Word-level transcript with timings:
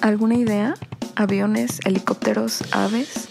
¿Alguna 0.00 0.36
idea? 0.36 0.74
¿Aviones, 1.16 1.80
helicópteros, 1.84 2.62
aves? 2.72 3.28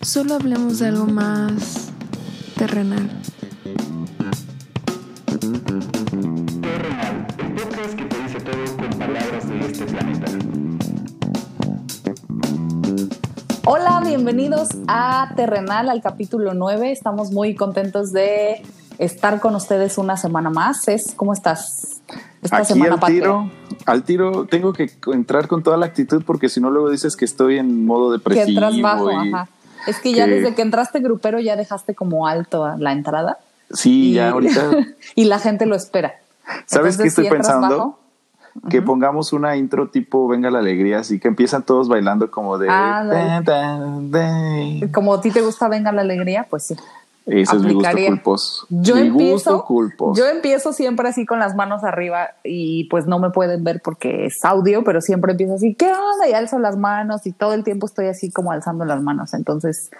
Solo 0.00 0.34
hablemos 0.34 0.78
de 0.78 0.88
algo 0.88 1.06
más 1.06 1.90
terrenal. 2.56 3.10
Terrenal, 6.62 7.26
el 7.38 7.52
podcast 7.52 7.94
que 7.96 8.04
te 8.04 8.22
dice 8.22 8.40
todo 8.40 8.76
con 8.78 8.98
palabras 8.98 9.48
de 9.48 9.60
este 9.60 9.84
planeta. 9.84 10.26
Hola, 13.66 14.00
bienvenidos 14.06 14.68
a 14.88 15.32
Terrenal, 15.36 15.90
al 15.90 16.00
capítulo 16.00 16.54
9. 16.54 16.92
Estamos 16.92 17.30
muy 17.30 17.54
contentos 17.54 18.12
de 18.12 18.62
estar 18.98 19.38
con 19.40 19.54
ustedes 19.54 19.98
una 19.98 20.16
semana 20.16 20.48
más. 20.48 20.88
Es, 20.88 21.14
¿Cómo 21.14 21.34
estás? 21.34 22.00
Esta 22.42 22.56
Aquí 22.56 22.66
semana 22.66 22.98
tiro, 23.00 23.50
al 23.86 24.02
tiro 24.04 24.46
tengo 24.46 24.72
que 24.72 24.90
entrar 25.12 25.48
con 25.48 25.62
toda 25.62 25.76
la 25.76 25.86
actitud 25.86 26.22
porque 26.24 26.48
si 26.48 26.60
no 26.60 26.70
luego 26.70 26.90
dices 26.90 27.16
que 27.16 27.24
estoy 27.24 27.58
en 27.58 27.86
modo 27.86 28.10
Que 28.10 28.18
depresivo. 28.18 28.48
entras 28.48 28.80
bajo, 28.80 29.10
y- 29.24 29.32
ajá. 29.32 29.48
Es 29.86 29.98
que 30.00 30.12
ya 30.12 30.26
que- 30.26 30.32
desde 30.32 30.54
que 30.54 30.62
entraste 30.62 31.00
grupero 31.00 31.40
ya 31.40 31.56
dejaste 31.56 31.94
como 31.94 32.26
alto 32.26 32.68
la 32.76 32.92
entrada 32.92 33.38
Sí, 33.72 34.10
y, 34.10 34.12
ya 34.14 34.30
ahorita. 34.30 34.62
y 35.14 35.24
la 35.24 35.38
gente 35.38 35.64
lo 35.66 35.74
espera. 35.76 36.14
¿Sabes 36.66 36.96
Entonces, 36.96 36.96
qué 37.02 37.08
estoy 37.08 37.24
si 37.26 37.30
pensando? 37.30 37.68
bajo, 37.78 37.98
Que 38.68 38.82
pongamos 38.82 39.32
una 39.32 39.56
intro 39.56 39.88
tipo 39.88 40.26
Venga 40.26 40.50
la 40.50 40.58
Alegría, 40.58 40.98
así 40.98 41.20
que 41.20 41.28
empiezan 41.28 41.62
todos 41.62 41.88
bailando 41.88 42.30
como 42.32 42.58
de. 42.58 42.66
Ah, 42.68 43.40
como 44.92 45.14
a 45.14 45.20
ti 45.20 45.30
te 45.30 45.40
gusta 45.40 45.68
Venga 45.68 45.92
la 45.92 46.00
Alegría, 46.02 46.46
pues 46.50 46.64
sí. 46.66 46.74
Ese 47.26 47.56
es 47.56 47.62
mi 47.62 47.74
gusto 47.74 47.88
aplicaría. 47.88 48.08
culposo. 48.08 48.66
Yo 48.70 48.94
mi 48.96 49.02
empiezo, 49.08 49.32
gusto 49.34 49.64
culposo. 49.64 50.20
yo 50.20 50.26
empiezo 50.28 50.72
siempre 50.72 51.08
así 51.08 51.26
con 51.26 51.38
las 51.38 51.54
manos 51.54 51.84
arriba 51.84 52.30
y 52.42 52.84
pues 52.84 53.06
no 53.06 53.18
me 53.18 53.30
pueden 53.30 53.62
ver 53.62 53.80
porque 53.82 54.26
es 54.26 54.44
audio, 54.44 54.82
pero 54.84 55.00
siempre 55.00 55.32
empiezo 55.32 55.54
así, 55.54 55.74
¿qué 55.74 55.86
onda? 55.92 56.28
Y 56.28 56.32
alzo 56.32 56.58
las 56.58 56.76
manos 56.76 57.26
y 57.26 57.32
todo 57.32 57.52
el 57.54 57.62
tiempo 57.62 57.86
estoy 57.86 58.06
así 58.06 58.30
como 58.30 58.52
alzando 58.52 58.84
las 58.84 59.02
manos. 59.02 59.34
Entonces 59.34 59.90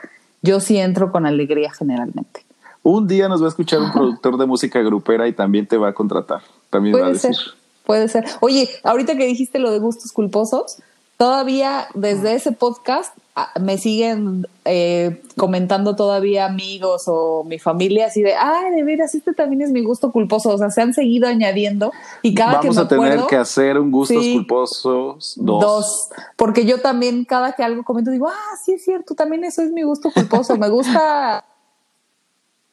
yo 0.43 0.61
sí 0.61 0.79
entro 0.79 1.13
con 1.13 1.27
alegría 1.27 1.71
generalmente. 1.73 2.45
Un 2.83 3.07
día 3.07 3.29
nos 3.29 3.43
va 3.43 3.47
a 3.47 3.51
escuchar 3.51 3.81
un 3.81 3.93
productor 3.93 4.39
de 4.39 4.47
música 4.47 4.81
grupera 4.81 5.29
y 5.29 5.33
también 5.35 5.67
te 5.67 5.77
va 5.77 5.89
a 5.89 5.93
contratar. 5.93 6.41
También 6.71 6.95
va 6.97 7.01
a 7.01 7.03
Puede 7.03 7.13
decir. 7.13 7.35
ser, 7.35 7.45
puede 7.85 8.09
ser. 8.09 8.25
Oye, 8.41 8.71
ahorita 8.83 9.17
que 9.17 9.27
dijiste 9.27 9.59
lo 9.59 9.71
de 9.71 9.79
gustos 9.79 10.13
culposos, 10.13 10.79
todavía 11.21 11.87
desde 11.93 12.33
ese 12.33 12.51
podcast 12.51 13.15
ah, 13.37 13.51
me 13.61 13.77
siguen 13.77 14.47
eh, 14.65 15.21
comentando 15.37 15.95
todavía 15.95 16.47
amigos 16.47 17.03
o 17.09 17.45
mi 17.45 17.59
familia 17.59 18.07
así 18.07 18.23
de, 18.23 18.35
ay, 18.35 18.75
de 18.75 18.83
veras, 18.85 19.15
este 19.15 19.35
también 19.35 19.61
es 19.61 19.71
mi 19.71 19.85
gusto 19.85 20.13
culposo. 20.13 20.49
O 20.49 20.57
sea, 20.57 20.71
se 20.71 20.81
han 20.81 20.95
seguido 20.95 21.29
añadiendo 21.29 21.93
y 22.23 22.33
cada 22.35 22.55
Vamos 22.55 22.75
que 22.75 22.81
me 22.81 22.87
a 22.87 22.89
tener 22.89 23.05
acuerdo, 23.05 23.27
que 23.27 23.37
hacer 23.37 23.79
un 23.79 23.91
gustos 23.91 24.17
Sí. 24.25 24.33
culposos 24.33 25.35
dos. 25.37 25.61
dos. 25.61 26.09
Porque 26.37 26.65
yo 26.65 26.81
también 26.81 27.27
cada 27.27 27.53
que 27.53 27.63
algo 27.65 27.85
comento 27.85 28.11
digo, 28.11 28.27
ah, 28.29 28.57
sí 28.65 28.73
es 28.73 28.85
cierto, 28.85 29.15
también 29.15 29.45
eso 29.45 29.61
es 29.61 29.71
mi 29.73 29.83
gusto 29.83 30.11
culposo. 30.15 30.57
me 30.57 30.71
gusta. 30.71 31.45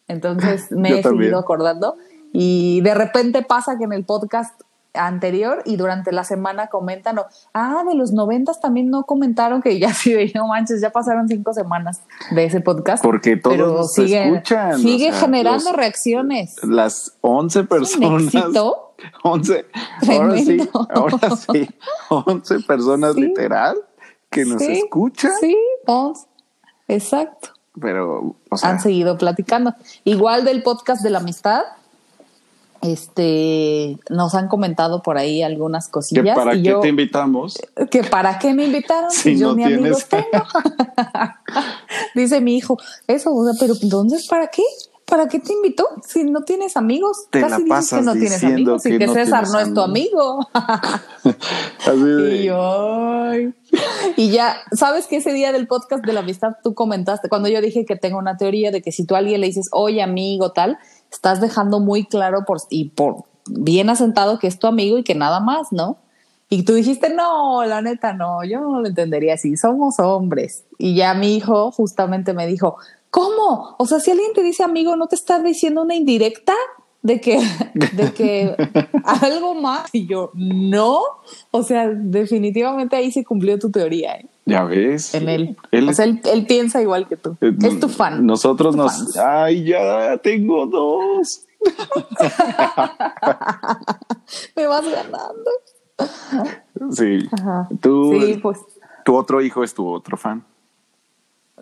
Entonces 0.08 0.72
me 0.72 0.90
Yo 0.92 0.96
he 0.96 1.02
también. 1.02 1.24
seguido 1.24 1.40
acordando 1.40 1.98
y 2.32 2.80
de 2.80 2.94
repente 2.94 3.42
pasa 3.42 3.78
que 3.78 3.84
en 3.84 3.92
el 3.92 4.06
podcast 4.06 4.62
anterior 4.98 5.62
y 5.66 5.76
durante 5.78 6.12
la 6.12 6.24
semana 6.24 6.68
comentan, 6.68 7.20
o, 7.20 7.26
ah, 7.54 7.84
de 7.88 7.96
los 7.96 8.12
noventas 8.12 8.60
también 8.60 8.90
no 8.90 9.04
comentaron 9.04 9.62
que 9.62 9.80
ya 9.80 9.94
sí, 9.94 10.32
no 10.36 10.48
manches, 10.48 10.82
ya 10.82 10.90
pasaron 10.92 11.28
cinco 11.28 11.54
semanas 11.54 12.02
de 12.32 12.46
ese 12.46 12.62
podcast. 12.62 13.04
Porque 13.04 13.38
todos 13.38 13.56
pero 13.56 13.68
nos 13.74 13.94
sigue, 13.94 14.24
escuchan, 14.28 14.80
Sigue 14.80 15.10
o 15.10 15.12
sea, 15.14 15.20
generando 15.22 15.66
los- 15.66 15.74
reacciones. 15.74 16.56
Las 16.64 17.14
11 17.22 17.60
Es 17.60 17.64
un 17.64 17.68
personas. 17.68 18.24
éxito. 18.36 18.84
11. 19.24 19.66
Ahora 20.10 20.38
sí, 20.38 20.46
Tremendo. 20.46 20.88
ahora 20.90 21.30
sí. 21.36 21.70
11 22.10 22.60
personas 22.62 23.14
Sí. 23.14 23.22
literal 23.22 23.78
que 24.30 24.44
nos 24.46 24.62
Sí, 24.62 24.72
escuchan. 24.72 25.32
Sí, 25.40 25.56
vamos. 25.86 26.26
Exacto. 26.88 27.50
Pero, 27.80 28.36
o 28.50 28.58
sea, 28.58 28.72
han 28.72 28.80
seguido 28.80 29.18
platicando. 29.18 29.74
Igual 30.04 30.46
del 30.46 30.64
podcast 30.64 31.04
de 31.04 31.12
la 31.12 31.20
amistad, 31.20 31.62
este, 32.82 33.98
nos 34.10 34.36
han 34.36 34.48
comentado 34.48 35.02
por 35.02 35.18
ahí 35.18 35.42
algunas 35.42 35.88
que 35.88 35.92
cosillas. 35.92 36.36
para 36.38 36.56
y 36.56 36.64
qué 36.64 36.70
yo, 36.70 36.80
te 36.80 36.90
invitamos. 36.90 37.58
que 37.90 38.04
para 38.04 38.40
qué 38.40 38.54
me 38.54 38.66
invitaron 38.66 39.12
Si 39.12 39.34
si 39.34 39.38
yo 39.38 39.50
no 39.50 39.56
ni 39.56 39.64
amigos 39.64 40.06
tengo. 40.08 40.24
Dice 42.16 42.42
mi 42.42 42.58
hijo, 42.58 42.78
eso, 43.08 43.32
pero 43.60 43.74
entonces 43.82 44.28
¿para 44.28 44.48
qué? 44.48 44.64
¿Para 45.06 45.30
qué 45.30 45.40
te 45.40 45.54
invitó 45.54 45.88
si 46.06 46.26
no 46.26 46.42
tienes 46.42 46.76
amigos? 46.76 47.28
Te 47.30 47.40
la 47.40 47.48
Casi 47.48 47.64
dices 47.64 47.66
que 47.66 47.70
pasas 47.70 48.04
no 48.04 48.12
tienes 48.12 48.44
amigos 48.44 48.86
y 48.86 48.90
que 48.90 48.98
que 49.00 49.08
no 49.08 49.14
César 49.14 49.48
no 49.48 49.60
es 49.60 49.74
tu 49.74 49.80
amigo. 49.80 50.40
Así 50.54 52.04
de- 52.04 52.36
Y 52.36 52.44
yo. 52.44 53.32
Y 54.18 54.32
ya, 54.32 54.58
¿sabes 54.74 55.08
que 55.08 55.18
ese 55.18 55.32
día 55.32 55.54
del 55.54 55.66
podcast 55.66 56.04
de 56.06 56.12
la 56.12 56.20
amistad 56.20 56.56
tú 56.62 56.74
comentaste, 56.74 57.30
cuando 57.30 57.48
yo 57.48 57.62
dije 57.62 57.86
que 57.86 57.96
tengo 57.96 58.18
una 58.18 58.36
teoría 58.36 58.70
de 58.72 58.82
que 58.82 58.92
si 58.92 59.06
tú 59.06 59.16
a 59.16 59.20
alguien 59.20 59.40
le 59.40 59.48
dices, 59.48 59.70
oye 59.72 60.02
amigo, 60.02 60.52
tal, 60.52 60.78
estás 61.12 61.42
dejando 61.42 61.80
muy 61.80 62.06
claro 62.06 62.46
por, 62.46 62.60
y 62.70 62.90
por 62.90 63.24
bien 63.50 63.90
asentado 63.90 64.40
que 64.40 64.48
es 64.48 64.60
tu 64.60 64.68
amigo 64.68 64.98
y 64.98 65.04
que 65.04 65.16
nada 65.16 65.40
más, 65.40 65.72
¿no? 65.72 65.98
Y 66.50 66.64
tú 66.64 66.74
dijiste, 66.74 67.10
no, 67.14 67.66
la 67.66 67.82
neta 67.82 68.14
no, 68.14 68.44
yo 68.44 68.62
no 68.62 68.80
lo 68.80 68.88
entendería 68.88 69.34
así, 69.34 69.58
somos 69.58 70.00
hombres. 70.00 70.64
Y 70.78 70.96
ya 70.96 71.14
mi 71.14 71.36
hijo 71.36 71.72
justamente 71.72 72.34
me 72.34 72.48
dijo, 72.48 72.78
¿cómo? 73.10 73.76
O 73.78 73.86
sea, 73.86 74.00
si 74.00 74.12
alguien 74.12 74.32
te 74.34 74.44
dice 74.44 74.64
amigo, 74.64 74.96
¿no 74.96 75.08
te 75.08 75.16
está 75.16 75.40
diciendo 75.40 75.82
una 75.82 75.96
indirecta? 75.96 76.54
De 77.02 77.22
que, 77.22 77.40
de 77.74 78.14
que 78.14 78.56
algo 79.04 79.56
más. 79.56 79.90
Y 79.94 80.08
yo, 80.08 80.32
no. 80.34 81.02
O 81.52 81.64
sea, 81.64 81.90
definitivamente 81.90 82.96
ahí 82.96 83.12
se 83.12 83.24
cumplió 83.24 83.60
tu 83.60 83.70
teoría 83.70 84.16
¿eh? 84.16 84.28
Ya 84.48 84.64
ves. 84.64 85.14
en 85.14 85.30
él. 85.30 85.58
Él 85.72 85.90
o 85.90 85.94
sea, 85.94 86.06
él, 86.06 86.22
él 86.26 86.46
piensa 86.48 86.82
igual 86.82 87.08
que 87.08 87.18
tú. 87.18 87.38
eh, 87.42 87.54
es 87.62 87.80
tu 87.80 87.88
fan. 87.90 88.26
Nosotros 88.26 88.76
Tu 88.76 88.82
nos. 88.82 89.16
Ay, 89.18 89.66
ya 89.66 90.18
tengo 90.18 90.66
dos. 90.66 91.44
Me 94.56 94.68
vas 94.68 94.86
ganando. 94.90 95.52
Sí. 96.92 97.28
Ajá. 97.32 97.68
Tú, 97.82 98.14
Sí, 98.20 98.40
pues. 98.42 98.60
tu 99.06 99.16
otro 99.16 99.42
hijo 99.42 99.64
es 99.64 99.74
tu 99.74 99.88
otro 99.88 100.18
fan. 100.18 100.46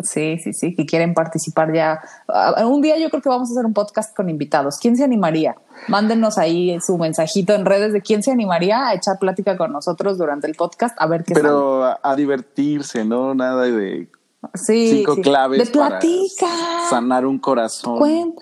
Sí, 0.01 0.37
sí, 0.39 0.51
sí, 0.51 0.75
que 0.75 0.85
quieren 0.85 1.13
participar 1.13 1.73
ya. 1.73 2.01
Ah, 2.27 2.65
Un 2.67 2.81
día 2.81 2.97
yo 2.97 3.09
creo 3.09 3.21
que 3.21 3.29
vamos 3.29 3.49
a 3.49 3.53
hacer 3.53 3.65
un 3.65 3.73
podcast 3.73 4.15
con 4.15 4.29
invitados. 4.29 4.77
¿Quién 4.77 4.97
se 4.97 5.05
animaría? 5.05 5.55
Mándenos 5.87 6.37
ahí 6.37 6.77
su 6.81 6.97
mensajito 6.97 7.53
en 7.53 7.65
redes 7.65 7.93
de 7.93 8.01
quién 8.01 8.21
se 8.21 8.31
animaría 8.31 8.87
a 8.87 8.93
echar 8.93 9.19
plática 9.19 9.55
con 9.57 9.71
nosotros 9.71 10.17
durante 10.17 10.47
el 10.47 10.55
podcast 10.55 10.97
a 10.99 11.07
ver 11.07 11.23
qué 11.23 11.33
Pero 11.33 11.85
a, 11.85 11.99
a 12.03 12.15
divertirse, 12.15 13.05
¿no? 13.05 13.33
Nada 13.33 13.63
de. 13.63 14.09
Sí, 14.53 14.97
cinco 14.97 15.15
sí. 15.15 15.21
claves 15.21 15.57
De 15.71 15.79
para 15.79 15.99
platica. 15.99 16.47
sanar 16.89 17.25
un 17.25 17.39
corazón. 17.39 17.97
Cuenta. 17.97 18.41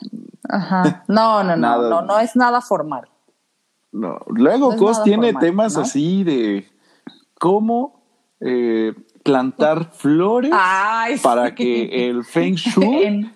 Ajá. 0.50 1.06
No, 1.08 1.44
no, 1.44 1.56
no, 1.56 1.78
no, 1.90 2.02
no 2.02 2.20
es 2.20 2.36
nada 2.36 2.62
formal. 2.62 3.08
No. 3.92 4.20
Luego 4.28 4.72
No 4.72 4.78
Cos 4.78 5.04
tiene 5.04 5.28
formal, 5.34 5.42
temas 5.44 5.76
¿no? 5.76 5.82
así 5.84 6.24
de 6.24 6.68
cómo 7.40 8.02
eh, 8.42 8.94
plantar 9.24 9.92
flores 9.94 10.52
Ay, 10.54 11.18
para 11.20 11.50
sí. 11.50 11.56
que 11.56 12.10
el 12.10 12.24
Feng 12.24 12.54
Shui 12.56 13.32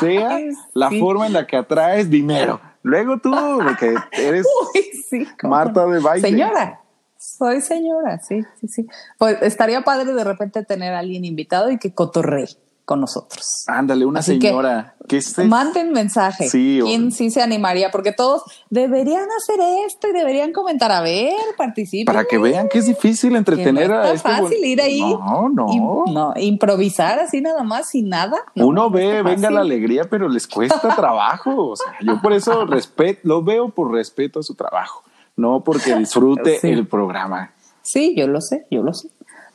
sea 0.00 0.30
Ay, 0.36 0.50
la 0.74 0.88
sí. 0.88 1.00
forma 1.00 1.26
en 1.26 1.34
la 1.34 1.46
que 1.46 1.56
atraes 1.56 2.10
dinero. 2.10 2.60
Luego 2.82 3.18
tú, 3.18 3.32
que 3.78 3.94
eres 4.12 4.46
Uy, 4.74 4.82
sí, 5.08 5.28
cómo 5.40 5.54
Marta 5.54 5.86
de 5.86 6.00
baile. 6.00 6.28
Señora. 6.28 6.80
Soy 7.20 7.60
señora, 7.60 8.20
sí, 8.20 8.44
sí, 8.60 8.68
sí. 8.68 8.86
Pues 9.18 9.38
estaría 9.42 9.82
padre 9.82 10.12
de 10.12 10.22
repente 10.22 10.64
tener 10.64 10.94
a 10.94 11.00
alguien 11.00 11.24
invitado 11.24 11.68
y 11.70 11.78
que 11.78 11.92
cotorree 11.92 12.46
con 12.88 13.02
nosotros. 13.02 13.64
Ándale, 13.66 14.06
una 14.06 14.20
Así 14.20 14.38
que, 14.38 14.48
señora 14.48 14.94
que, 15.06 15.18
esté- 15.18 15.44
Manden 15.44 15.92
mensaje. 15.92 16.48
Sí, 16.48 16.80
o- 16.80 16.86
¿Quién 16.86 17.12
sí 17.12 17.30
se 17.30 17.42
animaría? 17.42 17.90
Porque 17.90 18.12
todos 18.12 18.44
deberían 18.70 19.26
hacer 19.36 19.60
esto 19.86 20.08
y 20.08 20.12
deberían 20.12 20.52
comentar. 20.52 20.90
A 20.90 21.02
ver, 21.02 21.34
participen. 21.58 22.06
para 22.06 22.24
que 22.24 22.38
vean 22.38 22.66
que 22.70 22.78
es 22.78 22.86
difícil 22.86 23.28
Que 23.28 23.32
no 23.34 23.38
entretener 23.40 23.92
a 23.92 24.10
este 24.12 24.26
fácil 24.26 24.64
ir 24.64 24.80
ahí. 24.80 25.00
No, 25.00 25.50
no. 25.50 25.66
No, 26.06 26.32
improvisar 26.36 27.18
así 27.18 27.42
nada 27.42 27.62
más, 27.62 27.90
sin 27.90 28.08
nada. 28.08 28.38
No, 28.54 28.68
Uno 28.68 28.84
no 28.84 28.90
ve, 28.90 29.22
venga 29.22 29.50
la 29.50 29.60
alegría, 29.60 30.04
pero 30.08 30.26
les 30.30 30.48
cuesta 30.48 30.80
trabajo. 30.96 31.68
O 31.72 31.76
sea, 31.76 31.92
yo 32.00 32.22
por 32.22 32.32
eso 32.32 32.64
respeto, 32.64 33.20
lo 33.24 33.42
veo 33.42 33.68
por 33.68 33.92
respeto 33.92 34.40
a 34.40 34.42
su 34.42 34.54
trabajo, 34.54 35.02
no 35.36 35.62
porque 35.62 35.94
disfrute 35.94 36.58
Sí. 36.58 36.68
el 36.68 36.86
programa. 36.86 37.52
Sí, 37.82 38.14
yo 38.16 38.26
lo 38.28 38.40
sé, 38.40 38.66
yo 38.70 38.82
lo 38.82 38.92
sé. 38.94 39.08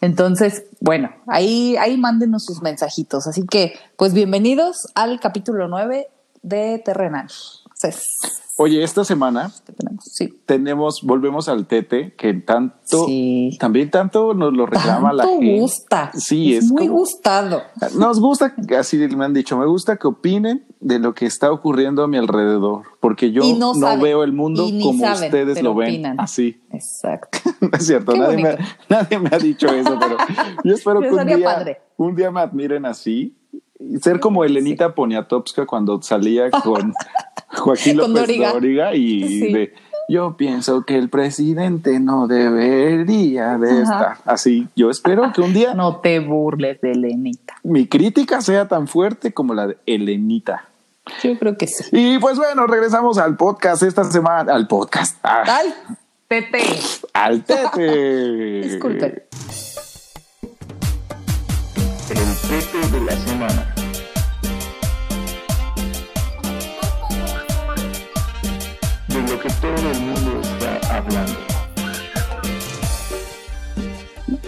Entonces, 0.03 0.65
bueno, 0.81 1.09
ahí, 1.27 1.77
ahí 1.77 1.95
mándenos 1.97 2.43
sus 2.43 2.61
mensajitos. 2.61 3.25
Así 3.25 3.45
que, 3.45 3.73
pues 3.95 4.13
bienvenidos 4.13 4.87
al 4.95 5.21
capítulo 5.21 5.69
9 5.69 6.07
de 6.41 6.81
Terrenal. 6.83 7.27
Entonces, 7.63 8.05
Oye, 8.57 8.83
esta 8.83 9.03
semana 9.05 9.49
¿qué 9.65 9.71
tenemos? 9.71 10.03
Sí. 10.05 10.41
tenemos, 10.45 11.01
volvemos 11.03 11.47
al 11.47 11.65
Tete, 11.67 12.13
que 12.17 12.33
tanto, 12.33 13.05
Sí. 13.07 13.57
también 13.61 13.89
tanto 13.89 14.33
nos 14.33 14.51
lo 14.53 14.65
reclama 14.65 15.13
la 15.13 15.25
gente. 15.25 15.59
gusta. 15.59 16.11
Sí, 16.15 16.53
es, 16.53 16.65
es 16.65 16.71
muy 16.71 16.87
como- 16.87 16.99
gustado. 16.99 17.61
Nos 17.97 18.19
gusta, 18.19 18.53
así 18.77 18.97
me 18.97 19.23
han 19.25 19.33
dicho, 19.33 19.57
me 19.57 19.65
gusta 19.65 19.95
que 19.95 20.07
opinen 20.07 20.65
de 20.83 20.99
lo 20.99 21.13
que 21.13 21.25
está 21.25 21.51
ocurriendo 21.51 22.03
a 22.03 22.07
mi 22.07 22.17
alrededor, 22.17 22.83
porque 22.99 23.31
yo 23.31 23.41
no 23.43 23.73
no, 23.73 23.73
saben, 23.75 24.01
veo 24.01 24.23
el 24.23 24.33
mundo 24.33 24.65
como 24.81 24.99
saben, 24.99 25.23
ustedes 25.25 25.63
lo 25.63 25.73
ven, 25.73 25.89
opinan. 25.89 26.19
así. 26.19 26.61
Exacto. 26.71 27.39
No 27.61 27.69
es 27.71 27.85
cierto, 27.87 28.15
nadie 28.15 28.43
me, 28.43 28.57
nadie 28.89 29.19
me 29.19 29.29
ha 29.31 29.39
dicho 29.39 29.67
eso, 29.67 29.97
pero 29.99 30.17
yo 30.65 30.73
espero 30.73 30.99
que 30.99 31.09
un 31.11 31.25
día, 31.25 31.43
padre. 31.45 31.81
un 31.97 32.15
día 32.15 32.29
me 32.31 32.41
admiren 32.41 32.85
así. 32.85 33.33
Y 33.79 33.97
ser 33.99 34.19
como 34.19 34.43
Elenita 34.43 34.93
Poniatowska 34.95 35.65
cuando 35.65 36.01
salía 36.01 36.49
con 36.63 36.93
Joaquín 37.55 37.97
Con 37.97 38.13
López. 38.13 38.37
Dóriga 38.53 38.93
y 38.95 39.23
Sí. 39.27 39.53
de 39.53 39.73
yo 40.09 40.35
pienso 40.35 40.83
que 40.83 40.97
el 40.97 41.07
presidente 41.09 41.97
no 42.01 42.27
debería 42.27 43.57
de 43.57 43.71
Ajá. 43.71 43.81
estar 43.81 44.17
así. 44.25 44.67
Yo 44.75 44.89
espero 44.89 45.31
que 45.33 45.39
un 45.41 45.53
día 45.53 45.73
No 45.73 45.97
te 46.01 46.19
burles 46.19 46.81
de 46.81 46.91
Elenita. 46.91 47.55
mi 47.63 47.87
crítica 47.87 48.41
sea 48.41 48.67
tan 48.67 48.87
fuerte 48.87 49.33
como 49.33 49.53
la 49.53 49.67
de 49.67 49.77
Elenita. 49.85 50.67
Yo 51.21 51.37
creo 51.37 51.57
que 51.57 51.67
sí. 51.67 51.83
Y 51.91 52.17
pues 52.19 52.37
bueno, 52.37 52.65
regresamos 52.67 53.17
al 53.17 53.35
podcast 53.35 53.83
esta 53.83 54.03
semana, 54.05 54.53
al 54.53 54.67
podcast, 54.67 55.17
ah, 55.23 55.43
Ay, 55.45 55.73
Tete. 56.27 56.63
al 57.13 57.43
tete. 57.43 58.61
Disculpen. 58.63 59.23
El 62.09 62.17
Pepe 62.49 62.87
de 62.91 63.01
la 63.01 63.15
semana. 63.17 63.75
De 69.07 69.21
lo 69.21 69.39
que 69.39 69.49
todo 69.61 69.91
el 69.91 69.99
mundo 69.99 70.41
está 70.41 70.97
hablando. 70.97 71.33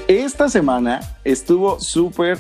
Esta 0.08 0.50
semana 0.50 1.02
estuvo 1.24 1.80
súper 1.80 2.38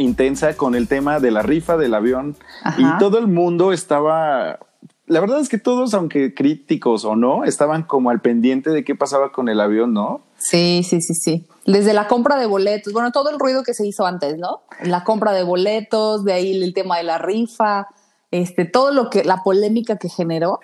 intensa 0.00 0.56
con 0.56 0.74
el 0.74 0.88
tema 0.88 1.20
de 1.20 1.30
la 1.30 1.42
rifa 1.42 1.76
del 1.76 1.94
avión 1.94 2.36
Ajá. 2.64 2.80
y 2.80 2.98
todo 2.98 3.18
el 3.18 3.26
mundo 3.28 3.72
estaba, 3.72 4.58
la 5.06 5.20
verdad 5.20 5.40
es 5.40 5.48
que 5.48 5.58
todos, 5.58 5.94
aunque 5.94 6.34
críticos 6.34 7.04
o 7.04 7.16
no, 7.16 7.44
estaban 7.44 7.82
como 7.84 8.10
al 8.10 8.20
pendiente 8.20 8.70
de 8.70 8.84
qué 8.84 8.94
pasaba 8.94 9.32
con 9.32 9.48
el 9.48 9.60
avión, 9.60 9.92
¿no? 9.92 10.22
Sí, 10.38 10.82
sí, 10.88 11.00
sí, 11.00 11.14
sí. 11.14 11.46
Desde 11.66 11.92
la 11.92 12.08
compra 12.08 12.36
de 12.36 12.46
boletos, 12.46 12.92
bueno, 12.92 13.12
todo 13.12 13.30
el 13.30 13.38
ruido 13.38 13.62
que 13.62 13.74
se 13.74 13.86
hizo 13.86 14.06
antes, 14.06 14.38
¿no? 14.38 14.62
La 14.82 15.04
compra 15.04 15.32
de 15.32 15.42
boletos, 15.42 16.24
de 16.24 16.32
ahí 16.32 16.62
el 16.62 16.72
tema 16.74 16.96
de 16.96 17.04
la 17.04 17.18
rifa, 17.18 17.88
este, 18.30 18.64
todo 18.64 18.90
lo 18.92 19.10
que, 19.10 19.24
la 19.24 19.42
polémica 19.42 19.96
que 19.96 20.08
generó. 20.08 20.60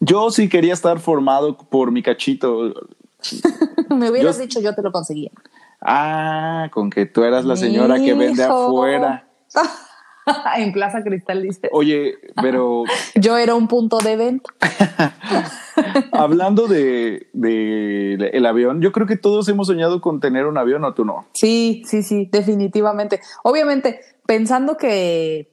Yo 0.00 0.30
sí 0.30 0.48
quería 0.48 0.72
estar 0.72 1.00
formado 1.00 1.56
por 1.58 1.90
mi 1.92 2.02
cachito. 2.02 2.72
Me 3.90 4.10
hubieras 4.10 4.36
Yo- 4.36 4.42
dicho, 4.42 4.60
yo 4.60 4.74
te 4.74 4.82
lo 4.82 4.92
conseguía. 4.92 5.30
Ah, 5.80 6.68
con 6.72 6.90
que 6.90 7.06
tú 7.06 7.24
eras 7.24 7.44
la 7.44 7.56
señora 7.56 7.96
que 7.96 8.14
vende 8.14 8.44
afuera. 8.44 9.28
en 10.56 10.72
Plaza 10.72 11.02
Cristal 11.02 11.42
dice. 11.42 11.68
Oye, 11.72 12.14
pero 12.40 12.84
Yo 13.14 13.36
era 13.36 13.54
un 13.54 13.68
punto 13.68 13.98
de 13.98 14.16
venta. 14.16 14.50
hablando 16.12 16.66
de, 16.66 17.28
de 17.32 18.30
el 18.32 18.46
avión, 18.46 18.80
yo 18.80 18.92
creo 18.92 19.06
que 19.06 19.16
todos 19.16 19.48
hemos 19.48 19.68
soñado 19.68 20.00
con 20.00 20.20
tener 20.20 20.46
un 20.46 20.58
avión 20.58 20.84
o 20.84 20.94
tú 20.94 21.04
no. 21.04 21.26
Sí, 21.32 21.82
sí, 21.86 22.02
sí, 22.02 22.28
definitivamente. 22.30 23.20
Obviamente, 23.44 24.00
pensando 24.26 24.76
que 24.76 25.50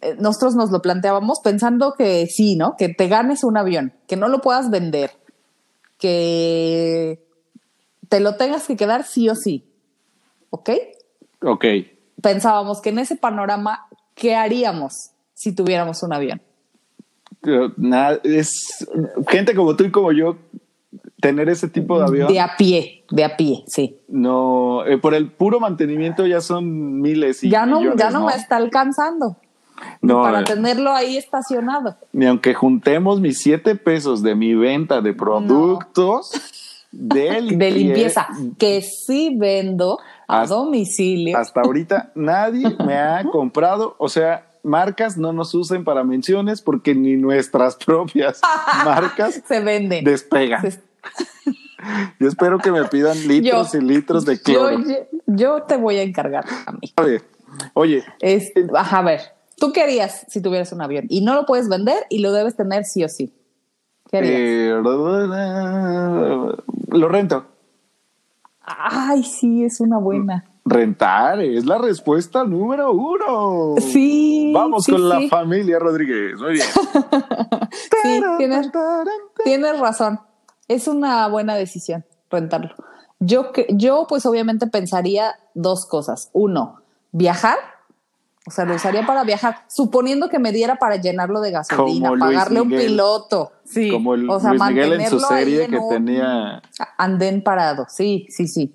eh, 0.00 0.16
nosotros 0.18 0.54
nos 0.54 0.70
lo 0.70 0.80
planteábamos, 0.80 1.40
pensando 1.42 1.94
que 1.96 2.26
sí, 2.26 2.56
¿no? 2.56 2.74
Que 2.76 2.88
te 2.88 3.08
ganes 3.08 3.44
un 3.44 3.56
avión, 3.56 3.92
que 4.06 4.16
no 4.16 4.28
lo 4.28 4.40
puedas 4.40 4.70
vender, 4.70 5.10
que 5.98 7.27
te 8.08 8.20
lo 8.20 8.36
tengas 8.36 8.66
que 8.66 8.76
quedar 8.76 9.04
sí 9.04 9.28
o 9.28 9.34
sí. 9.34 9.64
¿Ok? 10.50 10.70
Ok. 11.42 11.64
Pensábamos 12.22 12.80
que 12.80 12.90
en 12.90 12.98
ese 12.98 13.16
panorama, 13.16 13.86
¿qué 14.14 14.34
haríamos 14.34 15.10
si 15.34 15.54
tuviéramos 15.54 16.02
un 16.02 16.12
avión? 16.12 16.42
Nada, 17.76 18.18
es 18.24 18.86
gente 19.28 19.54
como 19.54 19.76
tú 19.76 19.84
y 19.84 19.90
como 19.90 20.10
yo 20.12 20.36
tener 21.20 21.48
ese 21.48 21.68
tipo 21.68 21.98
de 21.98 22.06
avión. 22.06 22.32
De 22.32 22.40
a 22.40 22.56
pie, 22.56 23.04
de 23.10 23.24
a 23.24 23.36
pie, 23.36 23.62
sí. 23.66 23.98
No, 24.08 24.84
eh, 24.86 24.98
por 24.98 25.14
el 25.14 25.30
puro 25.30 25.60
mantenimiento 25.60 26.26
ya 26.26 26.40
son 26.40 27.00
miles 27.00 27.44
y 27.44 27.50
ya 27.50 27.66
no, 27.66 27.78
millones, 27.80 28.00
ya 28.00 28.10
no, 28.10 28.26
me 28.26 28.34
está 28.34 28.56
alcanzando 28.56 29.36
No, 30.00 30.22
para 30.22 30.40
eh, 30.40 30.44
tenerlo 30.44 30.92
ahí 30.92 31.16
estacionado. 31.16 31.96
ni 32.12 32.26
aunque 32.26 32.54
juntemos 32.54 33.20
mis 33.20 33.38
siete 33.38 33.76
pesos 33.76 34.22
de 34.22 34.34
mi 34.34 34.54
venta 34.54 35.00
de 35.00 35.12
productos 35.12 36.32
de, 36.90 37.42
de 37.56 37.70
limpieza, 37.70 38.28
limpie- 38.28 38.56
que 38.58 38.82
sí 38.82 39.36
vendo 39.38 39.98
a 40.26 40.42
Hasta- 40.42 40.54
domicilio. 40.54 41.36
Hasta 41.36 41.60
ahorita 41.62 42.12
nadie 42.14 42.74
me 42.84 42.94
ha 42.96 43.24
comprado, 43.24 43.94
o 43.98 44.08
sea, 44.08 44.44
marcas 44.62 45.16
no 45.16 45.32
nos 45.32 45.54
usen 45.54 45.84
para 45.84 46.04
menciones 46.04 46.60
porque 46.60 46.94
ni 46.94 47.16
nuestras 47.16 47.76
propias 47.84 48.40
marcas 48.84 49.40
se 49.48 49.60
venden. 49.60 50.04
despegan. 50.04 50.62
Se- 50.70 50.80
Yo 52.18 52.28
espero 52.28 52.58
que 52.58 52.72
me 52.72 52.84
pidan 52.86 53.16
litros 53.28 53.72
Yo- 53.72 53.78
y 53.78 53.82
litros 53.82 54.24
de 54.24 54.40
cloro. 54.40 54.78
yo, 54.80 54.96
yo 55.26 55.62
te 55.62 55.76
voy 55.76 55.96
a 55.96 56.02
encargar 56.02 56.44
a 56.66 56.72
mí. 56.72 56.92
Oye, 56.96 57.22
Oye, 57.72 58.04
Es, 58.20 58.52
a 58.74 59.02
ver, 59.02 59.20
tú 59.56 59.72
qué 59.72 59.82
harías 59.82 60.26
si 60.28 60.42
tuvieras 60.42 60.70
un 60.72 60.82
avión 60.82 61.06
y 61.08 61.22
no 61.22 61.34
lo 61.34 61.46
puedes 61.46 61.68
vender 61.68 62.04
y 62.10 62.18
lo 62.18 62.32
debes 62.32 62.56
tener 62.56 62.84
sí 62.84 63.04
o 63.04 63.08
sí. 63.08 63.32
¿Qué 64.10 64.18
harías? 64.18 64.32
eh, 64.34 64.72
lo 66.88 67.08
rento. 67.08 67.44
Ay, 68.60 69.22
sí, 69.22 69.64
es 69.64 69.80
una 69.80 69.98
buena. 69.98 70.44
Rentar 70.64 71.40
es 71.40 71.64
la 71.64 71.78
respuesta 71.78 72.44
número 72.44 72.92
uno. 72.92 73.74
Sí. 73.80 74.52
Vamos 74.54 74.84
sí, 74.84 74.92
con 74.92 75.08
la 75.08 75.20
familia 75.28 75.78
Rodríguez. 75.78 76.38
Muy 76.38 76.52
bien. 76.54 76.66
Sí, 78.02 78.22
tienes, 78.38 78.70
tienes 79.44 79.80
razón. 79.80 80.20
Es 80.68 80.88
una 80.88 81.26
buena 81.28 81.54
decisión 81.54 82.04
rentarlo. 82.30 82.70
Yo, 83.18 83.52
que- 83.52 83.66
yo, 83.70 84.06
pues 84.08 84.24
obviamente 84.26 84.66
pensaría 84.68 85.34
dos 85.54 85.84
cosas. 85.86 86.30
Uno, 86.32 86.80
viajar. 87.12 87.56
O 88.48 88.50
sea, 88.50 88.64
lo 88.64 88.74
usaría 88.74 89.04
para 89.04 89.24
viajar, 89.24 89.58
suponiendo 89.68 90.30
que 90.30 90.38
me 90.38 90.52
diera 90.52 90.76
para 90.76 90.96
llenarlo 90.96 91.42
de 91.42 91.50
gasolina, 91.50 92.08
Como 92.08 92.18
pagarle 92.20 92.62
un 92.62 92.70
piloto. 92.70 93.52
Sí. 93.64 93.90
Como 93.90 94.14
el 94.14 94.28
o 94.28 94.40
sea, 94.40 94.54
Luis 94.54 94.62
Miguel 94.70 94.92
en 94.94 95.10
su 95.10 95.20
serie 95.20 95.64
en 95.64 95.70
que 95.70 95.80
tenía. 95.90 96.62
Andén 96.96 97.42
parado. 97.42 97.84
Sí, 97.90 98.26
sí, 98.30 98.48
sí. 98.48 98.74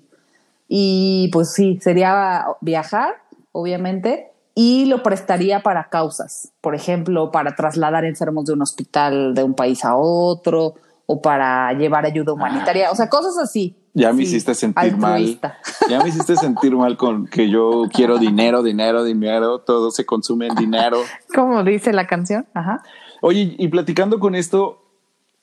Y 0.68 1.28
pues 1.32 1.52
sí, 1.52 1.80
sería 1.82 2.46
viajar, 2.60 3.16
obviamente, 3.50 4.30
y 4.54 4.84
lo 4.86 5.02
prestaría 5.02 5.60
para 5.64 5.88
causas. 5.88 6.52
Por 6.60 6.76
ejemplo, 6.76 7.32
para 7.32 7.56
trasladar 7.56 8.04
enfermos 8.04 8.44
de 8.44 8.52
un 8.52 8.62
hospital 8.62 9.34
de 9.34 9.42
un 9.42 9.54
país 9.54 9.84
a 9.84 9.96
otro 9.96 10.74
o 11.06 11.20
para 11.20 11.72
llevar 11.72 12.06
ayuda 12.06 12.32
humanitaria. 12.32 12.92
O 12.92 12.94
sea, 12.94 13.08
cosas 13.08 13.36
así. 13.38 13.76
Ya 13.96 14.12
me 14.12 14.18
Sí, 14.18 14.22
hiciste 14.24 14.54
sentir 14.54 14.96
mal. 14.96 15.40
Ya 15.88 16.02
me 16.02 16.08
hiciste 16.08 16.34
sentir 16.36 16.74
mal 16.74 16.96
con 16.96 17.26
que 17.26 17.48
yo 17.48 17.84
quiero 17.92 18.18
dinero, 18.18 18.62
dinero, 18.62 19.04
dinero. 19.04 19.60
Todo 19.60 19.90
se 19.92 20.04
consume 20.04 20.48
en 20.48 20.54
dinero. 20.56 20.98
Como 21.34 21.62
dice 21.62 21.92
la 21.92 22.06
canción. 22.06 22.46
Ajá. 22.54 22.82
Oye, 23.20 23.54
y 23.58 23.68
platicando 23.68 24.18
con 24.18 24.34
esto, 24.34 24.82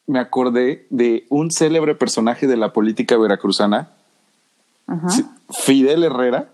me 0.08 0.20
acordé 0.20 0.86
de 0.90 1.26
un 1.30 1.50
célebre 1.52 1.96
personaje 1.96 2.46
de 2.48 2.58
la 2.58 2.74
política 2.74 3.18
veracruzana, 3.18 3.92
Ajá. 4.88 5.08
Fidel 5.50 6.04
Herrera, 6.04 6.50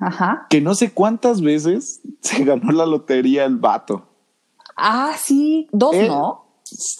Ajá. 0.00 0.46
que 0.50 0.60
no 0.60 0.74
sé 0.74 0.92
cuántas 0.92 1.40
veces 1.40 2.00
se 2.20 2.44
ganó 2.44 2.72
la 2.72 2.86
lotería 2.86 3.44
el 3.44 3.56
vato. 3.56 4.06
Ah, 4.76 5.12
sí. 5.16 5.68
Dos, 5.70 5.94
Él- 5.94 6.08
¿no? 6.08 6.43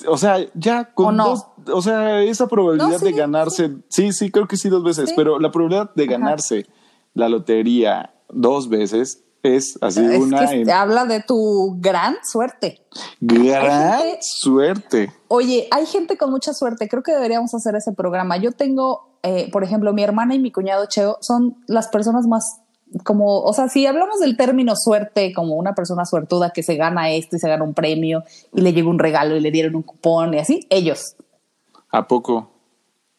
O 0.09 0.17
sea, 0.17 0.39
ya 0.55 0.93
con 0.95 1.07
¿O 1.07 1.13
no? 1.13 1.29
dos, 1.31 1.47
o 1.73 1.83
sea, 1.83 2.23
esa 2.23 2.47
probabilidad 2.47 2.89
No, 2.89 2.99
sí, 2.99 3.05
de 3.05 3.13
ganarse, 3.13 3.71
sí. 3.89 4.13
sí, 4.13 4.31
creo 4.31 4.47
que 4.49 4.57
sí 4.57 4.69
dos 4.69 4.83
veces, 4.85 5.11
Sí. 5.11 5.15
pero 5.17 5.39
la 5.39 5.51
probabilidad 5.51 5.91
de 5.95 6.07
ganarse 6.07 6.67
la 7.15 7.29
lotería 7.29 8.15
dos 8.29 8.69
veces 8.69 9.23
es 9.43 9.79
así 9.83 10.01
Es 10.05 10.19
una 10.21 10.47
que 10.49 10.63
en 10.63 10.71
habla 10.71 11.05
de 11.05 11.23
tu 11.23 11.77
gran 11.79 12.17
suerte. 12.25 12.81
gran 13.21 13.99
gente- 14.01 14.19
suerte. 14.23 15.13
Oye, 15.29 15.69
hay 15.71 15.85
gente 15.87 16.17
con 16.17 16.31
mucha 16.31 16.55
suerte. 16.55 16.89
Creo 16.89 17.03
que 17.03 17.13
deberíamos 17.13 17.55
hacer 17.55 17.75
ese 17.77 17.93
programa. 17.93 18.37
Yo 18.39 18.53
tengo, 18.53 19.19
eh, 19.23 19.51
por 19.53 19.63
ejemplo, 19.65 19.93
mi 19.93 20.03
hermana 20.03 20.35
y 20.35 20.39
mi 20.39 20.51
cuñado 20.51 20.87
Cheo 20.87 21.19
son 21.21 21.57
las 21.67 21.89
personas 21.89 22.27
más 22.27 22.61
como, 23.03 23.41
o 23.41 23.53
sea, 23.53 23.69
si 23.69 23.87
hablamos 23.87 24.21
del 24.21 24.37
término 24.37 24.77
suerte, 24.77 25.33
como 25.33 25.57
una 25.57 25.75
persona 25.75 26.05
suertuda 26.05 26.51
que 26.51 26.63
se 26.63 26.77
gana 26.77 27.11
esto 27.11 27.37
y 27.37 27.39
se 27.39 27.49
gana 27.49 27.65
un 27.65 27.75
premio 27.75 28.23
y 28.53 28.61
le 28.61 28.73
llegó 28.73 28.91
un 28.91 28.99
regalo 28.99 29.37
y 29.37 29.41
le 29.41 29.51
dieron 29.51 29.75
un 29.75 29.83
cupón 29.83 30.35
y 30.35 30.39
así, 30.39 30.67
ellos, 30.71 31.17
¿A 31.91 32.07
poco? 32.07 32.51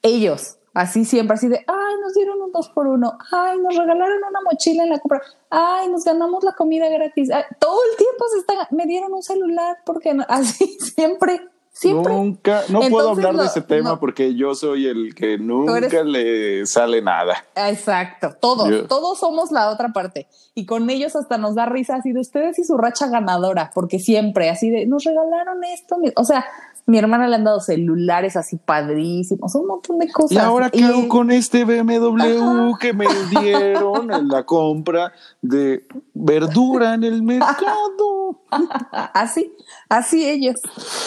ellos, 0.01 0.57
así 0.73 1.03
siempre, 1.03 1.35
así 1.35 1.47
de, 1.47 1.57
ay, 1.57 1.95
nos 2.01 2.13
dieron 2.13 2.41
un 2.41 2.51
dos 2.51 2.69
por 2.69 2.87
uno, 2.87 3.17
ay, 3.31 3.57
nos 3.59 3.75
regalaron 3.75 4.17
una 4.29 4.41
mochila 4.41 4.83
en 4.83 4.89
la 4.89 4.99
compra, 4.99 5.21
ay, 5.49 5.89
nos 5.89 6.03
ganamos 6.03 6.43
la 6.43 6.53
comida 6.53 6.87
gratis, 6.89 7.31
Ay, 7.31 7.43
todo 7.59 7.79
el 7.91 7.97
tiempo 7.97 8.25
se 8.31 8.39
están, 8.39 8.57
me 8.71 8.85
dieron 8.85 9.13
un 9.13 9.23
celular, 9.23 9.77
porque 9.85 10.13
no? 10.13 10.25
así 10.29 10.77
siempre, 10.79 11.41
siempre. 11.75 12.13
Nunca, 12.13 12.61
no 12.69 12.79
puedo 12.89 13.09
hablar 13.09 13.35
de 13.35 13.45
ese 13.45 13.61
tema 13.61 13.91
no. 13.91 13.99
porque 13.99 14.33
yo 14.35 14.55
soy 14.55 14.87
el 14.87 15.13
que 15.13 15.37
nunca 15.37 15.77
eres- 15.77 16.05
le 16.05 16.65
sale 16.65 17.01
nada. 17.01 17.45
Exacto, 17.55 18.33
todos, 18.39 18.69
Yo- 18.69 18.87
todos 18.87 19.19
somos 19.19 19.51
la 19.51 19.69
otra 19.69 19.89
parte. 19.89 20.27
Y 20.53 20.65
con 20.65 20.89
ellos 20.89 21.15
hasta 21.17 21.37
nos 21.37 21.53
da 21.55 21.65
risa 21.65 21.95
así 21.97 22.13
de 22.13 22.21
ustedes 22.21 22.57
y 22.59 22.63
su 22.63 22.77
racha 22.77 23.07
ganadora, 23.07 23.71
porque 23.75 23.99
siempre 23.99 24.49
así 24.49 24.69
de, 24.69 24.85
nos 24.87 25.03
regalaron 25.03 25.63
esto. 25.65 25.97
mi-". 25.97 26.13
O 26.15 26.23
sea, 26.23 26.45
Mi 26.87 26.99
hermana 26.99 27.27
le 27.27 27.35
han 27.35 27.43
dado 27.43 27.59
celulares 27.61 28.35
así 28.35 28.57
padrísimos, 28.57 29.55
un 29.55 29.67
montón 29.67 29.97
de 29.97 30.11
cosas. 30.11 30.31
¿Y 30.31 30.37
ahora 30.37 30.69
qué 30.69 30.83
hago 30.83 31.07
con 31.07 31.31
este 31.31 31.65
BMW 31.65 32.75
que 32.79 32.93
me 32.93 33.07
dieron 33.31 34.13
en 34.13 34.27
la 34.27 34.43
compra 34.43 35.11
de 35.41 35.87
verdura 36.13 36.93
en 36.93 37.03
el 37.03 37.23
mercado? 37.23 38.39
Así, 39.13 39.51
así 39.89 40.25
ellos. 40.25 40.55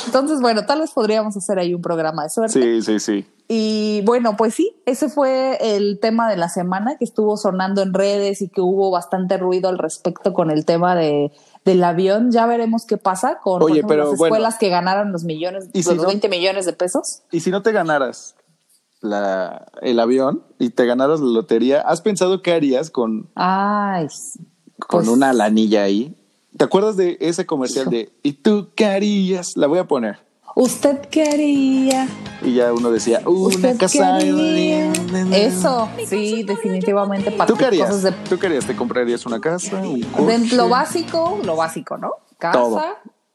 Entonces, 0.07 0.41
bueno, 0.41 0.67
tal 0.67 0.81
vez 0.81 0.91
podríamos 0.91 1.37
hacer 1.37 1.59
ahí 1.59 1.73
un 1.73 1.81
programa 1.81 2.25
de 2.25 2.31
suerte. 2.31 2.61
Sí, 2.61 2.83
sí, 2.83 3.01
sí. 3.01 3.27
Y 3.51 4.03
bueno, 4.05 4.37
pues 4.37 4.55
sí, 4.55 4.77
ese 4.85 5.09
fue 5.09 5.57
el 5.77 5.99
tema 6.01 6.29
de 6.29 6.37
la 6.37 6.51
semana 6.51 6.99
que 6.99 7.05
estuvo 7.05 7.39
sonando 7.39 7.81
en 7.81 7.95
redes 7.95 8.43
y 8.43 8.51
que 8.51 8.61
hubo 8.61 8.91
bastante 8.91 9.39
ruido 9.39 9.71
al 9.71 9.79
respecto 9.79 10.35
con 10.35 10.51
el 10.51 10.67
tema 10.67 10.95
de, 10.95 11.33
del 11.65 11.83
avión. 11.83 12.31
Ya 12.31 12.45
veremos 12.45 12.85
qué 12.85 12.99
pasa 12.99 13.39
con 13.43 13.61
por 13.61 13.71
Oye, 13.71 13.81
ejemplo, 13.81 13.89
pero 13.89 14.11
las 14.11 14.19
bueno. 14.19 14.35
escuelas 14.35 14.59
que 14.59 14.69
ganaron 14.69 15.13
los 15.13 15.25
millones, 15.25 15.71
¿Y 15.73 15.79
los 15.79 15.87
si 15.87 15.95
no? 15.95 16.07
20 16.07 16.29
millones 16.29 16.67
de 16.67 16.75
pesos. 16.75 17.23
Y 17.31 17.41
si 17.41 17.51
no 17.51 17.63
te 17.63 17.73
ganaras 17.73 18.35
la, 19.01 19.67
el 19.81 19.99
avión 19.99 20.43
y 20.59 20.69
te 20.69 20.85
ganaras 20.85 21.21
la 21.21 21.29
lotería, 21.29 21.81
¿has 21.81 22.03
pensado 22.03 22.43
qué 22.43 22.53
harías 22.53 22.91
con, 22.91 23.31
Ay, 23.35 24.09
con 24.79 25.01
Pues, 25.05 25.09
una 25.09 25.33
lanilla 25.33 25.85
ahí? 25.85 26.15
¿Te 26.55 26.65
acuerdas 26.65 26.99
de 26.99 27.17
ese 27.21 27.47
comercial 27.47 27.89
de 27.89 28.13
¿Y 28.23 28.33
tú 28.35 28.71
qué 28.75 28.85
harías? 28.85 29.57
La 29.57 29.69
voy 29.69 29.79
a 29.79 29.87
poner. 29.87 30.28
¿Usted 30.61 31.03
qué 31.09 31.23
haría? 31.23 32.09
Y 32.43 32.55
ya 32.55 32.73
uno 32.73 32.91
decía, 32.91 33.21
una 33.25 33.47
¿Usted 33.47 33.73
qué 33.75 33.79
casa. 33.79 34.19
Eso, 35.33 35.89
sí, 36.05 36.43
definitivamente 36.43 37.31
para 37.31 37.47
¿Tú 37.47 37.57
qué 37.57 37.67
harías? 37.67 37.87
cosas 37.89 38.03
de 38.03 38.11
¿Tú 38.29 38.41
qué 38.41 38.47
harías? 38.47 38.67
¿Te 38.67 38.75
comprarías 38.75 39.25
una 39.25 39.41
casa? 39.41 39.77
Un 39.81 40.01
De 40.01 40.07
coche? 40.09 40.57
lo 40.57 40.69
básico, 40.69 41.39
lo 41.45 41.55
básico, 41.55 41.97
¿no? 41.97 42.11
Casa, 42.39 42.59
Todo. 42.59 42.83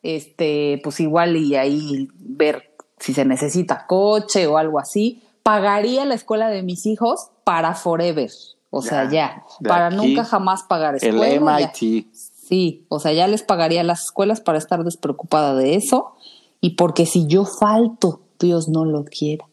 este, 0.01 0.81
pues 0.83 0.99
igual 0.99 1.37
y 1.37 1.55
ahí 1.55 2.09
ver 2.19 2.75
si 2.99 3.13
se 3.13 3.23
necesita 3.23 3.85
coche 3.87 4.45
o 4.47 4.57
algo 4.57 4.77
así. 4.79 5.23
Pagaría 5.43 6.03
la 6.03 6.15
escuela 6.15 6.49
de 6.49 6.61
mis 6.61 6.85
hijos 6.85 7.29
para 7.45 7.73
forever. 7.73 8.29
O 8.69 8.81
sea, 8.81 9.03
Ya, 9.05 9.43
ya, 9.61 9.69
para 9.69 9.87
aquí, 9.87 9.95
nunca 9.95 10.25
jamás 10.25 10.63
pagar 10.63 10.97
El 11.01 11.15
escuela. 11.21 11.59
ya. 11.61 11.67
MIT. 11.79 12.07
Sí, 12.13 12.85
o 12.89 12.99
sea, 12.99 13.13
ya 13.13 13.27
les 13.27 13.43
pagaría 13.43 13.81
las 13.83 14.03
escuelas 14.03 14.41
para 14.41 14.57
estar 14.57 14.83
despreocupada 14.83 15.55
de 15.55 15.75
eso. 15.75 16.15
Y 16.63 16.75
porque 16.77 17.05
si 17.05 17.27
yo 17.27 17.43
falto, 17.43 18.21
Dios 18.39 18.69
no 18.69 18.85
lo 18.85 19.03
quiera. 19.03 19.45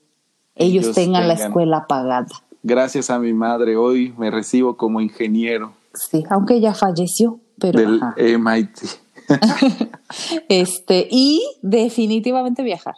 Ellos, 0.55 0.93
tengan, 0.95 1.27
la 1.27 1.35
escuela 1.35 1.87
pagada. 1.89 2.29
Gracias 2.63 3.11
a 3.11 3.19
mi 3.19 3.33
madre, 3.33 3.77
hoy 3.77 4.15
me 4.17 4.31
recibo 4.31 4.77
como 4.77 5.01
ingeniero 5.01 5.73
Sí, 5.93 6.25
aunque 6.31 6.55
ella 6.55 6.73
falleció, 6.73 7.41
pero 7.59 7.81
del 7.81 8.01
ajá. 8.01 8.15
MIT. 8.17 8.79
Este, 10.49 11.09
y 11.11 11.43
definitivamente 11.63 12.63
viajar. 12.63 12.95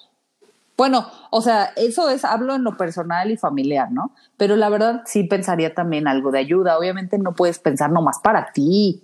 Bueno, 0.77 1.07
o 1.31 1.41
sea, 1.41 1.73
eso 1.77 2.11
es, 2.11 2.27
hablo 2.27 2.55
en 2.55 2.65
lo 2.65 2.77
personal 2.77 3.31
y 3.31 3.39
familiar, 3.39 3.93
¿no? 3.93 4.15
Pero 4.37 4.57
la 4.57 4.69
verdad 4.69 5.05
sí 5.07 5.25
pensaría 5.25 5.75
también 5.75 6.07
algo 6.07 6.33
de 6.33 6.41
ayuda. 6.41 6.77
Obviamente 6.77 7.17
no 7.17 7.33
puedes 7.33 7.59
pensar 7.59 7.91
nomás 7.91 8.19
para 8.23 8.53
ti. 8.53 9.03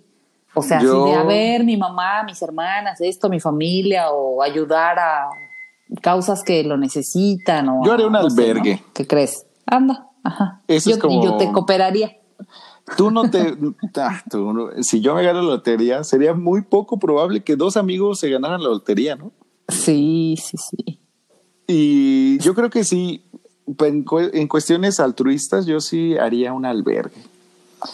O 0.59 0.63
sea, 0.63 0.81
Yo- 0.81 1.07
si 1.07 1.11
de 1.13 1.17
haber 1.17 1.65
mi 1.65 1.77
mamá, 1.77 2.23
mis 2.25 2.41
hermanas, 2.43 3.01
esto, 3.01 3.29
mi 3.29 3.41
familia, 3.41 4.11
o 4.11 4.43
ayudar 4.43 4.99
a 4.99 5.29
causas 6.03 6.43
que 6.45 6.63
lo 6.65 6.77
necesitan. 6.77 7.69
O 7.69 7.85
Yo 7.85 7.93
a- 7.93 7.95
haré 7.95 8.07
un 8.07 8.13
no 8.13 8.29
sé, 8.29 8.37
¿no? 8.37 8.43
albergue. 8.43 8.83
¿Qué 8.95 9.07
crees? 9.07 9.47
Anda, 9.67 10.09
ajá. 10.25 10.63
Eso 10.69 10.91
yo, 10.91 10.97
es 10.97 11.03
como- 11.03 11.21
Y 11.23 11.25
yo 11.25 11.37
te 11.37 11.51
cooperaría. 11.53 12.17
Tú 12.97 13.11
no 13.11 13.29
te. 13.31 13.55
ah, 13.97 14.23
tú 14.31 14.71
si 14.81 15.01
yo 15.01 15.15
me 15.15 15.23
gano 15.23 15.43
la 15.43 15.49
lotería, 15.49 16.05
sería 16.05 16.33
muy 16.35 16.63
poco 16.63 16.99
probable 16.99 17.43
que 17.45 17.55
dos 17.57 17.77
amigos 17.77 18.19
se 18.21 18.31
ganaran 18.31 18.63
la 18.63 18.69
lotería, 18.71 19.15
¿no? 19.17 19.33
Sí, 19.69 20.37
sí, 20.43 20.57
sí. 20.57 21.01
Y 21.67 22.39
yo 22.39 22.55
creo 22.55 22.71
que 22.71 22.85
sí, 22.85 23.25
en, 23.81 24.05
cu- 24.05 24.31
en 24.33 24.49
cuestiones 24.49 25.01
altruistas, 25.01 25.67
yo 25.67 25.81
sí 25.81 26.17
haría 26.17 26.55
un 26.55 26.65
albergue. 26.65 27.21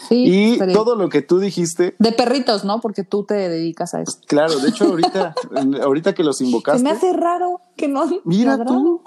Sí 0.07 0.55
Y 0.55 0.73
todo 0.73 0.95
lo 0.95 1.09
que 1.09 1.21
tú 1.21 1.39
dijiste, 1.39 1.95
De 1.99 2.11
perritos, 2.11 2.63
¿no? 2.65 2.81
Porque 2.81 3.03
tú 3.03 3.23
te 3.23 3.33
dedicas 3.35 3.93
a 3.93 4.01
eso. 4.01 4.19
claro, 4.27 4.57
de 4.59 4.69
hecho, 4.69 4.85
ahorita, 4.85 5.35
ahorita 5.83 6.13
que 6.13 6.23
los 6.23 6.37
Se 6.37 6.45
invocaste, 6.45 6.83
me 6.83 6.91
hace 6.91 7.13
raro 7.13 7.61
que 7.75 7.87
no. 7.87 8.03
mira 8.25 8.57
ladrado. 8.57 8.73
tú, 8.73 9.01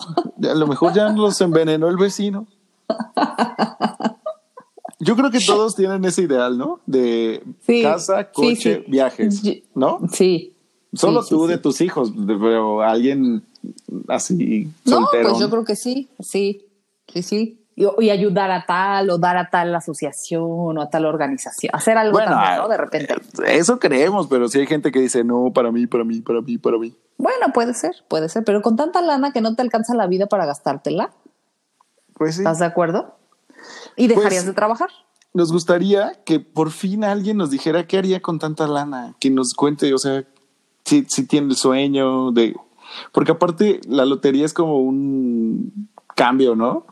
a 0.48 0.54
lo 0.54 0.66
mejor 0.66 0.92
ya 0.94 1.08
los 1.10 1.40
envenenó 1.40 1.88
el 1.88 1.96
vecino. 1.96 2.46
Yo 5.00 5.14
creo 5.14 5.30
que 5.30 5.38
todos 5.40 5.76
tienen 5.76 6.04
ese 6.04 6.22
ideal, 6.22 6.58
¿no? 6.58 6.80
De 6.86 7.42
Sí, 7.64 7.82
casa, 7.82 8.30
coche, 8.32 8.82
sí. 8.84 8.90
viajes, 8.90 9.42
¿no? 9.74 10.00
Sí. 10.12 10.54
Solo 10.92 11.24
tú 11.24 11.46
de 11.46 11.58
tus 11.58 11.80
hijos, 11.80 12.12
pero 12.26 12.82
alguien 12.82 13.44
así 14.08 14.68
No, 14.84 14.96
soltero. 15.02 15.28
pues 15.28 15.40
yo 15.40 15.50
creo 15.50 15.64
que 15.64 15.76
sí, 15.76 16.08
sí, 16.18 16.64
sí, 17.12 17.22
sí. 17.22 17.58
Y, 17.80 17.86
y 18.06 18.10
ayudar 18.10 18.50
a 18.50 18.66
tal 18.66 19.08
o 19.10 19.18
dar 19.18 19.36
a 19.36 19.50
tal 19.50 19.72
asociación 19.72 20.42
o 20.76 20.82
a 20.82 20.90
tal 20.90 21.06
organización. 21.06 21.70
Hacer 21.72 21.96
algo 21.96 22.12
Bueno, 22.14 22.32
también, 22.32 22.52
ah, 22.54 22.56
¿no? 22.58 22.68
De 22.68 22.76
repente. 22.76 23.14
Eso 23.46 23.78
creemos, 23.78 24.26
pero 24.26 24.48
sí 24.48 24.58
hay 24.58 24.66
gente 24.66 24.90
que 24.90 24.98
dice, 24.98 25.22
no, 25.22 25.52
para 25.54 25.70
mí, 25.70 25.86
para 25.86 26.02
mí, 26.02 26.20
para 26.20 26.40
mí, 26.40 26.58
para 26.58 26.76
mí. 26.78 26.92
Bueno, 27.18 27.52
puede 27.54 27.74
ser, 27.74 27.94
puede 28.08 28.28
ser, 28.28 28.42
pero 28.42 28.62
con 28.62 28.74
tanta 28.74 29.00
lana 29.00 29.32
que 29.32 29.40
no 29.40 29.54
te 29.54 29.62
alcanza 29.62 29.94
la 29.94 30.08
vida 30.08 30.26
para 30.26 30.44
gastártela, 30.44 31.10
Pues 32.14 32.34
sí. 32.34 32.40
¿estás 32.40 32.58
de 32.58 32.64
acuerdo? 32.66 33.14
Y 33.96 34.08
dejarías 34.08 34.42
Pues- 34.42 34.46
de 34.46 34.52
trabajar. 34.54 34.88
Nos 35.34 35.52
gustaría 35.52 36.14
que 36.24 36.40
por 36.40 36.70
fin 36.72 37.04
alguien 37.04 37.36
nos 37.36 37.50
dijera 37.50 37.86
qué 37.86 37.98
haría 37.98 38.20
con 38.20 38.40
tanta 38.40 38.66
lana, 38.66 39.14
que 39.20 39.30
nos 39.30 39.54
cuente, 39.54 39.94
o 39.94 39.98
sea, 39.98 40.24
si, 40.84 41.04
si 41.04 41.26
tiene 41.28 41.48
el 41.48 41.56
sueño 41.56 42.32
de... 42.32 42.56
Porque 43.12 43.32
aparte 43.32 43.80
la 43.86 44.04
lotería 44.04 44.46
es 44.46 44.52
como 44.54 44.78
un 44.78 45.88
cambio, 46.16 46.56
¿no? 46.56 46.86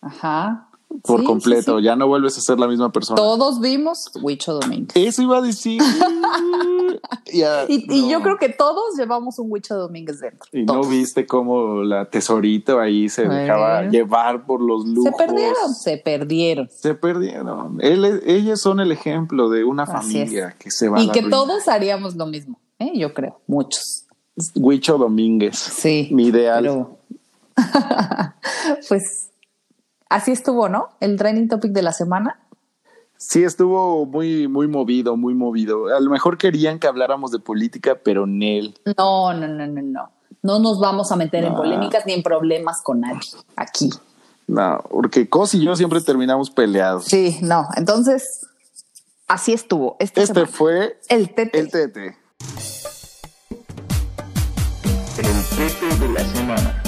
Ajá. 0.00 0.66
Por 1.04 1.20
Sí, 1.20 1.26
completo, 1.26 1.76
sí, 1.76 1.78
sí. 1.78 1.84
ya 1.84 1.94
no 1.94 2.08
vuelves 2.08 2.36
a 2.36 2.40
ser 2.40 2.58
la 2.58 2.66
misma 2.66 2.90
persona. 2.90 3.14
Todos 3.16 3.60
vimos 3.60 4.10
Huicho 4.20 4.54
Domínguez. 4.54 4.90
Eso 4.96 5.22
iba 5.22 5.38
a 5.38 5.40
decir. 5.40 5.80
Ya, 7.32 7.64
Y, 7.68 8.10
yo 8.10 8.22
creo 8.22 8.36
que 8.38 8.48
todos 8.48 8.96
llevamos 8.98 9.38
un 9.38 9.46
Huicho 9.52 9.76
Domínguez 9.76 10.18
dentro. 10.20 10.48
Y 10.52 10.64
no 10.64 10.82
viste 10.82 11.26
cómo 11.26 11.82
la 11.84 12.06
tesorito 12.10 12.80
ahí 12.80 13.08
se 13.08 13.26
dejaba 13.28 13.84
llevar 13.88 14.44
por 14.44 14.60
los 14.60 14.84
lujos. 14.84 15.04
Se 15.04 15.16
perdieron, 15.16 15.74
se 15.74 15.96
perdieron. 15.98 16.68
Se 16.70 16.94
perdieron. 16.94 17.78
Él- 17.80 18.20
ellas 18.26 18.60
son 18.60 18.80
el 18.80 18.90
ejemplo 18.90 19.48
de 19.48 19.62
una 19.64 19.84
Así 19.84 19.92
familia 19.92 20.56
que 20.58 20.70
se 20.72 20.88
va 20.88 20.98
a 20.98 21.02
Y 21.02 21.06
la 21.06 21.12
que 21.12 21.20
ruina. 21.20 21.36
todos 21.36 21.68
haríamos 21.68 22.16
lo 22.16 22.26
mismo, 22.26 22.58
¿eh? 22.80 22.90
yo 22.96 23.14
creo, 23.14 23.40
muchos. 23.46 24.06
Huicho 24.56 24.98
Domínguez. 24.98 25.56
Sí. 25.56 26.08
Mi 26.12 26.26
ideal. 26.26 26.64
Pero, 26.64 26.98
pues 28.88 29.29
así 30.10 30.32
estuvo, 30.32 30.68
¿no? 30.68 30.90
El 31.00 31.16
training 31.16 31.48
topic 31.48 31.72
de 31.72 31.82
la 31.82 31.92
semana. 31.92 32.38
Sí, 33.16 33.44
estuvo 33.44 34.04
muy, 34.06 34.48
muy 34.48 34.66
movido, 34.68 35.16
muy 35.16 35.34
movido. 35.34 35.94
A 35.94 36.00
lo 36.00 36.10
mejor 36.10 36.36
querían 36.38 36.78
que 36.78 36.86
habláramos 36.86 37.30
de 37.30 37.38
política, 37.38 37.98
pero 38.02 38.24
en 38.24 38.42
él. 38.42 38.74
No, 38.96 39.32
no, 39.34 39.46
no, 39.48 39.66
no, 39.66 39.82
no. 39.82 40.10
No 40.42 40.58
nos 40.58 40.80
vamos 40.80 41.12
a 41.12 41.16
meter 41.16 41.44
en 41.44 41.54
polémicas 41.54 42.06
ni 42.06 42.14
en 42.14 42.22
problemas 42.22 42.80
con 42.82 43.00
nadie 43.00 43.20
aquí. 43.56 43.90
No, 44.46 44.82
porque 44.90 45.28
Cos 45.28 45.54
y 45.54 45.62
yo 45.62 45.76
siempre 45.76 46.00
terminamos 46.00 46.50
peleados. 46.50 47.04
Sí, 47.04 47.38
no. 47.42 47.68
Entonces, 47.76 48.46
así 49.28 49.52
estuvo. 49.52 49.96
Esta 50.00 50.22
Este 50.22 50.34
semana. 50.34 50.52
fue 50.52 50.98
el 51.08 51.34
tete. 51.34 51.58
el 51.58 51.70
Tete. 51.70 52.16
El 55.18 55.44
Tete 55.56 55.98
de 56.00 56.08
la 56.08 56.24
semana. 56.24 56.82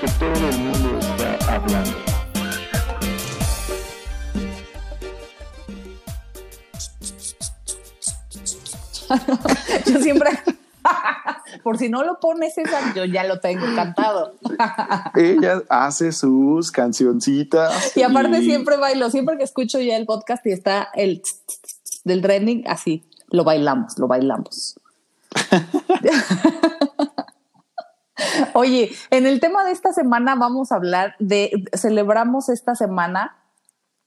Que 0.00 0.06
todo 0.18 0.48
el 0.48 0.58
mundo 0.58 0.98
está 0.98 1.54
hablando. 1.54 1.90
Yo 9.86 9.98
siempre, 10.00 10.30
por 11.62 11.78
si 11.78 11.88
no 11.88 12.04
lo 12.04 12.20
pones, 12.20 12.54
César, 12.54 12.94
yo 12.94 13.04
ya 13.04 13.24
lo 13.24 13.40
tengo 13.40 13.66
cantado. 13.74 14.34
Ella 15.14 15.62
hace 15.68 16.12
sus 16.12 16.70
cancioncitas. 16.70 17.96
Y 17.96 18.02
aparte 18.02 18.38
y- 18.38 18.44
siempre 18.44 18.76
bailo, 18.76 19.10
siempre 19.10 19.36
que 19.36 19.44
escucho 19.44 19.80
ya 19.80 19.96
el 19.96 20.06
podcast 20.06 20.46
y 20.46 20.52
está 20.52 20.88
el 20.94 21.22
tss, 21.22 21.46
tss, 21.46 21.80
tss 21.82 22.00
del 22.04 22.22
trending, 22.22 22.64
así, 22.68 23.04
lo 23.30 23.44
bailamos, 23.44 23.98
lo 23.98 24.06
bailamos. 24.06 24.76
Oye, 28.54 28.90
en 29.10 29.26
el 29.26 29.40
tema 29.40 29.64
de 29.64 29.72
esta 29.72 29.92
semana 29.92 30.34
vamos 30.34 30.72
a 30.72 30.76
hablar 30.76 31.14
de, 31.18 31.64
celebramos 31.74 32.48
esta 32.48 32.74
semana, 32.74 33.36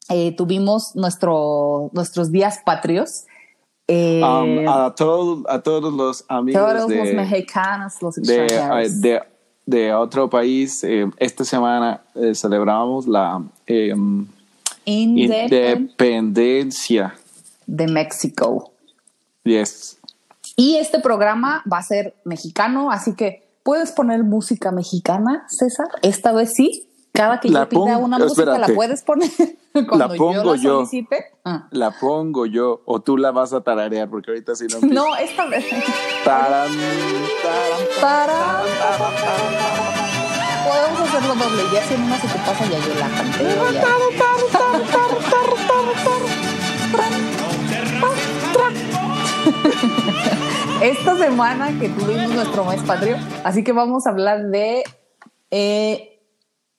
eh, 0.10 0.36
tuvimos 0.36 0.96
nuestro, 0.96 1.89
nuestros 1.93 2.32
días 2.32 2.60
patrios. 2.65 3.25
eh, 3.88 4.22
Um, 4.24 4.67
a, 4.67 4.93
todo- 4.96 5.43
a 5.50 5.62
todos 5.62 5.93
los 5.93 6.25
amigos 6.29 6.62
todos 6.62 6.88
de, 6.88 6.96
los 6.98 7.13
mexicanos, 7.13 8.01
los 8.01 8.15
de, 8.15 8.48
de, 9.01 9.22
de 9.65 9.93
otro 9.93 10.29
país, 10.29 10.84
eh, 10.84 11.10
esta 11.17 11.43
semana 11.43 12.01
celebramos 12.34 13.08
la 13.08 13.41
Independ- 13.65 14.27
independencia. 14.86 17.15
de 17.65 17.88
México. 17.88 18.72
Yes. 19.43 19.98
Y 20.55 20.75
este 20.75 21.00
programa 21.00 21.63
va 21.72 21.79
a 21.79 21.84
ser 21.84 22.13
mexicano, 22.25 22.91
así 22.91 23.15
que 23.15 23.42
puedes 23.63 23.91
poner 23.91 24.24
música 24.24 24.72
mexicana, 24.72 25.46
César. 25.48 25.88
Esta 26.01 26.32
vez 26.34 26.53
sí. 26.53 26.89
Cada 27.13 27.39
que 27.39 27.50
La 27.51 27.62
yo 27.62 27.70
pida 27.70 27.98
una 27.98 28.20
música 28.20 28.58
la 28.58 28.67
puedes 28.67 29.03
poner. 29.03 29.29
Cuando 29.74 29.98
La 29.98 30.10
pongo 30.10 30.55
yo. 30.55 30.84
La. 30.84 31.17
Ah. 31.46 31.67
La 31.72 31.91
pongo 31.91 32.46
yo 32.46 32.82
o 32.86 33.01
tú 33.01 33.17
la 33.17 33.32
vas 33.32 33.53
a 33.53 33.62
tararear 33.62 34.10
porque 34.10 34.32
ahorita 34.32 34.55
si 34.55 34.67
no. 34.67 34.75
empiezo. 34.75 34.93
No, 34.93 35.15
esta 35.15 35.46
vez. 35.48 35.65
Taran, 36.24 36.70
taran, 37.41 37.82
Para. 38.00 38.62
Podemos 40.63 41.01
hacerlo 41.01 41.36
doble. 41.36 41.63
Ya 41.74 41.84
si 41.84 41.93
en 41.96 42.03
una 42.03 42.17
se 42.17 42.27
te 42.27 42.38
pasa, 42.39 42.65
ya 42.65 42.79
yo 42.79 42.93
la 43.00 43.10
canteo. 43.10 43.72
ya. 43.72 43.84
Esta 50.84 51.16
semana 51.16 51.80
que 51.80 51.88
tuvimos 51.88 52.36
nuestro 52.36 52.66
mes 52.66 52.82
patrio, 52.84 53.16
así 53.46 53.63
que 53.63 53.72
vamos 53.72 54.06
a 54.06 54.10
hablar 54.10 54.50
de. 54.50 54.84
eh, 55.50 56.20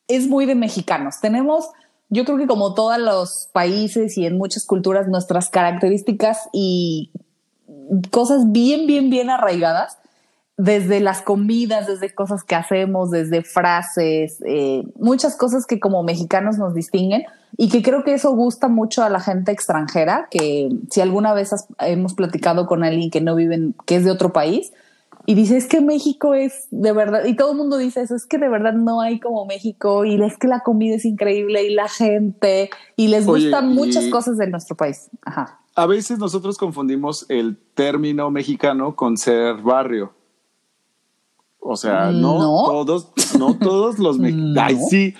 es 0.08 0.28
muy 0.28 0.44
de 0.44 0.54
mexicanos. 0.54 1.20
Tenemos, 1.22 1.70
yo 2.10 2.26
creo 2.26 2.36
que 2.36 2.46
como 2.46 2.74
todos 2.74 2.98
los 2.98 3.48
países 3.54 4.18
y 4.18 4.26
en 4.26 4.36
muchas 4.36 4.66
culturas, 4.66 5.08
nuestras 5.08 5.48
características 5.48 6.50
y 6.52 7.12
cosas 8.10 8.52
bien, 8.52 8.86
bien, 8.86 9.08
bien 9.08 9.30
arraigadas 9.30 9.96
desde 10.56 11.00
las 11.00 11.20
comidas, 11.22 11.86
desde 11.88 12.14
cosas 12.14 12.44
que 12.44 12.54
hacemos, 12.54 13.10
desde 13.10 13.42
frases, 13.42 14.38
eh, 14.46 14.84
muchas 14.98 15.36
cosas 15.36 15.66
que 15.66 15.80
como 15.80 16.02
mexicanos 16.04 16.58
nos 16.58 16.74
distinguen 16.74 17.24
y 17.56 17.68
que 17.68 17.82
creo 17.82 18.04
que 18.04 18.14
eso 18.14 18.30
gusta 18.36 18.68
mucho 18.68 19.02
a 19.02 19.08
la 19.08 19.18
gente 19.20 19.50
extranjera, 19.50 20.28
que 20.30 20.68
si 20.90 21.00
alguna 21.00 21.34
vez 21.34 21.52
has- 21.52 21.66
hemos 21.80 22.14
platicado 22.14 22.66
con 22.66 22.84
alguien 22.84 23.10
que 23.10 23.20
no 23.20 23.34
vive, 23.34 23.56
en- 23.56 23.74
que 23.84 23.96
es 23.96 24.04
de 24.04 24.10
otro 24.12 24.32
país, 24.32 24.72
y 25.26 25.34
dice, 25.34 25.56
es 25.56 25.66
que 25.66 25.80
México 25.80 26.34
es 26.34 26.66
de 26.70 26.92
verdad, 26.92 27.24
y 27.24 27.34
todo 27.34 27.52
el 27.52 27.56
mundo 27.56 27.76
dice 27.78 28.02
eso, 28.02 28.14
es 28.14 28.26
que 28.26 28.36
de 28.38 28.48
verdad 28.48 28.74
no 28.74 29.00
hay 29.00 29.18
como 29.20 29.46
México, 29.46 30.04
y 30.04 30.22
es 30.22 30.36
que 30.36 30.46
la 30.48 30.60
comida 30.60 30.96
es 30.96 31.04
increíble, 31.04 31.64
y 31.64 31.74
la 31.74 31.88
gente, 31.88 32.70
y 32.94 33.08
les 33.08 33.26
Oye, 33.26 33.44
gustan 33.46 33.70
y- 33.72 33.74
muchas 33.74 34.06
cosas 34.08 34.36
de 34.36 34.46
nuestro 34.48 34.76
país. 34.76 35.08
Ajá. 35.24 35.58
A 35.74 35.86
veces 35.86 36.18
nosotros 36.18 36.58
confundimos 36.58 37.26
el 37.28 37.56
término 37.74 38.30
mexicano 38.30 38.94
con 38.94 39.16
ser 39.16 39.56
barrio. 39.56 40.12
O 41.66 41.76
sea, 41.76 42.10
no, 42.10 42.38
No. 42.38 42.64
todos, 42.66 43.08
no 43.38 43.56
todos 43.56 43.98
los 43.98 44.18
mexicanos. 44.18 44.54
No. 44.54 44.60
Ay, 44.62 44.78
sí. 44.90 45.14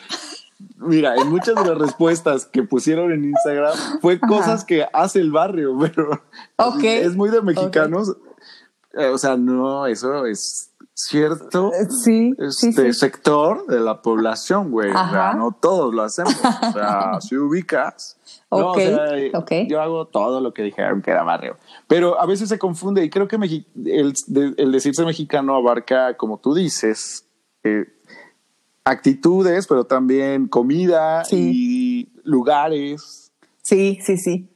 Mira, 0.77 1.17
en 1.17 1.31
muchas 1.31 1.55
de 1.55 1.65
las 1.71 1.79
respuestas 1.79 2.45
que 2.45 2.63
pusieron 2.63 3.11
en 3.13 3.25
Instagram 3.25 3.73
fue 4.03 4.17
Ajá. 4.23 4.27
cosas 4.27 4.65
que 4.65 4.87
hace 4.93 5.21
el 5.21 5.33
barrio, 5.33 5.77
pero 5.81 6.21
es 6.83 7.17
muy 7.17 7.31
de 7.31 7.41
mexicanos. 7.41 8.15
Eh, 8.93 9.07
o 9.09 9.17
sea, 9.19 9.37
no, 9.39 9.87
eso 9.87 10.27
es 10.27 10.71
cierto 10.93 11.73
Sí, 12.05 12.35
este 12.39 12.73
sí. 12.73 12.93
sector 12.93 13.67
de 13.67 13.81
la 13.81 14.03
población, 14.03 14.71
güey. 14.71 14.91
O 14.91 15.11
sea, 15.11 15.33
no 15.35 15.57
todos 15.59 15.95
lo 15.95 16.03
hacemos. 16.03 16.35
O 16.37 16.73
sea, 16.73 17.19
si 17.21 17.37
ubicas. 17.37 18.17
No, 18.61 18.71
o 18.73 18.75
sea. 18.75 19.67
Yo 19.69 19.81
hago 19.81 20.07
todo 20.07 20.41
lo 20.41 20.53
que 20.55 20.63
dijeron 20.63 21.03
que 21.03 21.11
era 21.11 21.23
barrio. 21.23 21.57
Pero 21.89 22.21
a 22.21 22.27
veces 22.27 22.49
se 22.49 22.59
confunde 22.59 23.05
y 23.05 23.11
creo 23.11 23.29
que 23.29 23.39
Mexi- 23.39 23.67
el, 23.85 24.13
de- 24.27 24.55
el 24.63 24.73
decirse 24.73 25.05
mexicano 25.05 25.55
abarca, 25.57 26.17
como 26.17 26.39
tú 26.39 26.55
dices, 26.55 27.27
eh, 27.63 27.87
actitudes, 28.85 29.67
pero 29.67 29.85
también 29.85 30.49
comida 30.49 31.25
Sí. 31.25 31.51
y 32.15 32.21
lugares. 32.25 33.33
Sí, 33.63 33.99
sí, 34.03 34.17
sí. 34.19 34.51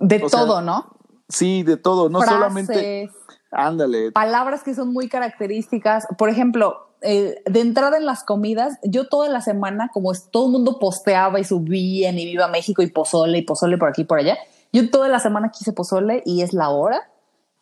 De 0.00 0.16
O 0.24 0.28
sea, 0.28 0.40
todo, 0.40 0.62
¿no? 0.62 0.96
Sí, 1.28 1.62
de 1.62 1.76
todo. 1.76 2.08
No 2.08 2.20
Frases, 2.20 2.36
solamente. 2.38 3.10
Ándale. 3.50 4.12
palabras 4.12 4.62
que 4.62 4.74
son 4.74 4.92
muy 4.92 5.08
características. 5.08 6.06
Por 6.18 6.28
ejemplo, 6.28 6.87
eh, 7.02 7.42
de 7.44 7.60
entrada 7.60 7.96
en 7.96 8.06
las 8.06 8.24
comidas, 8.24 8.78
yo 8.82 9.08
toda 9.08 9.28
la 9.28 9.40
semana, 9.40 9.90
como 9.92 10.12
es, 10.12 10.30
todo 10.30 10.46
el 10.46 10.52
mundo 10.52 10.78
posteaba 10.78 11.40
y 11.40 11.44
subían 11.44 12.18
y 12.18 12.26
viva 12.26 12.48
México 12.48 12.82
y 12.82 12.88
pozole 12.88 13.38
y 13.38 13.42
pozole 13.42 13.78
por 13.78 13.88
aquí 13.88 14.02
y 14.02 14.04
por 14.04 14.18
allá, 14.18 14.36
yo 14.72 14.90
toda 14.90 15.08
la 15.08 15.18
semana 15.18 15.50
quise 15.50 15.72
pozole 15.72 16.22
y 16.26 16.42
es 16.42 16.52
la 16.52 16.70
hora 16.70 17.10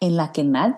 en 0.01 0.17
la 0.17 0.33
que 0.33 0.45
nadie 0.45 0.77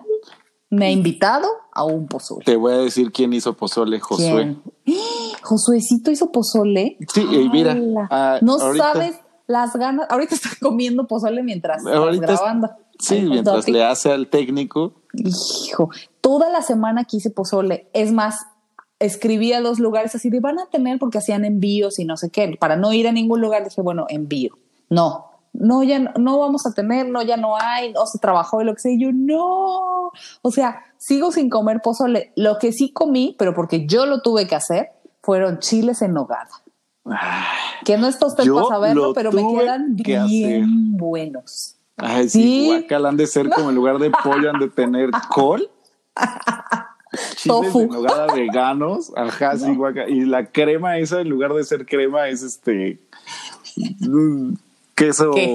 me 0.69 0.85
ha 0.85 0.91
invitado 0.91 1.47
a 1.73 1.83
un 1.83 2.07
pozole. 2.07 2.45
Te 2.45 2.55
voy 2.55 2.73
a 2.73 2.77
decir 2.77 3.11
quién 3.11 3.33
hizo 3.33 3.53
pozole, 3.53 3.99
Josué. 3.99 4.57
¿Quién? 4.85 4.97
Josuecito 5.41 6.11
hizo 6.11 6.31
pozole. 6.31 6.97
Sí, 7.13 7.21
y 7.21 7.49
mira, 7.49 7.75
ah, 8.11 8.39
no 8.41 8.53
ahorita- 8.53 8.93
sabes 8.93 9.19
las 9.47 9.75
ganas. 9.75 10.05
Ahorita 10.09 10.35
está 10.35 10.49
comiendo 10.61 11.07
pozole 11.07 11.41
mientras 11.43 11.85
Ahorita 11.85 12.25
grabando. 12.27 12.69
Sí, 12.99 13.21
mientras 13.21 13.67
le 13.67 13.83
hace 13.83 14.11
al 14.11 14.27
técnico. 14.27 14.93
Hijo, 15.13 15.89
toda 16.21 16.49
la 16.49 16.61
semana 16.61 17.05
que 17.05 17.17
hice 17.17 17.29
pozole, 17.29 17.89
es 17.93 18.11
más, 18.11 18.45
escribí 18.99 19.53
a 19.53 19.61
dos 19.61 19.79
lugares 19.79 20.13
así 20.15 20.29
de 20.29 20.39
van 20.39 20.59
a 20.59 20.67
tener 20.67 20.99
porque 20.99 21.17
hacían 21.17 21.45
envíos 21.45 21.99
y 21.99 22.05
no 22.05 22.17
sé 22.17 22.29
qué. 22.29 22.55
Para 22.59 22.75
no 22.75 22.93
ir 22.93 23.07
a 23.07 23.11
ningún 23.11 23.41
lugar 23.41 23.63
dije, 23.63 23.81
bueno, 23.81 24.05
envío. 24.09 24.57
No, 24.89 25.29
no, 25.53 25.83
ya 25.83 25.99
no, 25.99 26.11
no 26.17 26.39
vamos 26.39 26.65
a 26.65 26.73
tener, 26.73 27.07
no, 27.09 27.21
ya 27.21 27.37
no 27.37 27.55
hay, 27.57 27.91
no 27.91 28.05
se 28.05 28.19
trabajó 28.19 28.61
y 28.61 28.65
lo 28.65 28.73
que 28.73 28.81
sea. 28.81 28.91
Y 28.91 29.01
yo, 29.01 29.11
no. 29.11 30.11
O 30.41 30.51
sea, 30.51 30.83
sigo 30.97 31.31
sin 31.31 31.49
comer 31.49 31.81
pozole. 31.81 32.31
Lo 32.35 32.57
que 32.59 32.71
sí 32.71 32.91
comí, 32.91 33.35
pero 33.37 33.53
porque 33.53 33.85
yo 33.85 34.05
lo 34.05 34.21
tuve 34.21 34.47
que 34.47 34.55
hacer, 34.55 34.91
fueron 35.21 35.59
chiles 35.59 36.01
en 36.01 36.13
nogada. 36.13 36.49
Que 37.85 37.97
no 37.97 38.07
está 38.07 38.27
usted 38.27 38.43
Yo 38.43 38.55
para 38.55 38.67
saberlo, 38.67 39.07
lo 39.07 39.13
pero 39.13 39.31
me 39.31 39.41
quedan 39.41 39.95
que 39.95 40.21
bien 40.23 40.63
hacer. 40.63 40.63
buenos. 40.67 41.75
Ay, 41.99 42.29
sí, 42.29 42.41
Sí. 42.41 42.67
guacal, 42.67 43.05
han 43.05 43.17
de 43.17 43.27
ser 43.27 43.49
como 43.49 43.69
en 43.69 43.75
lugar 43.75 43.99
de 43.99 44.11
pollo, 44.11 44.49
han 44.49 44.59
de 44.59 44.69
tener 44.69 45.09
col. 45.29 45.69
Chiles 47.35 47.73
de 47.73 47.87
nogada 47.87 48.33
veganos. 48.33 49.11
Ajá, 49.15 49.57
sí, 49.57 49.73
guacal. 49.75 50.09
Y 50.09 50.25
la 50.25 50.45
crema 50.45 50.97
esa, 50.99 51.21
en 51.21 51.29
lugar 51.29 51.53
de 51.53 51.63
ser 51.63 51.85
crema, 51.85 52.27
es 52.27 52.43
este. 52.43 52.99
mm, 53.75 54.53
Queso. 54.95 55.31
Ay, 55.35 55.47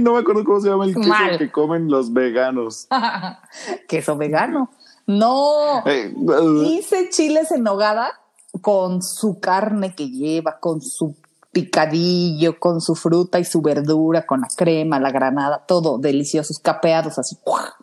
no 0.00 0.12
me 0.14 0.18
acuerdo 0.18 0.44
cómo 0.44 0.60
se 0.60 0.68
llama 0.68 0.84
el 0.84 0.94
queso 0.94 1.08
Mal. 1.08 1.38
que 1.38 1.50
comen 1.50 1.88
los 1.88 2.12
veganos. 2.12 2.88
Queso 3.88 4.16
vegano. 4.16 4.70
No. 5.06 5.82
Eh, 5.86 6.12
uh, 6.14 6.62
Hice 6.64 7.08
chiles 7.10 7.50
en 7.52 7.62
nogada 7.62 8.12
con 8.60 9.02
su 9.02 9.40
carne 9.40 9.94
que 9.94 10.10
lleva, 10.10 10.58
con 10.60 10.82
su 10.82 11.14
picadillo, 11.62 12.58
con 12.58 12.80
su 12.80 12.94
fruta 12.94 13.38
y 13.38 13.44
su 13.44 13.60
verdura, 13.62 14.26
con 14.26 14.40
la 14.40 14.48
crema, 14.56 14.98
la 15.00 15.10
granada, 15.10 15.64
todo 15.66 15.98
deliciosos, 15.98 16.58
capeados 16.58 17.18
así, 17.18 17.36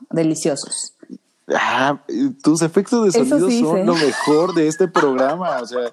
deliciosos. 0.09 0.93
ah, 1.53 2.01
tus 2.43 2.61
efectos 2.61 3.05
de 3.05 3.11
sonido 3.11 3.47
sí 3.49 3.61
son 3.61 3.85
lo 3.85 3.93
mejor 3.95 4.53
de 4.53 4.67
este 4.67 4.87
programa. 4.87 5.59
O 5.61 5.65
sea, 5.65 5.91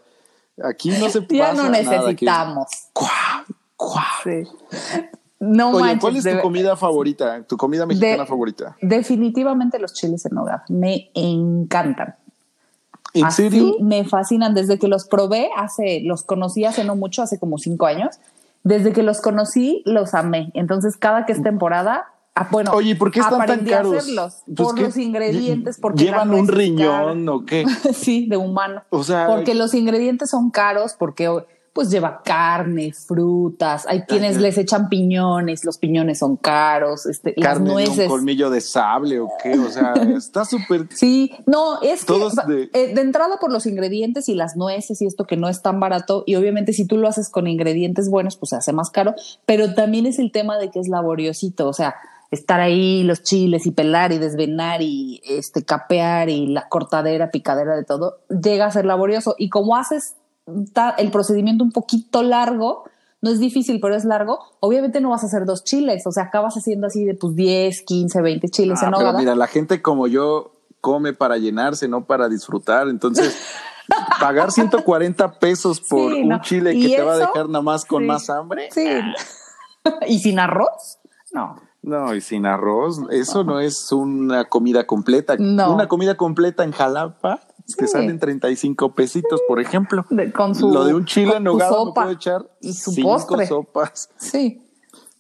aquí 0.64 0.90
no 0.90 1.08
se 1.08 1.22
pasa 1.22 1.34
Ya 1.34 1.52
no 1.54 1.64
nada, 1.68 1.82
que- 1.82 1.88
necesitamos. 1.90 2.66
Cuá, 2.92 3.44
cuá. 3.76 4.04
Sí. 4.24 4.48
No 5.40 5.70
Oye, 5.70 5.80
manches. 5.80 6.00
¿cuál 6.00 6.16
es 6.16 6.22
tu 6.22 6.28
de- 6.30 6.40
comida 6.40 6.76
favorita? 6.76 7.42
¿Tu 7.48 7.56
comida 7.56 7.84
mexicana 7.84 8.22
de- 8.22 8.26
favorita? 8.26 8.76
Definitivamente 8.80 9.78
los 9.80 9.92
chiles 9.92 10.24
en 10.26 10.34
nogada. 10.36 10.64
Me 10.68 11.10
encantan. 11.14 12.14
¿En 13.14 13.26
Así 13.26 13.42
serio? 13.42 13.76
me 13.80 14.04
fascinan. 14.04 14.54
Desde 14.54 14.78
que 14.78 14.88
los 14.88 15.06
probé 15.06 15.50
hace, 15.56 16.00
los 16.02 16.22
conocí 16.24 16.64
hace 16.64 16.84
no 16.84 16.96
mucho, 16.96 17.22
hace 17.22 17.38
como 17.38 17.58
cinco 17.58 17.86
años. 17.86 18.16
Desde 18.64 18.92
que 18.92 19.02
los 19.02 19.20
conocí, 19.20 19.82
los 19.84 20.14
amé. 20.14 20.50
Entonces, 20.54 20.96
cada 20.96 21.26
que 21.26 21.32
es 21.32 21.42
temporada, 21.42 22.06
ah, 22.34 22.48
bueno, 22.50 22.70
Oye, 22.72 22.94
¿por 22.94 23.10
qué 23.10 23.20
están 23.20 23.44
tan 23.44 23.64
caros? 23.64 23.96
hacerlos 23.96 24.42
Pues 24.46 24.68
por 24.68 24.80
los 24.80 24.96
ingredientes, 24.96 25.78
porque 25.80 26.04
llevan 26.04 26.32
un 26.32 26.46
riñón 26.48 27.28
o 27.28 27.44
qué. 27.44 27.64
sí, 27.92 28.26
de 28.28 28.36
humano. 28.36 28.82
O 28.90 29.02
sea, 29.02 29.26
porque 29.26 29.54
los 29.54 29.74
ingredientes 29.74 30.30
son 30.30 30.50
caros, 30.50 30.94
porque 30.96 31.28
pues 31.72 31.90
lleva 31.90 32.22
carne, 32.22 32.92
frutas. 32.92 33.86
Hay 33.86 34.02
quienes 34.02 34.38
les 34.38 34.58
echan 34.58 34.88
piñones, 34.88 35.64
los 35.64 35.78
piñones 35.78 36.18
son 36.18 36.36
caros. 36.36 37.06
Este, 37.06 37.32
las 37.36 37.46
carne 37.48 37.64
de 37.64 37.70
un 37.70 37.74
nueces. 37.86 38.08
colmillo 38.08 38.50
de 38.50 38.60
sable 38.60 39.20
o 39.20 39.28
qué. 39.42 39.58
O 39.58 39.68
sea, 39.70 39.92
está 40.16 40.44
súper. 40.44 40.88
Sí, 40.94 41.32
no, 41.46 41.80
es 41.80 42.00
que 42.04 42.06
Todos 42.12 42.34
de- 42.46 42.70
eh, 42.74 42.94
de... 42.94 43.00
entrada 43.00 43.38
por 43.40 43.50
los 43.50 43.66
ingredientes 43.66 44.28
y 44.28 44.34
las 44.34 44.56
nueces 44.56 45.00
y 45.00 45.06
esto 45.06 45.24
que 45.26 45.36
no 45.36 45.48
es 45.48 45.62
tan 45.62 45.80
barato 45.80 46.24
y 46.26 46.34
obviamente 46.34 46.72
si 46.72 46.86
tú 46.86 46.96
lo 46.98 47.08
haces 47.08 47.28
con 47.30 47.46
ingredientes 47.46 48.10
buenos 48.10 48.36
pues 48.36 48.50
se 48.50 48.56
hace 48.56 48.72
más 48.72 48.90
caro, 48.90 49.14
pero 49.46 49.74
también 49.74 50.06
es 50.06 50.18
el 50.18 50.30
tema 50.32 50.58
de 50.58 50.70
que 50.70 50.78
es 50.80 50.88
laboriosito, 50.88 51.68
o 51.68 51.72
sea, 51.72 51.94
estar 52.30 52.60
ahí 52.60 53.02
los 53.02 53.22
chiles 53.22 53.66
y 53.66 53.70
pelar 53.72 54.12
y 54.12 54.18
desvenar 54.18 54.80
y 54.82 55.20
este 55.24 55.64
capear 55.64 56.28
y 56.30 56.46
la 56.46 56.68
cortadera, 56.68 57.30
picadera 57.30 57.76
de 57.76 57.84
todo, 57.84 58.18
llega 58.28 58.66
a 58.66 58.70
ser 58.70 58.84
laborioso 58.86 59.34
y 59.38 59.48
como 59.50 59.76
haces 59.76 60.14
el 60.98 61.10
procedimiento 61.10 61.64
un 61.64 61.72
poquito 61.72 62.22
largo, 62.22 62.84
no 63.20 63.30
es 63.30 63.38
difícil, 63.38 63.78
pero 63.80 63.94
es 63.94 64.04
largo, 64.04 64.40
obviamente 64.60 65.00
no 65.00 65.10
vas 65.10 65.22
a 65.22 65.26
hacer 65.26 65.44
dos 65.44 65.62
chiles, 65.64 66.06
o 66.06 66.12
sea, 66.12 66.24
acabas 66.24 66.54
haciendo 66.56 66.88
así 66.88 67.04
de 67.04 67.14
pues 67.14 67.34
10, 67.36 67.82
15, 67.82 68.20
20 68.20 68.48
chiles 68.48 68.82
Ah, 68.82 68.86
en 68.86 68.92
pero 68.98 69.12
mira, 69.14 69.34
la 69.36 69.46
gente 69.46 69.80
como 69.80 70.06
yo 70.08 70.52
come 70.80 71.12
para 71.12 71.36
llenarse, 71.38 71.86
no 71.86 72.04
para 72.06 72.28
disfrutar. 72.28 72.88
Entonces, 72.88 73.36
pagar 74.20 74.50
140 74.50 75.38
pesos 75.38 75.80
por 75.80 76.12
Sí, 76.12 76.22
un 76.22 76.28
no. 76.30 76.40
chile 76.40 76.74
¿Y 76.74 76.88
que 76.90 76.96
te 76.96 77.02
va 77.02 77.12
a 77.12 77.18
dejar 77.18 77.46
nada 77.48 77.62
más 77.62 77.84
con 77.84 78.02
Sí. 78.02 78.08
más 78.08 78.28
hambre. 78.28 78.68
Sí. 78.72 78.84
¿Y 80.08 80.18
sin 80.18 80.40
arroz? 80.40 80.98
No. 81.32 81.54
No, 81.82 82.14
y 82.14 82.20
sin 82.20 82.46
arroz, 82.46 83.00
eso 83.10 83.42
no 83.42 83.58
es 83.58 83.90
una 83.90 84.44
comida 84.44 84.86
completa. 84.86 85.34
No. 85.38 85.72
Una 85.74 85.88
comida 85.88 86.16
completa 86.16 86.62
en 86.64 86.70
Jalapa 86.72 87.40
Sí. 87.80 87.92
salen 87.92 88.18
35 88.18 88.94
pesitos, 88.94 89.40
por 89.48 89.60
ejemplo. 89.60 90.04
De- 90.10 90.32
con 90.32 90.54
su- 90.54 90.70
Lo 90.72 90.84
de 90.84 90.94
un 90.94 91.04
chile 91.04 91.36
en 91.36 91.44
nogada 91.44 91.70
sopa 91.72 92.02
puedo 92.02 92.10
echar 92.14 92.46
y 92.60 92.72
su 92.72 92.92
cinco 92.92 93.10
postre. 93.10 93.46
sopas. 93.46 94.10
Sí. 94.16 94.62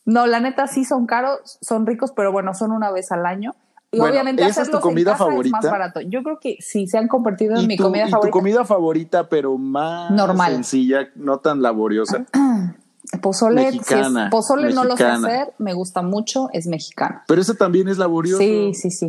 No, 0.04 0.26
la 0.26 0.40
neta 0.40 0.66
sí 0.66 0.84
son 0.84 1.06
caros, 1.06 1.58
son 1.60 1.86
ricos, 1.86 2.12
pero 2.14 2.32
bueno, 2.32 2.54
son 2.54 2.72
una 2.72 2.90
vez 2.90 3.12
al 3.12 3.24
año. 3.26 3.52
Y 3.94 3.98
Bueno, 3.98 4.12
obviamente 4.14 4.44
¿esa 4.46 4.62
es 4.62 4.70
tu 4.70 4.80
comida 4.80 5.12
casa 5.12 5.26
favorita? 5.26 5.58
es 5.58 5.64
más 5.64 5.70
barato. 5.70 6.00
Yo 6.00 6.22
creo 6.22 6.40
que 6.40 6.56
sí 6.60 6.86
se 6.86 6.96
han 6.98 7.08
convertido 7.08 7.56
en 7.56 7.66
mi 7.66 7.76
tu, 7.76 7.82
comida 7.84 8.04
y 8.04 8.06
tu 8.06 8.10
favorita. 8.12 8.32
comida 8.32 8.64
favorita, 8.64 9.28
pero 9.28 9.58
más 9.58 10.10
Normal. 10.10 10.50
sencilla, 10.52 11.08
no 11.14 11.38
tan 11.40 11.60
laboriosa. 11.60 12.24
Pozole, 13.20 13.60
si 13.62 13.66
es- 13.68 13.74
Mexicana, 13.90 14.30
pozole 14.30 14.72
no 14.72 14.84
lo 14.84 14.96
sé 14.96 15.04
mexicana. 15.04 15.26
hacer, 15.28 15.54
me 15.58 15.74
gusta 15.74 16.00
mucho, 16.02 16.48
es 16.52 16.66
mexicano. 16.66 17.20
Pero 17.28 17.40
ese 17.42 17.54
también 17.54 17.88
es 17.88 17.98
laborioso. 17.98 18.38
Sí, 18.40 18.72
sí, 18.74 18.90
sí. 18.90 19.08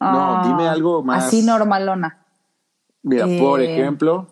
No, 0.00 0.36
Ah, 0.38 0.42
dime 0.46 0.66
algo 0.68 1.02
más. 1.04 1.26
Así 1.26 1.42
normalona. 1.42 2.18
Mira, 3.02 3.26
Eh, 3.26 3.38
por 3.40 3.60
ejemplo, 3.62 4.26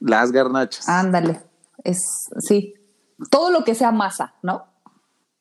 las 0.00 0.32
garnachas. 0.32 0.88
Ándale. 0.88 1.40
Es, 1.84 1.98
sí. 2.40 2.74
Todo 3.30 3.50
lo 3.50 3.64
que 3.64 3.74
sea 3.74 3.92
masa, 3.92 4.34
¿no? 4.42 4.64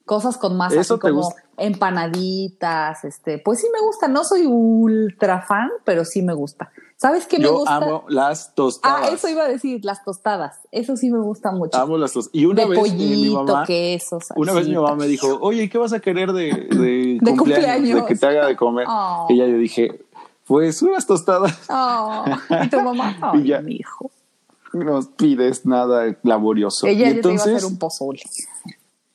Cosas 0.06 0.38
con 0.38 0.58
masa, 0.58 0.80
¿Eso 0.80 0.96
así 0.96 1.02
te 1.02 1.10
como 1.10 1.22
gusta? 1.24 1.42
empanaditas, 1.58 3.04
este, 3.06 3.38
pues 3.38 3.60
sí 3.62 3.68
me 3.72 3.80
gusta. 3.86 4.08
No 4.08 4.24
soy 4.24 4.46
ultra 4.46 5.42
fan, 5.44 5.70
pero 5.86 6.06
sí 6.06 6.22
me 6.22 6.34
gusta. 6.34 6.72
¿Sabes 6.98 7.26
qué 7.26 7.38
me 7.40 7.46
Yo 7.46 7.54
gusta? 7.54 7.78
amo 7.78 8.04
las 8.10 8.54
tostadas. 8.54 9.10
ah, 9.10 9.14
eso 9.14 9.28
iba 9.30 9.44
a 9.44 9.48
decir, 9.48 9.84
las 9.86 10.04
tostadas. 10.04 10.60
Eso 10.72 10.96
sí 10.98 11.10
me 11.10 11.20
gusta 11.20 11.52
mucho. 11.52 11.78
Amo 11.78 11.98
las 11.98 12.14
tostadas. 12.14 12.36
Y 12.36 12.46
una 12.46 12.64
de 12.64 12.70
vez 12.70 12.78
eh, 12.78 12.82
pollito, 12.82 13.22
mi 13.22 13.30
mamá, 13.48 13.64
queso, 13.66 14.20
una 14.36 14.54
vez 14.54 14.68
mi 14.68 14.76
mamá 14.76 14.96
me 14.96 15.08
dijo, 15.08 15.38
oye, 15.42 15.70
¿qué 15.70 15.78
vas 15.80 15.94
a 15.94 16.00
querer 16.00 16.32
de, 16.34 16.50
de, 16.52 17.18
De 17.22 17.36
cumpleaños, 17.36 17.38
cumpleaños. 17.38 18.02
De 18.02 18.06
que 18.06 18.16
te 18.16 18.26
haga 18.28 18.46
de 18.48 18.56
comer. 18.56 18.86
Oh. 18.90 19.26
Y 19.30 19.38
ya 19.38 19.46
yo 19.48 19.58
dije, 19.58 20.04
pues 20.52 20.82
unas 20.82 21.08
tostadas. 21.08 21.58
Oh, 21.70 22.26
y 22.62 22.68
tu 22.70 22.82
mamá, 22.82 23.18
ay, 23.22 23.40
Y 23.40 23.48
ya. 23.48 23.62
mi 23.62 23.76
hijo. 23.76 24.12
No 24.74 25.00
pides 25.16 25.66
nada 25.66 26.14
laborioso. 26.24 26.88
Ella 26.88 27.08
y 27.10 27.14
te 27.14 27.20
iba 27.20 27.30
a 27.30 27.32
entonces, 27.32 27.56
hacer 27.56 27.66
un 27.72 27.80
pozole. 27.80 28.20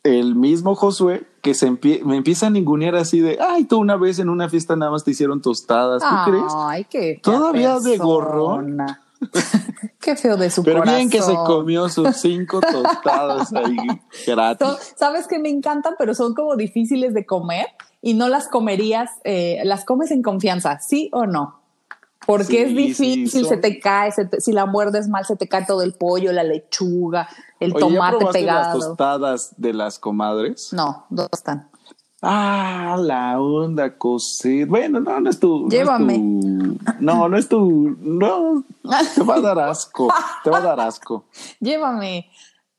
el 0.02 0.34
mismo 0.34 0.74
Josué 0.74 1.26
que 1.42 1.52
se 1.52 1.70
empie- 1.70 2.02
me 2.04 2.16
empieza 2.16 2.46
a 2.46 2.50
ningunear 2.50 2.94
así 2.96 3.20
de, 3.20 3.38
ay, 3.38 3.64
tú 3.64 3.76
una 3.78 3.96
vez 3.96 4.18
en 4.18 4.30
una 4.30 4.48
fiesta 4.48 4.76
nada 4.76 4.90
más 4.92 5.04
te 5.04 5.10
hicieron 5.10 5.42
tostadas, 5.42 6.02
¿tú 6.02 6.30
crees? 6.30 6.52
Ay, 6.56 6.84
qué 6.88 7.20
Todavía 7.22 7.80
de 7.80 7.98
gorrón. 7.98 8.78
qué 10.00 10.16
feo 10.16 10.36
de 10.38 10.48
su 10.50 10.62
Pero 10.62 10.78
corazón. 10.78 10.96
bien 10.96 11.10
que 11.10 11.20
se 11.22 11.34
comió 11.34 11.88
sus 11.90 12.16
cinco 12.16 12.60
tostadas 12.62 13.52
ahí 13.52 13.76
gratis. 14.26 14.94
Sabes 14.96 15.26
que 15.26 15.38
me 15.38 15.50
encantan, 15.50 15.94
pero 15.98 16.14
son 16.14 16.34
como 16.34 16.56
difíciles 16.56 17.12
de 17.12 17.26
comer 17.26 17.66
y 18.06 18.14
no 18.14 18.28
las 18.28 18.46
comerías, 18.46 19.10
eh, 19.24 19.60
las 19.64 19.84
comes 19.84 20.12
en 20.12 20.22
confianza, 20.22 20.78
¿sí 20.78 21.10
o 21.12 21.26
no? 21.26 21.60
Porque 22.24 22.44
Sí, 22.44 22.56
es 22.58 22.68
sí, 22.68 22.74
difícil, 23.14 23.44
son- 23.44 23.48
se 23.48 23.56
te 23.56 23.80
cae, 23.80 24.12
se 24.12 24.24
te- 24.26 24.40
si 24.40 24.52
la 24.52 24.64
muerdes 24.66 25.08
mal, 25.08 25.24
se 25.26 25.34
te 25.36 25.48
cae 25.48 25.64
todo 25.66 25.82
el 25.82 25.92
pollo, 25.94 26.32
la 26.32 26.44
lechuga, 26.44 27.28
el 27.60 27.72
Oye, 27.74 27.80
¿ya 27.80 27.96
tomate 28.10 28.24
las 28.24 28.32
pegado. 28.32 28.78
tostadas 28.80 29.54
de 29.56 29.72
las 29.72 29.98
comadres? 29.98 30.72
No, 30.72 31.06
dos 31.10 31.28
están. 31.32 31.68
Ah, 32.22 32.96
la 32.98 33.40
onda 33.40 33.96
coser. 33.98 34.66
Bueno, 34.66 35.00
no, 35.00 35.20
no 35.20 35.30
es 35.30 35.38
tu. 35.38 35.60
no 35.60 35.66
es 35.66 35.72
Llévame. 35.74 36.14
tu- 36.14 36.78
No, 37.00 37.28
no 37.28 37.36
es 37.36 37.48
tu. 37.48 37.96
No, 38.00 38.64
te 39.14 39.22
va 39.22 39.34
a 39.36 39.40
dar 39.40 39.58
asco. 39.60 40.08
Te 40.42 40.50
va 40.50 40.58
a 40.58 40.62
dar 40.62 40.80
asco. 40.80 41.24
Llévame. 41.60 42.28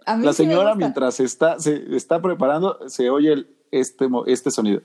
A 0.05 0.15
mí 0.17 0.25
La 0.25 0.33
señora, 0.33 0.73
mientras 0.75 1.19
está, 1.19 1.59
se 1.59 1.95
está 1.95 2.21
preparando, 2.21 2.79
se 2.89 3.09
oye 3.09 3.33
el, 3.33 3.55
este, 3.71 4.07
este 4.27 4.51
sonido. 4.51 4.81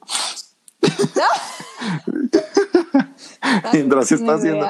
mientras 3.73 4.09
se 4.09 4.15
está 4.17 4.35
haciendo. 4.35 4.67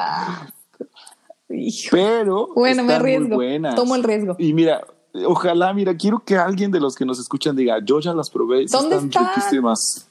Hijo. 1.48 1.88
Pero. 1.90 2.48
Bueno, 2.55 2.85
me 2.85 2.94
arriesgo. 2.94 3.38
Tomo 3.75 3.94
el 3.94 4.03
riesgo. 4.03 4.37
Y 4.38 4.53
mira, 4.55 4.83
ojalá, 5.27 5.72
mira, 5.72 5.96
quiero 5.96 6.20
que 6.25 6.37
alguien 6.37 6.70
de 6.70 6.81
los 6.81 6.94
que 6.94 7.05
nos 7.05 7.18
escuchan 7.18 7.57
diga, 7.57 7.79
yo 7.85 8.01
ya 8.01 8.14
las 8.14 8.31
probé. 8.31 8.66
¿Dónde 8.66 8.96
están, 8.96 9.09
están? 9.11 9.27
riquísimas. 9.35 10.07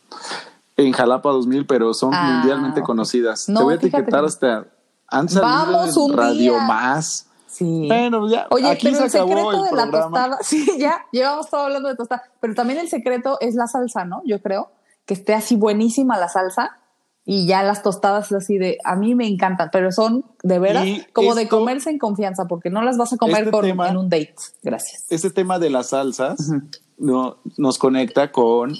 En 0.78 0.92
Jalapa 0.94 1.30
2000, 1.32 1.66
pero 1.66 1.94
son 1.94 2.12
Ah, 2.14 2.36
mundialmente 2.38 2.82
conocidas. 2.82 3.48
No, 3.50 3.60
Te 3.60 3.64
voy 3.66 3.74
a 3.74 3.78
etiquetar 3.78 4.22
que- 4.22 4.26
hasta. 4.28 4.66
Han 5.14 5.28
salido 5.28 5.74
Vamos 5.74 5.98
en 5.98 6.04
un 6.04 6.14
Radio 6.18 6.54
día. 6.54 6.62
Más. 6.64 7.28
Sí. 7.48 7.86
Bueno, 7.88 8.30
ya. 8.30 8.48
Oye, 8.50 8.70
aquí 8.70 8.88
pero 8.88 8.98
se 8.98 9.04
el 9.04 9.10
acabó 9.10 9.28
secreto 9.28 9.52
el 9.52 9.58
de 9.72 9.76
la 9.76 9.82
programa. 9.90 10.20
tostada, 10.22 10.38
sí, 10.42 10.72
ya, 10.80 11.06
llevamos 11.12 11.50
todo 11.50 11.62
hablando 11.64 11.90
de 11.90 11.96
tostada, 11.98 12.24
pero 12.40 12.56
también 12.56 12.80
el 12.80 12.88
secreto 12.88 13.38
es 13.42 13.56
la 13.56 13.68
salsa, 13.68 14.06
¿no? 14.06 14.22
Yo 14.26 14.42
creo 14.42 14.72
que 15.06 15.14
esté 15.14 15.34
así 15.34 15.56
buenísima 15.56 16.18
la 16.18 16.30
salsa 16.30 16.78
y 17.26 17.46
ya 17.46 17.62
las 17.64 17.84
tostadas 17.84 18.32
así 18.32 18.58
de, 18.58 18.78
a 18.84 18.96
mí 18.96 19.14
me 19.14 19.28
encantan, 19.28 19.70
pero 19.72 19.92
son 19.92 20.26
de 20.44 20.58
veras 20.60 20.86
Y 20.88 21.06
como 21.14 21.36
de 21.36 21.48
comerse 21.48 21.90
en 21.92 22.00
confianza, 22.00 22.46
porque 22.46 22.70
no 22.72 22.82
las 22.82 22.98
vas 22.98 23.14
a 23.14 23.18
comer 23.18 23.40
Este 23.40 23.52
con- 23.52 23.62
tema- 23.66 23.90
en 23.90 23.98
un 23.98 24.10
date. 24.10 24.36
Gracias. 24.64 25.06
Este 25.10 25.30
tema 25.30 25.60
de 25.60 25.70
las 25.70 25.90
salsas 25.90 26.52
no, 26.98 27.38
nos 27.58 27.78
conecta 27.78 28.32
con. 28.32 28.74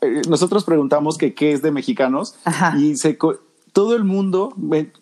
eh, 0.00 0.22
nosotros 0.28 0.64
preguntamos 0.64 1.18
que 1.18 1.34
qué 1.34 1.52
es 1.52 1.62
de 1.62 1.72
mexicanos 1.72 2.36
Ajá. 2.44 2.76
y 2.78 2.96
se, 2.96 3.18
todo 3.72 3.96
el 3.96 4.04
mundo, 4.04 4.52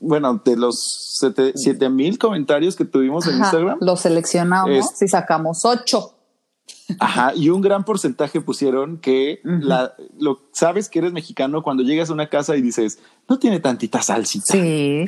bueno, 0.01 0.41
de 0.45 0.57
los 0.57 1.17
siete- 1.19 1.53
siete 1.55 1.89
mil 1.91 2.19
comentarios 2.19 2.77
que 2.77 2.85
tuvimos 2.87 3.27
en 3.27 3.35
Ajá, 3.35 3.45
Instagram, 3.45 3.79
Lo 3.81 3.97
seleccionamos 3.97 4.71
Es- 4.71 5.03
y 5.03 5.09
sacamos 5.09 5.65
ocho. 5.65 6.13
Ajá, 7.01 7.33
y 7.35 7.49
un 7.51 7.61
gran 7.61 7.85
porcentaje 7.85 8.41
pusieron 8.41 8.99
que 8.99 9.41
la, 9.45 9.93
lo 10.19 10.41
sabes 10.53 10.89
que 10.89 11.01
eres 11.01 11.13
mexicano 11.13 11.63
cuando 11.63 11.83
llegas 11.83 12.11
a 12.11 12.13
una 12.13 12.29
casa 12.29 12.57
y 12.57 12.63
dices, 12.63 12.99
no 13.29 13.39
tiene 13.39 13.59
tantita 13.61 14.03
salsita. 14.03 14.53
Sí, 14.53 15.07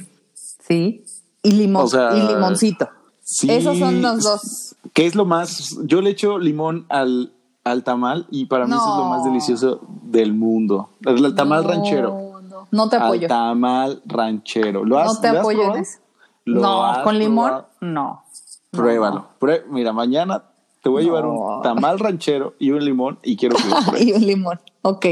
sí. 0.67 1.05
Y 1.43 1.51
limón, 1.53 1.85
O 1.85 1.89
sea, 1.89 2.17
y 2.17 2.21
limoncito. 2.35 2.89
Sí, 3.23 3.51
Esos 3.51 3.79
son 3.79 4.03
los 4.03 4.23
dos. 4.25 4.75
¿Qué 4.93 5.07
es 5.07 5.15
lo 5.15 5.25
más? 5.25 5.77
Yo 5.85 6.01
le 6.01 6.11
echo 6.11 6.39
limón 6.39 6.87
al, 6.89 7.33
al 7.65 7.85
tamal 7.85 8.27
y 8.31 8.47
para 8.47 8.67
mí 8.67 8.73
eso 8.73 8.91
es 8.93 8.99
lo 8.99 9.05
más 9.05 9.25
delicioso 9.25 9.81
del 10.03 10.33
mundo. 10.33 10.91
El, 11.05 11.25
el 11.25 11.35
tamal 11.35 11.63
No, 11.63 11.69
ranchero. 11.71 12.41
No, 12.49 12.67
no 12.71 12.89
te 12.89 12.97
Al 12.97 13.03
apoyo. 13.03 13.29
tamal 13.29 14.03
ranchero. 14.07 14.85
¿Lo 14.85 14.99
has, 14.99 15.15
No 15.15 15.21
te 15.21 15.29
lo 15.29 15.35
has 15.35 15.41
apoyo 15.41 15.59
en 15.59 15.65
probado? 15.67 15.83
eso. 15.83 15.99
¿Lo 16.45 16.61
No, 16.61 17.05
con 17.05 17.19
limón, 17.19 17.45
probado? 17.51 17.69
no. 17.83 18.25
Pruébalo. 18.71 19.29
Prue- 19.41 19.65
Mira, 19.71 19.93
mañana 19.93 20.43
te 20.83 20.89
voy 20.89 21.03
a 21.03 21.05
llevar 21.07 21.27
un 21.27 21.63
tamal 21.63 21.99
ranchero 21.99 22.55
y 22.59 22.71
un 22.71 22.85
limón 22.85 23.19
y 23.23 23.37
quiero 23.37 23.57
que 23.57 24.03
y 24.05 24.13
un 24.13 24.27
limón. 24.27 24.61
Ok. 24.83 25.07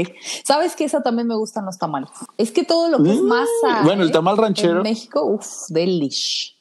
¿Sabes 0.45 0.75
que 0.75 0.85
Esa 0.85 1.01
también 1.03 1.27
me 1.27 1.35
gustan 1.35 1.65
los 1.65 1.77
tamales. 1.77 2.09
Es 2.37 2.51
que 2.51 2.63
todo 2.63 2.89
lo 2.89 3.03
que 3.03 3.11
es 3.11 3.21
Mm, 3.21 3.27
masa. 3.27 3.83
bueno, 3.83 4.03
el 4.03 4.09
¿eh? 4.09 4.11
tamal 4.13 4.37
ranchero. 4.37 4.77
En 4.77 4.83
México, 4.83 5.23
uff, 5.25 5.67
delish. 5.69 6.55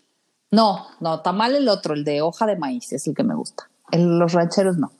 No, 0.50 0.86
no, 1.00 1.20
tamal 1.20 1.54
el 1.56 1.68
otro, 1.68 1.94
el 1.94 2.04
de 2.04 2.22
hoja 2.22 2.46
de 2.46 2.56
maíz, 2.56 2.92
es 2.92 3.06
el 3.06 3.14
que 3.14 3.22
me 3.24 3.34
gusta. 3.34 3.68
El- 3.90 4.18
los 4.18 4.32
rancheros 4.32 4.76
no. 4.76 4.90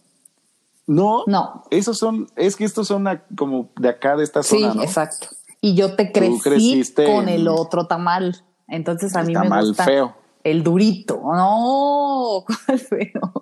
No, 0.88 1.24
No. 1.26 1.64
Esos 1.70 1.98
son, 1.98 2.28
es 2.36 2.54
que 2.56 2.64
estos 2.64 2.86
son 2.86 3.08
a- 3.08 3.24
como 3.36 3.70
de 3.76 3.88
acá, 3.88 4.16
de 4.16 4.22
esta 4.24 4.42
Sí, 4.44 4.60
zona, 4.60 4.74
¿no? 4.74 4.82
exacto. 4.82 5.28
Y 5.60 5.74
yo 5.74 5.96
te 5.96 6.12
crecí 6.12 6.84
con 6.94 7.28
el 7.28 7.48
otro 7.48 7.86
tamal. 7.88 8.44
Entonces 8.68 9.14
a 9.16 9.20
El 9.22 9.26
mí 9.28 9.34
me 9.34 9.40
tamal 9.42 9.66
gusta 9.66 9.84
feo. 9.84 10.14
el 10.44 10.62
durito. 10.62 11.20
No, 11.24 12.44
¿cuál 12.66 12.78
feo? 12.78 13.32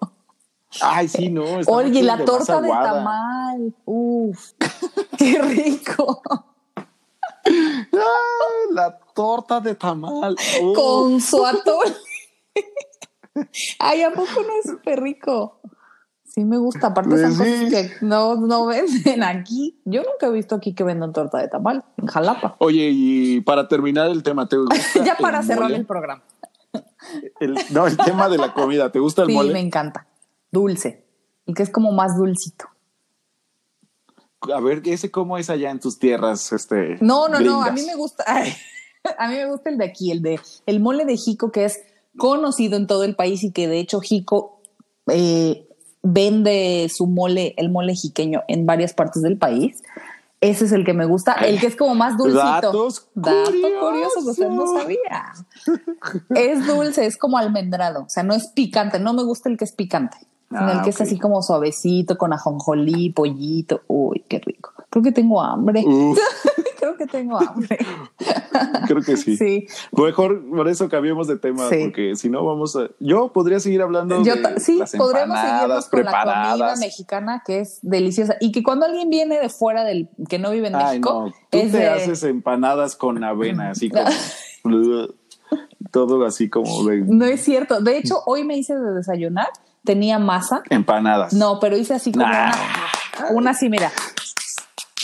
Ay, 0.82 1.08
sí, 1.08 1.28
no. 1.30 1.44
Oye, 1.66 1.88
mucho 1.88 2.02
la 2.04 2.24
torta 2.24 2.60
de 2.60 2.68
tamal. 2.68 3.74
Uf, 3.84 4.52
qué 5.18 5.38
rico. 5.42 6.22
Ah, 7.46 8.72
la 8.72 8.98
torta 9.14 9.60
de 9.60 9.74
tamal. 9.74 10.36
Con 10.74 11.20
su 11.20 11.44
atole. 11.44 11.94
Ay, 13.78 14.02
¿a 14.02 14.10
poco 14.12 14.30
no 14.42 14.48
es 14.62 14.70
súper 14.70 15.00
rico? 15.02 15.60
Sí 16.24 16.44
me 16.44 16.56
gusta, 16.58 16.88
aparte 16.88 17.16
son 17.16 17.36
Pues 17.36 17.48
sí. 17.58 17.64
cosas 17.66 17.70
que 17.98 18.04
no, 18.06 18.34
no 18.36 18.66
venden 18.66 19.22
aquí. 19.22 19.80
Yo 19.84 20.02
nunca 20.02 20.26
he 20.26 20.30
visto 20.30 20.56
aquí 20.56 20.74
que 20.74 20.82
vendan 20.82 21.12
torta 21.12 21.38
de 21.38 21.48
tamal 21.48 21.84
en 21.96 22.06
Jalapa. 22.06 22.56
Oye, 22.58 22.90
y 22.92 23.40
para 23.42 23.68
terminar 23.68 24.10
el 24.10 24.22
tema, 24.24 24.48
¿te 24.48 24.56
gusta 24.56 24.74
ya 25.04 25.16
para 25.16 25.40
el 25.40 25.44
cerrar 25.46 25.64
mole? 25.64 25.76
el 25.76 25.86
programa. 25.86 26.22
El- 27.38 27.56
no, 27.70 27.86
el 27.86 27.96
tema 27.96 28.28
de 28.28 28.38
la 28.38 28.52
comida. 28.52 28.90
¿Te 28.90 28.98
gusta 28.98 29.22
el 29.22 29.28
Sí, 29.28 29.34
mole? 29.34 29.52
me 29.52 29.60
encanta. 29.60 30.06
Dulce. 30.54 31.04
Y 31.44 31.52
que 31.52 31.62
es 31.62 31.68
como 31.68 31.92
más 31.92 32.16
dulcito. 32.16 32.64
A 34.40 34.60
ver, 34.60 34.80
ese 34.86 35.10
cómo 35.10 35.36
es 35.36 35.50
allá 35.50 35.70
en 35.70 35.80
tus 35.80 35.98
tierras, 35.98 36.52
este. 36.52 36.96
No, 37.00 37.28
no, 37.28 37.40
no, 37.40 37.62
a 37.62 37.70
mí 37.70 37.82
me 37.84 37.94
gusta, 37.94 38.24
a 39.18 39.28
mí 39.28 39.34
me 39.34 39.50
gusta 39.50 39.68
el 39.68 39.78
de 39.78 39.84
aquí, 39.84 40.10
el 40.10 40.22
de 40.22 40.40
el 40.66 40.80
mole 40.80 41.04
de 41.04 41.16
Jico, 41.16 41.52
que 41.52 41.66
es 41.66 41.80
conocido 42.16 42.76
en 42.76 42.86
todo 42.86 43.04
el 43.04 43.16
país 43.16 43.42
y 43.42 43.52
que 43.52 43.68
de 43.68 43.78
hecho 43.78 44.00
Jico 44.00 44.60
eh, 45.08 45.68
vende 46.02 46.90
su 46.94 47.06
mole, 47.06 47.54
el 47.56 47.70
mole 47.70 47.94
jiqueño 47.94 48.42
en 48.48 48.66
varias 48.66 48.92
partes 48.92 49.22
del 49.22 49.38
país. 49.38 49.82
Ese 50.40 50.66
es 50.66 50.72
el 50.72 50.84
que 50.84 50.92
me 50.92 51.06
gusta, 51.06 51.32
el 51.32 51.58
que 51.58 51.66
es 51.66 51.76
como 51.76 51.94
más 51.94 52.18
dulcito. 52.18 52.44
Datos 52.44 53.08
Dato 53.14 53.50
curiosos. 53.50 53.80
curioso 53.80 54.24
que 54.24 54.30
usted 54.30 54.48
no 54.48 54.66
sabía. 54.66 55.32
Es 56.34 56.66
dulce, 56.66 57.06
es 57.06 57.16
como 57.16 57.38
almendrado, 57.38 58.02
o 58.02 58.08
sea, 58.10 58.22
no 58.24 58.34
es 58.34 58.48
picante, 58.48 59.00
no 59.00 59.14
me 59.14 59.22
gusta 59.22 59.48
el 59.48 59.56
que 59.56 59.64
es 59.64 59.72
picante. 59.72 60.18
En 60.54 60.68
el 60.68 60.78
Ah, 60.78 60.82
que 60.84 60.90
es 60.90 61.00
así 61.00 61.18
como 61.18 61.42
suavecito, 61.42 62.16
con 62.18 62.32
ajonjolí, 62.32 63.10
pollito. 63.10 63.82
Uy, 63.88 64.24
qué 64.28 64.38
rico. 64.38 64.72
Creo 64.90 65.02
que 65.02 65.12
tengo 65.12 65.42
hambre. 65.42 65.84
Creo 66.78 66.96
que 66.98 67.06
tengo 67.06 67.38
hambre. 67.38 67.78
creo 68.86 69.00
que 69.00 69.16
sí. 69.16 69.38
Sí. 69.38 69.66
Mejor 69.92 70.44
por 70.50 70.68
eso 70.68 70.90
cambiemos 70.90 71.26
de 71.26 71.38
tema, 71.38 71.66
Sí. 71.70 71.76
porque 71.80 72.14
si 72.14 72.28
no 72.28 72.44
vamos 72.44 72.76
a. 72.76 72.90
Yo 73.00 73.32
podría 73.32 73.58
seguir 73.58 73.80
hablando 73.80 74.22
Yo 74.22 74.36
de 74.36 74.60
sí, 74.60 74.76
las 74.78 74.92
podríamos 74.94 75.38
seguirnos 75.38 75.86
empanadas 75.86 75.88
con 75.88 76.04
la 76.04 76.10
comida 76.10 76.22
preparadas. 76.24 76.80
mexicana 76.80 77.42
que 77.46 77.60
es 77.60 77.78
deliciosa 77.80 78.36
y 78.38 78.52
que 78.52 78.62
cuando 78.62 78.84
alguien 78.84 79.08
viene 79.08 79.40
de 79.40 79.48
fuera 79.48 79.82
del 79.82 80.10
que 80.28 80.38
no 80.38 80.50
vive 80.50 80.68
en 80.68 80.74
Ay, 80.74 80.84
México 80.98 81.24
no. 81.28 81.32
Tú 81.48 81.58
es 81.58 81.72
te 81.72 81.78
de- 81.78 81.88
haces 81.88 82.22
empanadas 82.24 82.96
con 82.96 83.24
avena, 83.24 83.70
así 83.70 83.88
como. 83.88 84.04
todo 85.90 86.24
así 86.26 86.50
como 86.50 86.84
de 86.84 86.98
no 86.98 87.24
es 87.24 87.40
cierto. 87.42 87.80
De 87.80 87.96
hecho, 87.96 88.20
hoy 88.26 88.44
me 88.44 88.56
hice 88.58 88.76
de 88.76 88.92
desayunar, 88.92 89.48
tenía 89.84 90.18
masa. 90.18 90.62
empanadas. 90.70 91.32
No, 91.32 91.58
pero 91.60 91.76
hice 91.76 91.94
así 91.94 92.12
como 92.12 92.26
Nah. 92.26 92.52
una, 93.20 93.30
una 93.32 93.50
así, 93.50 93.68
mira. 93.68 93.90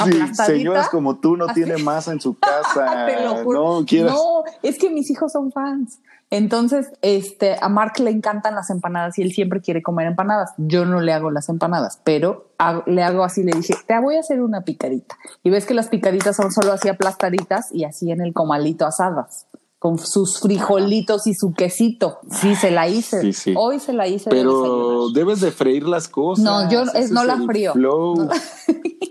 Sí, 0.04 0.34
señoras 0.46 0.88
como 0.88 1.18
tú 1.18 1.36
no 1.36 1.46
tiene 1.48 1.76
masa 1.76 2.12
en 2.12 2.20
su 2.20 2.38
casa. 2.38 3.04
Te 3.06 3.22
lo 3.22 3.36
juro. 3.44 3.80
No 3.80 3.86
quieras. 3.86 4.12
No, 4.14 4.44
es 4.62 4.78
que 4.78 4.88
mis 4.90 5.10
hijos 5.10 5.32
son 5.32 5.52
fans. 5.52 5.98
Entonces, 6.32 6.92
este, 7.02 7.56
a 7.60 7.68
Mark 7.68 7.98
le 7.98 8.10
encantan 8.10 8.54
las 8.54 8.70
empanadas 8.70 9.18
y 9.18 9.22
él 9.22 9.32
siempre 9.32 9.60
quiere 9.60 9.82
comer 9.82 10.06
empanadas. 10.06 10.52
Yo 10.58 10.84
no 10.86 11.00
le 11.00 11.12
hago 11.12 11.30
las 11.32 11.48
empanadas, 11.48 12.00
pero 12.04 12.52
hago- 12.56 12.84
le 12.86 13.02
hago 13.02 13.24
así, 13.24 13.42
le 13.42 13.50
dije, 13.50 13.74
te 13.86 13.98
voy 13.98 14.14
a 14.16 14.20
hacer 14.20 14.40
una 14.40 14.60
picadita. 14.62 15.16
Y 15.42 15.50
ves 15.50 15.66
que 15.66 15.74
las 15.74 15.88
picaditas 15.88 16.36
son 16.36 16.52
solo 16.52 16.72
así 16.72 16.88
aplastaditas 16.88 17.72
y 17.74 17.82
así 17.84 18.12
en 18.12 18.20
el 18.20 18.32
comalito 18.32 18.86
asadas, 18.86 19.46
con 19.80 19.98
sus 19.98 20.38
frijolitos 20.40 21.26
y 21.26 21.32
su 21.34 21.52
quesito. 21.54 22.18
Sí, 22.30 22.54
se 22.54 22.70
la 22.70 22.86
hice. 22.86 23.22
Sí, 23.22 23.32
sí. 23.32 23.54
Hoy 23.56 23.80
se 23.80 23.94
la 23.94 24.06
hice 24.06 24.28
de 24.30 24.36
Pero 24.36 24.60
desayunar. 24.62 25.12
debes 25.14 25.40
de 25.40 25.50
freír 25.50 25.88
las 25.88 26.06
cosas. 26.06 26.44
No, 26.44 26.70
yo- 26.70 26.82
es- 26.94 27.10
no 27.10 27.24
la 27.24 27.38
frío. 27.38 27.72
No 27.74 28.14
la- 28.14 28.36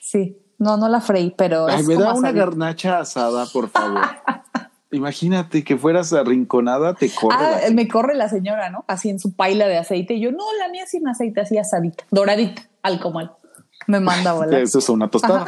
Sí, 0.00 0.38
no, 0.58 0.76
no 0.76 0.88
la 0.88 1.00
freí, 1.00 1.34
pero 1.36 1.66
Ay, 1.66 1.80
es 1.80 1.86
me 1.86 1.94
como 1.96 2.06
da 2.06 2.14
una 2.14 2.32
garnacha 2.32 3.00
asada, 3.00 3.44
por 3.52 3.68
favor. 3.68 4.00
Imagínate 4.90 5.62
que 5.64 5.76
fueras 5.76 6.12
arrinconada, 6.14 6.94
te 6.94 7.10
corre. 7.10 7.36
Ah, 7.38 7.58
la- 7.64 7.70
me 7.74 7.88
corre 7.88 8.14
la 8.14 8.28
señora, 8.28 8.70
¿no? 8.70 8.84
Así 8.86 9.10
en 9.10 9.18
su 9.18 9.34
paila 9.34 9.66
de 9.66 9.76
aceite. 9.78 10.14
Y 10.14 10.20
yo, 10.20 10.30
no, 10.32 10.44
la 10.60 10.68
mía 10.70 10.86
sin 10.86 11.06
aceite, 11.08 11.40
así 11.42 11.58
asadita, 11.58 12.04
doradita, 12.10 12.62
al 12.82 12.98
comal. 13.00 13.32
Me 13.88 14.00
manda 14.00 14.30
a 14.30 14.34
volar. 14.34 14.54
Eso 14.62 14.78
es 14.78 14.88
una 14.88 15.10
tostada. 15.10 15.44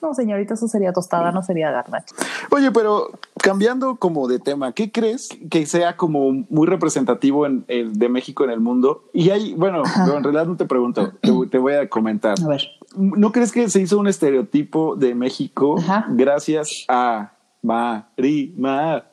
No, 0.00 0.14
señorita, 0.14 0.54
eso 0.54 0.68
sería 0.68 0.92
tostada, 0.92 1.32
no 1.32 1.42
sería 1.42 1.70
garnacha. 1.70 2.14
Oye, 2.50 2.70
pero 2.70 3.10
cambiando 3.42 3.96
como 3.96 4.28
de 4.28 4.38
tema, 4.38 4.72
¿qué 4.72 4.90
crees 4.90 5.28
que 5.50 5.66
sea 5.66 5.96
como 5.96 6.32
muy 6.48 6.66
representativo 6.66 7.46
en, 7.46 7.64
el 7.68 7.98
de 7.98 8.08
México 8.08 8.44
en 8.44 8.50
el 8.50 8.60
mundo? 8.60 9.04
Y 9.12 9.30
hay, 9.30 9.54
bueno, 9.54 9.82
pero 10.04 10.18
en 10.18 10.24
realidad 10.24 10.46
no 10.46 10.56
te 10.56 10.66
pregunto, 10.66 11.12
te, 11.20 11.30
te 11.50 11.58
voy 11.58 11.74
a 11.74 11.88
comentar. 11.88 12.36
A 12.42 12.48
ver. 12.48 12.62
¿No 12.96 13.32
crees 13.32 13.52
que 13.52 13.70
se 13.70 13.80
hizo 13.80 13.98
un 13.98 14.06
estereotipo 14.06 14.96
de 14.96 15.14
México 15.14 15.76
Ajá. 15.78 16.06
gracias 16.10 16.84
a 16.88 17.32
Marima? 17.62 19.04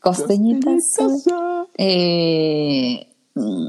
Costeñitas. 0.00 0.94
Costeñitas. 0.96 1.68
Eh, 1.76 3.09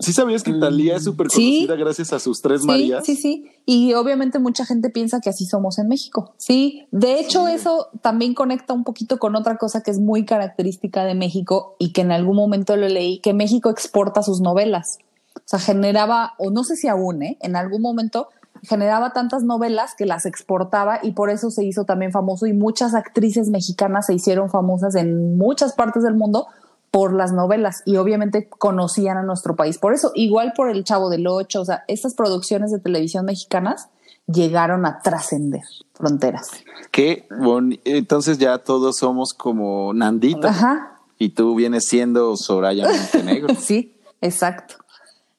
¿Sí 0.02 0.12
sabías 0.12 0.44
que 0.44 0.54
Talía 0.54 0.96
es 0.96 1.04
súper 1.04 1.30
Sí. 1.30 1.66
conocida 1.68 1.76
gracias 1.76 2.14
a 2.14 2.20
sus 2.20 2.42
tres 2.42 2.62
sí, 2.62 2.68
Marías? 2.68 3.06
sí, 3.06 3.16
sí. 3.16 3.52
Y 3.66 3.94
obviamente 3.94 4.40
mucha 4.40 4.66
gente 4.66 4.90
piensa 4.90 5.22
que 5.22 5.30
así 5.30 5.46
somos 5.46 5.78
en 5.78 5.88
México. 5.88 6.34
Sí, 6.38 6.88
de 6.92 7.20
hecho 7.20 7.48
eso 7.48 7.88
también 8.02 8.34
conecta 8.34 8.74
un 8.74 8.84
poquito 8.84 9.20
con 9.20 9.36
otra 9.36 9.58
cosa 9.58 9.82
que 9.84 9.92
es 9.92 10.00
muy 10.00 10.26
característica 10.26 11.06
de 11.06 11.14
México 11.14 11.76
y 11.78 11.94
que 11.94 12.02
en 12.02 12.12
algún 12.12 12.36
momento 12.36 12.76
lo 12.76 12.90
leí, 12.90 13.20
que 13.20 13.34
México 13.34 13.70
exporta 13.70 14.24
sus 14.24 14.42
novelas. 14.42 14.98
O 15.36 15.42
sea, 15.46 15.60
generaba, 15.60 16.34
o 16.40 16.50
no 16.50 16.64
sé 16.64 16.76
si 16.76 16.88
aún, 16.88 17.22
¿eh? 17.22 17.38
en 17.42 17.56
algún 17.56 17.82
momento 17.82 18.30
generaba 18.64 19.14
tantas 19.14 19.44
novelas 19.44 19.96
que 19.98 20.06
las 20.06 20.26
exportaba 20.26 21.00
y 21.02 21.12
por 21.12 21.30
eso 21.30 21.50
se 21.52 21.64
hizo 21.64 21.86
también 21.86 22.12
famoso 22.12 22.46
y 22.46 22.54
muchas 22.54 22.94
actrices 22.94 23.50
mexicanas 23.50 24.08
se 24.08 24.14
hicieron 24.14 24.50
famosas 24.50 24.96
en 24.96 25.38
muchas 25.38 25.74
partes 25.74 26.04
del 26.04 26.16
mundo 26.16 26.48
por 26.92 27.14
las 27.14 27.32
novelas 27.32 27.84
y 27.86 27.96
obviamente 27.98 28.50
conocían 28.50 29.18
a 29.18 29.24
nuestro 29.24 29.56
país. 29.56 29.78
Por 29.78 29.94
eso, 29.94 30.12
igual 30.14 30.54
por 30.56 30.70
El 30.70 30.84
Chavo 30.84 31.10
del 31.10 31.26
Ocho, 31.26 31.62
o 31.62 31.66
sea, 31.66 31.84
estas 31.88 32.14
producciones 32.14 32.72
de 32.72 32.80
televisión 32.80 33.26
mexicanas 33.26 33.88
llegaron 34.28 34.86
a 34.86 35.00
trascender 35.00 35.62
fronteras. 35.94 36.52
Qué 36.92 37.28
boni- 37.30 37.80
Entonces 37.86 38.38
ya 38.38 38.58
todos 38.60 38.98
somos 38.98 39.34
como 39.34 39.94
Nandita 39.94 40.50
Ajá, 40.50 41.00
y 41.18 41.30
tú 41.30 41.56
vienes 41.56 41.86
siendo 41.88 42.36
Soraya 42.36 42.88
Montenegro. 42.90 43.56
sí, 43.60 43.96
exacto. 44.20 44.76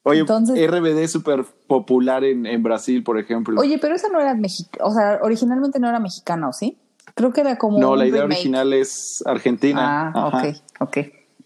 Oye, 0.05 0.21
Entonces- 0.21 0.59
RBD 0.71 1.05
es 1.05 1.13
súper 1.13 1.45
popular 1.67 2.25
en, 2.25 2.47
en 2.47 2.63
Brasil, 2.63 3.05
por 3.05 3.19
ejemplo. 3.19 3.61
Oye, 3.61 3.79
pero 3.79 3.95
esa 3.95 4.09
no 4.09 4.21
era 4.21 4.35
mexicana, 4.35 4.85
o 4.87 4.93
sea, 4.93 5.21
originalmente 5.23 5.79
no 5.79 5.89
era 5.89 6.01
mexicana, 6.01 6.49
¿o 6.49 6.53
sí? 6.53 6.79
Creo 7.15 7.33
que 7.33 7.43
era 7.43 7.59
como 7.59 7.79
no, 7.79 7.93
un 7.93 7.99
la 7.99 8.07
idea 8.07 8.23
remake. 8.23 8.39
original 8.39 8.73
es 8.73 9.23
argentina. 9.27 10.11
Ah, 10.15 10.29
Ajá. 10.29 10.39
ok, 10.49 10.57
ok. 10.81 10.99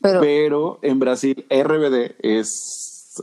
Pero, 0.07 0.21
Pero 0.21 0.79
en 0.83 0.99
Brasil, 0.99 1.45
RBD 1.51 2.15
es, 2.21 3.23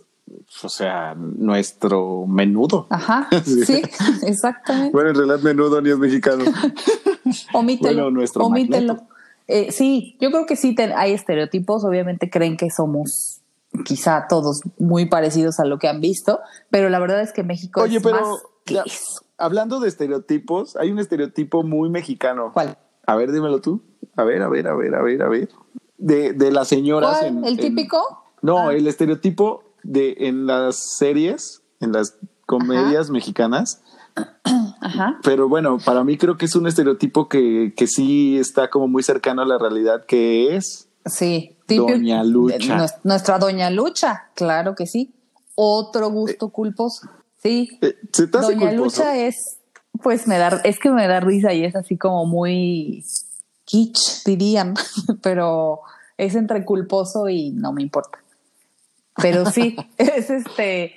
o 0.63 0.69
sea, 0.69 1.15
nuestro 1.15 2.25
menudo. 2.27 2.87
ajá, 2.89 3.27
Sí. 3.45 3.65
sí, 3.65 3.81
exactamente. 4.25 4.91
Bueno, 4.91 5.09
en 5.09 5.15
realidad 5.15 5.39
menudo 5.39 5.81
ni 5.81 5.89
es 5.89 5.97
mexicano. 5.97 6.43
Omítelo. 7.53 7.93
Bueno, 8.03 8.11
nuestro 8.11 8.45
omítelo. 8.45 9.07
Eh, 9.47 9.71
sí, 9.71 10.17
yo 10.21 10.31
creo 10.31 10.45
que 10.45 10.55
sí 10.55 10.73
te- 10.75 10.93
hay 10.93 11.11
estereotipos. 11.13 11.83
Obviamente 11.83 12.29
creen 12.29 12.57
que 12.57 12.69
somos 12.69 13.41
quizá 13.85 14.27
todos 14.29 14.61
muy 14.77 15.07
parecidos 15.07 15.59
a 15.59 15.65
lo 15.65 15.79
que 15.79 15.87
han 15.87 15.99
visto, 15.99 16.39
pero 16.69 16.89
la 16.89 16.99
verdad 16.99 17.21
es 17.21 17.33
que 17.33 17.43
México 17.43 17.81
Oye, 17.81 17.97
es 17.97 18.03
pero 18.03 18.21
más 18.21 18.43
que 18.65 18.75
ya, 18.75 18.83
eso. 18.85 19.23
hablando 19.37 19.79
de 19.79 19.87
estereotipos, 19.89 20.75
hay 20.77 20.91
un 20.91 20.99
estereotipo 20.99 21.63
muy 21.63 21.89
mexicano. 21.89 22.51
¿Cuál? 22.53 22.77
A 23.05 23.15
ver, 23.15 23.31
dímelo 23.31 23.59
tú. 23.61 23.81
A 24.15 24.23
ver, 24.23 24.41
a 24.43 24.47
ver, 24.49 24.67
a 24.67 24.75
ver, 24.75 24.93
a 24.95 25.01
ver, 25.01 25.21
a 25.23 25.27
ver. 25.27 25.49
De, 25.97 26.33
de 26.33 26.51
las 26.51 26.67
señoras. 26.67 27.17
¿Cuál? 27.19 27.25
en- 27.27 27.45
¿El 27.45 27.51
en- 27.53 27.57
típico? 27.59 27.99
no, 28.41 28.69
Ah. 28.69 28.73
el 28.73 28.87
estereotipo 28.87 29.63
de 29.83 30.15
en 30.19 30.45
las 30.47 30.97
series, 30.97 31.61
en 31.79 31.91
las 31.91 32.15
comedias 32.45 33.09
mexicanas. 33.09 33.81
Ajá. 34.81 35.19
Pero 35.23 35.47
bueno, 35.49 35.77
para 35.83 36.03
mí 36.03 36.17
creo 36.17 36.37
que 36.37 36.45
es 36.45 36.55
un 36.55 36.67
estereotipo 36.67 37.27
que, 37.29 37.73
que 37.75 37.87
sí 37.87 38.37
está 38.37 38.69
como 38.69 38.87
muy 38.87 39.01
cercano 39.03 39.41
a 39.41 39.45
la 39.45 39.57
realidad, 39.57 40.05
que 40.05 40.55
es 40.55 40.89
Sí. 41.05 41.57
Doña 41.67 42.23
Lucha. 42.23 42.85
Nuestra 43.03 43.39
Doña 43.39 43.69
Lucha, 43.69 44.29
claro 44.35 44.75
que 44.75 44.85
sí. 44.87 45.13
Otro 45.55 46.09
gusto 46.11 46.49
culposo. 46.49 47.07
Sí. 47.41 47.77
eh, 47.81 47.95
se 48.11 48.27
te 48.27 48.37
hace 48.37 48.53
Doña 48.55 48.69
culposo? 48.69 49.01
Lucha 49.01 49.17
es, 49.17 49.57
pues 50.01 50.27
me 50.27 50.37
da, 50.37 50.61
es 50.63 50.79
que 50.79 50.91
me 50.91 51.07
da 51.07 51.19
risa 51.19 51.53
y 51.53 51.65
es 51.65 51.75
así 51.75 51.97
como 51.97 52.25
muy 52.25 53.03
kitsch, 53.65 54.23
dirían, 54.25 54.73
pero 55.21 55.81
es 56.17 56.35
entre 56.35 56.63
culposo 56.65 57.29
y 57.29 57.51
no 57.51 57.73
me 57.73 57.81
importa. 57.81 58.19
Pero 59.21 59.45
sí, 59.49 59.75
es 59.97 60.29
este, 60.29 60.93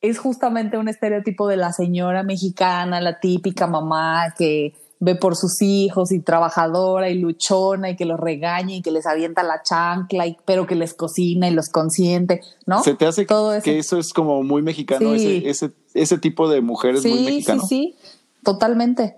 es 0.00 0.18
justamente 0.18 0.78
un 0.78 0.88
estereotipo 0.88 1.48
de 1.48 1.56
la 1.56 1.72
señora 1.72 2.22
mexicana, 2.22 3.00
la 3.00 3.18
típica 3.20 3.66
mamá 3.66 4.34
que 4.36 4.74
ve 4.98 5.14
por 5.14 5.36
sus 5.36 5.60
hijos 5.60 6.10
y 6.10 6.20
trabajadora 6.20 7.10
y 7.10 7.18
luchona 7.18 7.90
y 7.90 7.96
que 7.96 8.06
los 8.06 8.18
regaña 8.18 8.76
y 8.76 8.82
que 8.82 8.90
les 8.90 9.04
avienta 9.06 9.42
la 9.42 9.62
chancla, 9.62 10.26
y, 10.26 10.38
pero 10.46 10.66
que 10.66 10.74
les 10.74 10.94
cocina 10.94 11.48
y 11.48 11.52
los 11.52 11.68
consiente, 11.68 12.40
¿no? 12.64 12.82
Se 12.82 12.94
te 12.94 13.04
hace 13.04 13.26
Todo 13.26 13.60
que 13.60 13.78
eso 13.78 13.98
es 13.98 14.14
como 14.14 14.42
muy 14.42 14.62
mexicano, 14.62 15.14
Sí. 15.16 15.42
ese, 15.44 15.66
ese, 15.66 15.70
ese 15.92 16.18
tipo 16.18 16.48
de 16.48 16.62
mujeres 16.62 17.04
muy 17.04 17.18
Sí, 17.18 17.24
mexicano. 17.24 17.60
sí, 17.62 17.68
sí, 17.68 17.94
totalmente. 18.42 19.16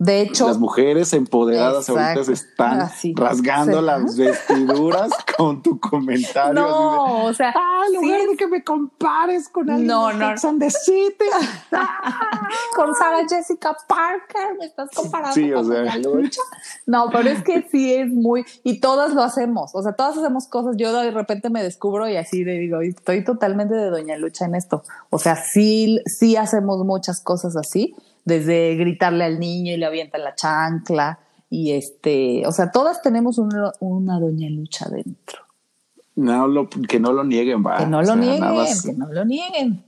De 0.00 0.20
hecho, 0.20 0.46
Las 0.46 0.58
mujeres 0.58 1.12
empoderadas 1.12 1.88
ahorita 1.88 2.12
Exacto. 2.12 2.24
se 2.24 2.32
están 2.34 2.80
Así. 2.82 3.14
rasgando 3.16 3.80
Sí. 3.80 3.84
las 3.84 4.16
vestiduras 4.16 5.10
con 5.36 5.60
tu 5.62 5.80
comentario. 5.80 6.54
de, 6.54 6.68
no, 6.70 7.24
o 7.24 7.34
sea, 7.34 7.52
Ah, 7.56 7.82
en 7.88 7.94
lugar 8.00 8.20
sí 8.20 8.26
de 8.28 8.36
que 8.36 8.46
me 8.46 8.62
compares 8.62 9.48
con 9.48 9.68
alguien 9.68 9.88
No, 9.88 10.08
de 10.08 10.14
no. 10.14 10.34
The 10.58 10.70
City. 10.84 11.24
con 12.76 12.94
Sarah 12.94 13.26
Jessica 13.28 13.76
Parker, 13.88 14.56
me 14.58 14.66
estás 14.66 14.88
comparando 14.94 15.34
Sí, 15.34 15.52
o 15.52 15.56
con 15.56 15.66
sea. 15.68 15.78
Doña 15.80 15.96
Lucha. 15.98 16.40
No, 16.86 17.10
pero 17.10 17.28
es 17.30 17.42
que 17.42 17.66
sí 17.70 17.94
es 17.94 18.08
muy, 18.08 18.44
y 18.64 18.80
todas 18.80 19.14
lo 19.14 19.22
hacemos, 19.22 19.74
o 19.74 19.82
sea, 19.82 19.92
todas 19.92 20.16
hacemos 20.16 20.46
cosas, 20.46 20.76
yo 20.76 20.92
de 20.92 21.10
repente 21.10 21.50
me 21.50 21.62
descubro 21.62 22.08
y 22.08 22.16
así 22.16 22.44
le 22.44 22.52
digo, 22.58 22.80
estoy 22.80 23.24
totalmente 23.24 23.74
de 23.74 23.90
Doña 23.90 24.16
Lucha 24.16 24.44
en 24.44 24.54
esto. 24.54 24.82
O 25.10 25.18
sea, 25.18 25.36
sí, 25.36 26.00
sí 26.06 26.36
hacemos 26.36 26.84
muchas 26.84 27.20
cosas 27.20 27.56
así, 27.56 27.94
desde 28.28 28.76
gritarle 28.76 29.24
al 29.24 29.40
niño 29.40 29.72
y 29.72 29.76
le 29.78 29.86
avienta 29.86 30.18
la 30.18 30.34
chancla, 30.34 31.18
y 31.50 31.72
este, 31.72 32.46
o 32.46 32.52
sea, 32.52 32.70
todas 32.70 33.02
tenemos 33.02 33.38
una, 33.38 33.72
una 33.80 34.20
Doña 34.20 34.50
Lucha 34.50 34.88
dentro. 34.88 35.40
No, 36.14 36.46
lo, 36.46 36.68
que 36.68 37.00
no 37.00 37.12
lo 37.12 37.24
nieguen, 37.24 37.64
va. 37.64 37.78
Que 37.78 37.86
no 37.86 37.98
O 37.98 38.00
lo 38.02 38.06
sea, 38.06 38.16
nieguen, 38.16 38.40
más, 38.40 38.82
que 38.82 38.92
no 38.92 39.06
lo 39.12 39.24
nieguen. 39.24 39.84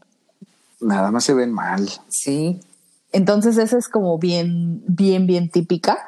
nada 0.81 1.11
más 1.11 1.25
se 1.25 1.35
ven 1.35 1.53
mal. 1.53 1.89
Sí. 2.09 2.61
Entonces 3.13 3.59
esa 3.59 3.77
es 3.77 3.89
como 3.89 4.19
bien, 4.19 4.83
bien, 4.87 5.27
bien 5.27 5.51
típica 5.51 5.99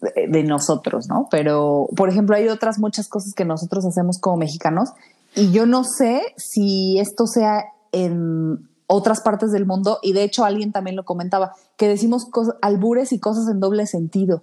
de, 0.00 0.26
de 0.28 0.42
nosotros, 0.42 1.06
¿no? 1.08 1.28
Pero, 1.30 1.88
por 1.96 2.08
ejemplo, 2.08 2.34
hay 2.34 2.48
otras 2.48 2.78
muchas 2.78 3.08
cosas 3.08 3.34
que 3.34 3.44
nosotros 3.44 3.84
hacemos 3.84 4.18
como 4.18 4.38
mexicanos 4.38 4.90
Y 5.34 5.52
yo 5.52 5.66
no 5.66 5.84
sé 5.84 6.22
si 6.36 6.98
esto 6.98 7.26
sea 7.26 7.66
en 7.92 8.67
otras 8.88 9.20
partes 9.20 9.52
del 9.52 9.66
mundo, 9.66 10.00
y 10.02 10.12
de 10.12 10.24
hecho 10.24 10.44
alguien 10.44 10.72
también 10.72 10.96
lo 10.96 11.04
comentaba, 11.04 11.52
que 11.76 11.86
decimos 11.86 12.26
cosas, 12.26 12.56
albures 12.60 13.12
y 13.12 13.20
cosas 13.20 13.48
en 13.48 13.60
doble 13.60 13.86
sentido. 13.86 14.42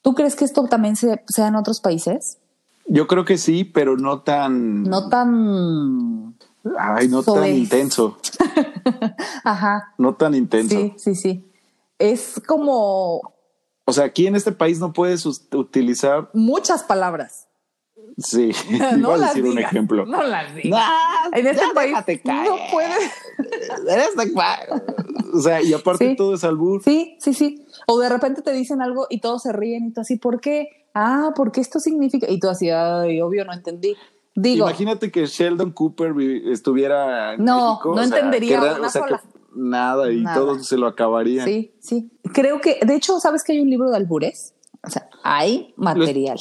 ¿Tú 0.00 0.14
crees 0.14 0.34
que 0.34 0.44
esto 0.44 0.64
también 0.64 0.96
se, 0.96 1.22
sea 1.28 1.46
en 1.46 1.54
otros 1.54 1.80
países? 1.80 2.38
Yo 2.86 3.06
creo 3.06 3.24
que 3.24 3.38
sí, 3.38 3.62
pero 3.62 3.96
no 3.96 4.22
tan. 4.22 4.82
No 4.82 5.08
tan. 5.08 6.34
Ay, 6.78 7.08
no 7.08 7.22
tan 7.22 7.46
intenso. 7.46 8.18
Ajá. 9.44 9.94
No 9.98 10.14
tan 10.14 10.34
intenso. 10.34 10.74
Sí, 10.74 10.94
sí, 10.96 11.14
sí. 11.14 11.44
Es 11.98 12.40
como 12.46 13.20
O 13.84 13.92
sea, 13.92 14.04
aquí 14.04 14.26
en 14.26 14.34
este 14.34 14.50
país 14.50 14.80
no 14.80 14.92
puedes 14.92 15.24
utilizar. 15.26 16.30
muchas 16.32 16.82
palabras. 16.82 17.46
Sí, 18.18 18.50
no 18.98 19.16
iba 19.16 19.26
a 19.26 19.28
decir 19.28 19.44
un 19.44 19.56
digas, 19.56 19.72
ejemplo. 19.72 20.04
No 20.06 20.22
las 20.22 20.54
digas. 20.54 20.84
en 21.32 21.46
este 21.46 21.64
país 21.74 21.96
caer. 22.24 22.48
no 22.48 22.56
puedes. 22.70 23.10
O 25.34 25.40
sea, 25.40 25.62
y 25.62 25.72
aparte 25.72 26.10
Sí. 26.10 26.16
todo 26.16 26.34
es 26.34 26.44
albur. 26.44 26.82
Sí, 26.82 27.16
sí, 27.18 27.32
sí. 27.32 27.64
O 27.86 27.98
de 27.98 28.08
repente 28.10 28.42
te 28.42 28.52
dicen 28.52 28.82
algo 28.82 29.06
y 29.08 29.20
todos 29.20 29.42
se 29.42 29.52
ríen 29.52 29.86
y 29.86 29.92
tú 29.92 30.02
así, 30.02 30.16
¿por 30.16 30.40
qué? 30.40 30.68
Ah, 30.94 31.30
porque 31.34 31.60
esto 31.62 31.80
significa. 31.80 32.30
Y 32.30 32.38
tú 32.38 32.48
así, 32.50 32.68
ay, 32.68 33.20
obvio, 33.22 33.44
no 33.46 33.52
entendí. 33.54 33.96
Digo, 34.34 34.66
Imagínate 34.66 35.10
que 35.10 35.24
Sheldon 35.26 35.72
Cooper 35.72 36.12
vi- 36.12 36.50
estuviera 36.52 37.34
en 37.34 37.44
No, 37.44 37.70
México, 37.70 37.94
no 37.94 38.02
o 38.02 38.04
sea, 38.06 38.16
entendería 38.18 38.60
que 38.60 38.66
ra- 38.66 38.74
una 38.78 38.86
o 38.88 38.90
sea, 38.90 39.02
sola. 39.02 39.22
nada, 39.54 40.12
y 40.12 40.20
Nada. 40.22 40.36
todos 40.36 40.66
se 40.66 40.76
lo 40.76 40.86
acabarían. 40.86 41.46
sí, 41.46 41.72
sí. 41.80 42.10
Creo 42.34 42.60
que, 42.60 42.78
de 42.84 42.94
hecho, 42.94 43.18
¿sabes 43.20 43.42
que 43.42 43.52
hay 43.52 43.60
un 43.60 43.70
libro 43.70 43.90
de 43.90 43.96
albures? 43.96 44.54
O 44.86 44.90
sea, 44.90 45.08
hay 45.22 45.72
material. 45.76 46.38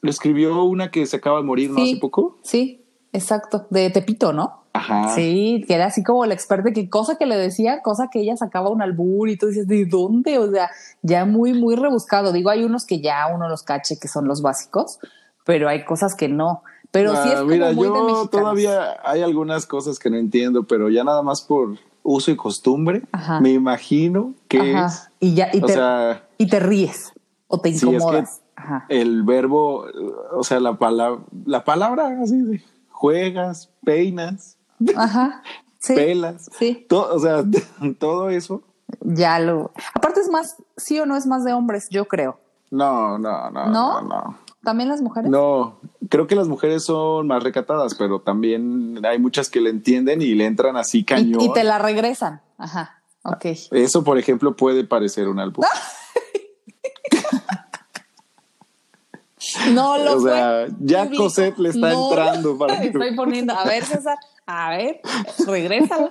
Lo 0.00 0.10
escribió 0.10 0.62
una 0.64 0.90
que 0.90 1.06
se 1.06 1.16
acaba 1.16 1.38
de 1.38 1.44
morir, 1.44 1.70
¿no? 1.70 1.76
Sí. 1.78 1.92
Hace 1.92 2.00
poco. 2.00 2.38
Sí, 2.42 2.84
exacto. 3.12 3.66
De 3.70 3.90
Tepito, 3.90 4.32
¿no? 4.32 4.62
Ajá. 4.72 5.12
Sí, 5.14 5.64
que 5.66 5.74
era 5.74 5.86
así 5.86 6.04
como 6.04 6.24
la 6.24 6.34
experta, 6.34 6.70
que 6.72 6.88
cosa 6.88 7.16
que 7.18 7.26
le 7.26 7.36
decía, 7.36 7.82
cosa 7.82 8.08
que 8.12 8.20
ella 8.20 8.36
sacaba 8.36 8.68
un 8.70 8.80
albur 8.80 9.28
y 9.28 9.36
tú 9.36 9.48
dices, 9.48 9.66
¿de 9.66 9.86
dónde? 9.86 10.38
O 10.38 10.48
sea, 10.50 10.70
ya 11.02 11.24
muy, 11.24 11.52
muy 11.52 11.74
rebuscado. 11.74 12.32
Digo, 12.32 12.50
hay 12.50 12.62
unos 12.62 12.84
que 12.86 13.00
ya 13.00 13.26
uno 13.34 13.48
los 13.48 13.64
cache, 13.64 13.98
que 14.00 14.06
son 14.06 14.28
los 14.28 14.40
básicos, 14.40 15.00
pero 15.44 15.68
hay 15.68 15.84
cosas 15.84 16.14
que 16.14 16.28
no. 16.28 16.62
Pero 16.92 17.12
sí 17.12 17.18
Ah, 17.24 17.28
es 17.32 17.38
como 17.40 17.50
mira, 17.50 17.72
muy 17.72 17.86
de 17.86 17.88
yo 17.88 17.92
mexicanos. 18.04 18.30
todavía 18.30 18.96
hay 19.04 19.22
algunas 19.22 19.66
cosas 19.66 19.98
que 19.98 20.10
no 20.10 20.16
entiendo, 20.16 20.62
pero 20.64 20.88
ya 20.90 21.02
nada 21.02 21.22
más 21.22 21.42
por 21.42 21.76
uso 22.04 22.30
y 22.30 22.36
costumbre, 22.36 23.02
Ajá. 23.12 23.40
me 23.40 23.50
imagino 23.50 24.32
que 24.46 24.74
Ajá. 24.76 24.86
es. 24.86 25.10
Y 25.20 25.34
ya, 25.34 25.48
y 25.52 25.58
o 25.62 25.66
te, 25.66 25.72
sea, 25.72 26.28
y 26.38 26.46
te 26.46 26.60
ríes 26.60 27.12
o 27.48 27.60
te 27.60 27.70
sí, 27.70 27.76
es 27.76 27.80
que 27.84 27.88
incomodas. 27.90 28.40
Ajá. 28.58 28.86
el 28.88 29.22
verbo, 29.22 29.86
o 30.32 30.42
sea, 30.44 30.60
la 30.60 30.78
palabra, 30.78 31.20
la 31.46 31.64
palabra 31.64 32.18
así 32.22 32.40
de 32.42 32.62
juegas, 32.90 33.70
peinas, 33.84 34.56
Ajá. 34.96 35.42
Sí. 35.78 35.94
pelas, 35.94 36.50
Sí. 36.58 36.86
todo, 36.88 37.14
o 37.14 37.18
sea, 37.20 37.44
todo 37.98 38.30
eso. 38.30 38.62
Ya 39.00 39.38
lo. 39.38 39.72
Aparte 39.94 40.20
es 40.20 40.28
más, 40.30 40.56
sí 40.76 40.98
o 40.98 41.06
no 41.06 41.16
es 41.16 41.26
más 41.26 41.44
de 41.44 41.52
hombres, 41.52 41.88
yo 41.90 42.06
creo. 42.06 42.40
No, 42.70 43.18
no, 43.18 43.50
no, 43.50 43.66
¿No? 43.66 44.02
no, 44.02 44.02
no. 44.02 44.38
También 44.64 44.88
las 44.88 45.00
mujeres. 45.00 45.30
No, 45.30 45.78
creo 46.10 46.26
que 46.26 46.34
las 46.34 46.48
mujeres 46.48 46.84
son 46.84 47.26
más 47.28 47.42
recatadas, 47.42 47.94
pero 47.94 48.20
también 48.20 49.00
hay 49.06 49.18
muchas 49.18 49.48
que 49.50 49.60
le 49.60 49.70
entienden 49.70 50.20
y 50.20 50.34
le 50.34 50.46
entran 50.46 50.76
así 50.76 51.04
cañón. 51.04 51.40
y, 51.40 51.44
y 51.46 51.52
te 51.52 51.62
la 51.64 51.78
regresan. 51.78 52.42
Ajá. 52.58 53.00
Ok. 53.24 53.44
Eso, 53.70 54.02
por 54.04 54.18
ejemplo, 54.18 54.56
puede 54.56 54.84
parecer 54.84 55.28
un 55.28 55.38
albur. 55.40 55.64
No 59.72 59.98
lo 60.04 60.16
O 60.16 60.20
fue. 60.20 60.30
sea, 60.32 60.66
ya. 60.80 61.10
Cosette 61.10 61.58
le 61.58 61.70
está 61.70 61.90
No. 61.90 62.08
entrando 62.10 62.56
para 62.58 62.80
que- 62.80 62.86
Estoy 62.88 63.14
poniendo, 63.16 63.52
a 63.54 63.64
ver, 63.64 63.84
César, 63.84 64.18
a 64.46 64.70
ver, 64.70 65.00
regrésala. 65.46 66.10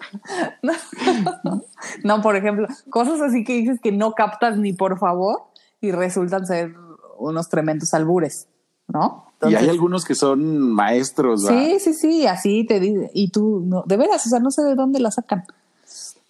No. 2.04 2.22
Por 2.22 2.36
ejemplo, 2.36 2.68
cosas 2.90 3.22
así 3.22 3.44
que 3.44 3.54
dices 3.54 3.80
que 3.82 3.92
no 3.92 4.14
captas 4.14 4.58
ni 4.58 4.74
por 4.74 5.00
favor 5.00 5.44
y 5.82 5.92
resultan 5.92 6.46
ser 6.46 6.74
unos 7.18 7.50
tremendos 7.50 7.94
albures, 7.94 8.48
¿no? 8.88 9.26
y 9.48 9.54
hay 9.54 9.70
algunos 9.70 10.04
que 10.04 10.16
son 10.16 10.72
maestros. 10.72 11.46
Sí, 11.46 11.80
sí, 11.80 11.94
sí, 11.94 12.26
así 12.26 12.66
te 12.66 12.80
dice. 12.80 13.12
Y 13.14 13.30
tú, 13.30 13.62
no, 13.66 13.84
de 13.86 13.96
veras, 13.98 14.26
o 14.26 14.30
sea, 14.30 14.40
no 14.40 14.50
sé 14.50 14.64
de 14.64 14.74
dónde 14.74 15.00
la 15.00 15.12
sacan. 15.12 15.44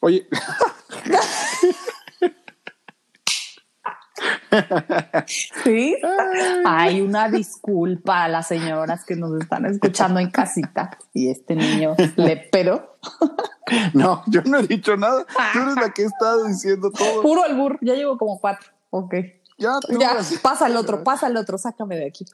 Oye, 0.02 0.28
Sí. 5.64 5.96
Hay 6.66 7.02
una 7.02 7.30
disculpa 7.30 8.24
a 8.24 8.28
las 8.28 8.48
señoras 8.48 9.04
que 9.06 9.16
nos 9.16 9.40
están 9.42 9.66
escuchando 9.66 10.20
en 10.20 10.30
casita 10.32 10.98
y 11.14 11.30
este 11.30 11.56
niño 11.56 11.96
le 12.16 12.48
pero 12.52 12.98
no, 13.94 14.24
yo 14.28 14.42
no 14.44 14.60
he 14.60 14.68
dicho 14.68 14.96
nada. 14.96 15.26
Tú 15.54 15.60
eres 15.60 15.76
la 15.76 15.90
que 15.92 16.04
ha 16.04 16.08
estado 16.08 16.46
diciendo 16.46 16.92
todo. 16.92 17.22
puro 17.22 17.44
albur. 17.44 17.78
Ya 17.82 17.96
llevo 17.96 18.18
como 18.18 18.40
cuatro. 18.40 18.72
Ok. 18.90 19.16
Ya, 19.60 19.80
Ya, 20.00 20.18
pasa 20.44 20.68
el 20.68 20.78
otro, 20.78 21.04
pasa 21.04 21.28
el 21.28 21.36
otro, 21.36 21.58
sácame 21.58 21.96
de 21.96 22.08
aquí. 22.08 22.26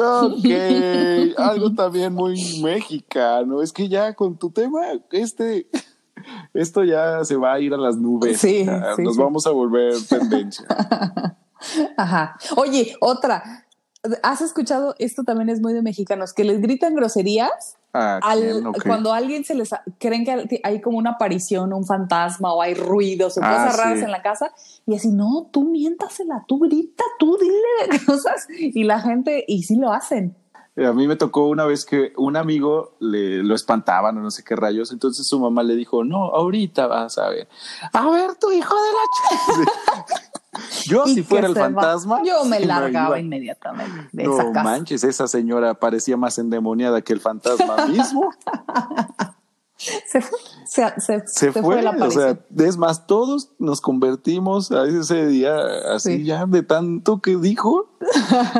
Ok, 0.00 1.38
algo 1.38 1.74
también 1.74 2.12
muy 2.12 2.60
mexicano. 2.62 3.62
Es 3.62 3.72
que 3.72 3.88
ya 3.88 4.14
con 4.14 4.38
tu 4.38 4.50
tema, 4.50 4.82
este, 5.12 5.66
esto 6.54 6.84
ya 6.84 7.24
se 7.24 7.36
va 7.36 7.54
a 7.54 7.60
ir 7.60 7.74
a 7.74 7.76
las 7.76 7.96
nubes. 7.96 8.40
Sí, 8.40 8.64
Ya, 8.64 8.94
sí, 8.96 9.02
Nos 9.02 9.16
sí. 9.16 9.22
vamos 9.22 9.46
a 9.46 9.50
volver 9.50 9.94
tendencia. 10.08 10.66
Ajá. 11.96 12.36
Oye, 12.56 12.96
otra. 13.00 13.64
¿Has 14.22 14.40
escuchado? 14.42 14.94
Esto 14.98 15.24
también 15.24 15.48
es 15.48 15.60
muy 15.60 15.72
de 15.72 15.82
mexicanos, 15.82 16.32
que 16.32 16.44
les 16.44 16.60
gritan 16.60 16.94
groserías 16.94 17.76
¿A 17.92 18.18
al, 18.18 18.62
cuando 18.84 19.12
a 19.12 19.16
alguien 19.16 19.44
se 19.44 19.56
les 19.56 19.70
creen 19.98 20.24
que 20.24 20.60
hay 20.62 20.80
como 20.80 20.98
una 20.98 21.10
aparición, 21.12 21.72
un 21.72 21.84
fantasma 21.84 22.52
o 22.54 22.62
hay 22.62 22.74
ruidos 22.74 23.36
o 23.36 23.40
Ah, 23.42 23.50
cosas 23.50 23.76
raras 23.76 24.02
en 24.02 24.12
la 24.12 24.22
casa 24.22 24.52
y 24.86 24.94
así, 24.94 25.08
no, 25.10 25.48
tú 25.50 25.64
miéntasela, 25.64 26.44
tú 26.46 26.60
grita, 26.60 27.02
tú 27.18 27.36
dile 27.38 27.98
cosas 28.06 28.46
y 28.48 28.84
la 28.84 29.00
gente, 29.00 29.44
y 29.48 29.64
sí 29.64 29.74
lo 29.76 29.92
hacen. 29.92 30.36
A 30.86 30.92
mí 30.92 31.08
me 31.08 31.16
tocó 31.16 31.46
una 31.48 31.64
vez 31.64 31.84
que 31.84 32.12
un 32.16 32.36
amigo 32.36 32.92
le 33.00 33.42
lo 33.42 33.54
espantaban 33.54 34.16
o 34.18 34.20
no 34.20 34.30
sé 34.30 34.44
qué 34.44 34.54
rayos, 34.54 34.92
entonces 34.92 35.26
su 35.26 35.40
mamá 35.40 35.62
le 35.62 35.74
dijo, 35.74 36.04
no, 36.04 36.26
ahorita 36.26 36.86
vas 36.86 37.18
a 37.18 37.28
ver. 37.30 37.48
A 37.92 38.10
ver, 38.10 38.36
tu 38.36 38.52
hijo 38.52 38.74
de 38.74 38.90
la 38.92 39.64
ch-". 39.64 40.22
Yo 40.86 41.06
si 41.06 41.22
fuera 41.22 41.46
el 41.46 41.56
va. 41.56 41.60
fantasma, 41.62 42.22
Yo 42.24 42.44
me 42.44 42.60
largaba 42.60 43.18
inmediatamente 43.20 44.08
de 44.12 44.22
esa 44.24 44.44
No 44.44 44.52
casa. 44.52 44.64
manches, 44.64 45.04
esa 45.04 45.28
señora 45.28 45.74
parecía 45.74 46.16
más 46.16 46.38
endemoniada 46.38 47.02
que 47.02 47.12
el 47.12 47.20
fantasma 47.20 47.86
mismo. 47.86 48.30
Se 50.10 50.20
fue, 50.20 50.38
se, 50.66 50.82
se- 51.00 51.22
Se, 51.26 51.52
se 51.52 51.62
fue, 51.62 51.80
la 51.82 51.90
o 51.90 52.10
sea, 52.10 52.38
es 52.56 52.76
más, 52.76 53.06
todos 53.06 53.52
nos 53.60 53.80
convertimos 53.80 54.72
a 54.72 54.86
ese 54.88 55.26
día 55.28 55.56
así 55.94 56.16
Sí. 56.18 56.24
ya 56.24 56.46
de 56.46 56.62
tanto 56.62 57.20
que 57.20 57.36
dijo. 57.36 57.88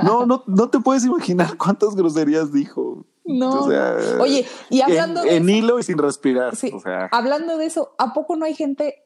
No, 0.05 0.27
no, 0.27 0.45
no 0.47 0.71
te 0.71 0.79
puedes 0.81 1.05
imaginar 1.05 1.57
cuántas 1.59 1.97
groserías 1.97 2.53
dijo. 2.53 3.05
No. 3.25 3.65
O 3.65 3.69
sea, 3.69 3.97
Oye, 4.21 4.47
y 4.71 4.81
hablando 4.81 5.21
en, 5.23 5.27
de 5.29 5.37
en 5.37 5.49
eso- 5.49 5.59
hilo 5.59 5.79
y 5.81 5.83
sin 5.83 5.99
respirar. 5.99 6.55
Sí, 6.57 6.71
O 6.73 6.81
sea, 6.81 7.09
hablando 7.13 7.59
de 7.59 7.67
eso, 7.67 7.91
¿a 7.99 8.15
poco 8.15 8.37
no 8.37 8.45
hay 8.47 8.55
gente 8.55 9.03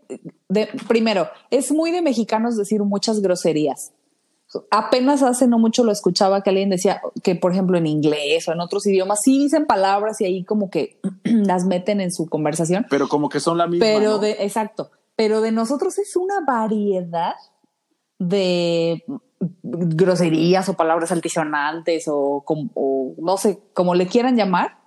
de 0.48 0.68
primero, 0.86 1.28
es 1.50 1.72
muy 1.72 1.90
de 1.90 2.02
mexicanos 2.02 2.56
decir 2.56 2.82
muchas 2.82 3.20
groserías? 3.20 3.92
Apenas 4.70 5.22
hace 5.22 5.46
no 5.46 5.58
mucho 5.58 5.84
lo 5.84 5.92
escuchaba 5.92 6.42
que 6.42 6.50
alguien 6.50 6.70
decía 6.70 7.00
que, 7.22 7.34
por 7.34 7.52
ejemplo, 7.52 7.78
en 7.78 7.86
inglés 7.86 8.48
o 8.48 8.52
en 8.52 8.60
otros 8.60 8.86
idiomas, 8.86 9.20
sí 9.22 9.38
dicen 9.38 9.66
palabras 9.66 10.20
y 10.20 10.24
ahí 10.24 10.44
como 10.44 10.70
que 10.70 10.98
las 11.24 11.64
meten 11.64 12.00
en 12.00 12.12
su 12.12 12.26
conversación. 12.26 12.86
pero 12.90 13.08
como 13.08 13.28
que 13.28 13.40
son 13.40 13.58
la 13.58 13.66
misma. 13.66 13.86
Pero 13.86 14.12
¿no? 14.12 14.18
de, 14.18 14.32
exacto, 14.40 14.90
pero 15.16 15.40
de 15.40 15.52
nosotros 15.52 15.98
es 15.98 16.16
una 16.16 16.40
variedad 16.46 17.34
de 18.18 19.04
groserías 19.62 20.68
o 20.68 20.74
palabras 20.74 21.12
altisonantes 21.12 22.04
o, 22.06 22.44
no 23.18 23.36
sé, 23.36 23.60
como 23.72 23.94
le 23.94 24.06
quieran 24.06 24.36
llamar, 24.36 24.78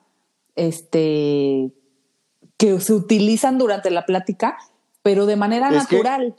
este, 0.55 1.73
que 2.57 2.79
se 2.79 2.93
utilizan 2.93 3.57
durante 3.57 3.91
la 3.91 4.05
plática, 4.05 4.57
pero 5.01 5.25
de 5.25 5.35
manera 5.35 5.69
Es 5.69 5.75
natural. 5.75 6.35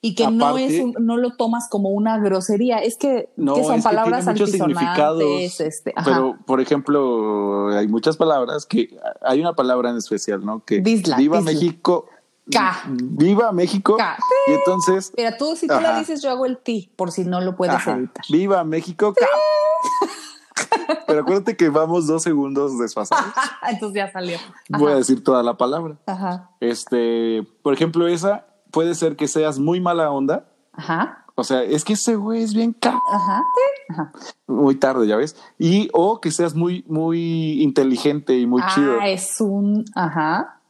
Y 0.00 0.14
que 0.14 0.30
no 0.30 0.56
es 0.58 0.80
un- 0.80 0.94
no 1.00 1.16
lo 1.16 1.32
tomas 1.36 1.68
como 1.68 1.88
una 1.90 2.18
grosería, 2.18 2.78
es 2.78 2.96
que, 2.96 3.30
No, 3.36 3.54
que 3.54 3.64
son 3.64 3.74
es 3.76 3.82
que 3.82 3.88
palabras 3.88 4.24
tiene 4.24 4.32
muchos 4.40 4.50
significados. 4.52 5.22
este. 5.60 5.92
Pero, 6.04 6.36
por 6.46 6.60
ejemplo, 6.60 7.68
hay 7.76 7.88
muchas 7.88 8.16
palabras 8.16 8.64
que 8.64 8.96
hay 9.22 9.40
una 9.40 9.54
palabra 9.54 9.90
en 9.90 9.96
especial, 9.96 10.44
¿no? 10.46 10.64
Que 10.64 10.80
Disla, 10.80 11.16
viva 11.16 11.38
disla. 11.38 11.52
México. 11.52 12.06
K. 12.50 12.82
Viva 12.88 13.52
México. 13.52 13.96
K. 13.98 14.16
Y 14.46 14.52
entonces, 14.52 15.12
Mira, 15.16 15.36
tú 15.36 15.54
si 15.56 15.66
tú 15.66 15.74
Ajá. 15.74 15.82
la 15.82 15.98
dices, 15.98 16.22
yo 16.22 16.30
hago 16.30 16.46
el 16.46 16.56
ti, 16.58 16.90
por 16.96 17.10
si 17.10 17.24
no 17.24 17.40
lo 17.40 17.56
puedes 17.56 17.74
ajá, 17.74 17.96
editar. 17.96 18.24
viva 18.30 18.64
México. 18.64 19.12
K. 19.14 19.26
Pero 21.06 21.20
acuérdate 21.20 21.56
que 21.56 21.68
vamos 21.68 22.06
dos 22.06 22.22
segundos 22.22 22.78
desfasados. 22.78 23.24
Entonces 23.70 23.96
ya 23.96 24.10
salió. 24.12 24.38
Voy 24.68 24.92
a 24.92 24.96
decir 24.96 25.22
toda 25.22 25.42
la 25.42 25.56
palabra. 25.56 25.96
Ajá. 26.06 26.50
Este, 26.60 27.46
por 27.62 27.74
ejemplo, 27.74 28.08
esa 28.08 28.46
puede 28.70 28.94
ser 28.94 29.16
que 29.16 29.28
seas 29.28 29.58
muy 29.58 29.80
mala 29.80 30.10
onda 30.10 30.48
Ajá. 30.72 31.24
O 31.34 31.44
sea, 31.44 31.62
es 31.62 31.84
que 31.84 31.92
ese 31.92 32.16
güey 32.16 32.42
es 32.42 32.52
bien 32.54 32.72
ca 32.72 32.98
Ajá. 33.12 33.42
Ajá. 33.90 34.12
muy 34.48 34.74
tarde, 34.74 35.06
ya 35.06 35.16
ves. 35.16 35.36
Y 35.58 35.88
o 35.92 36.20
que 36.20 36.30
seas 36.32 36.54
muy, 36.54 36.84
muy 36.88 37.62
inteligente 37.62 38.36
y 38.38 38.46
muy 38.46 38.60
chido. 38.74 38.96
Ah, 39.00 39.08
es 39.08 39.40
un. 39.40 39.84
Ajá. 39.94 40.60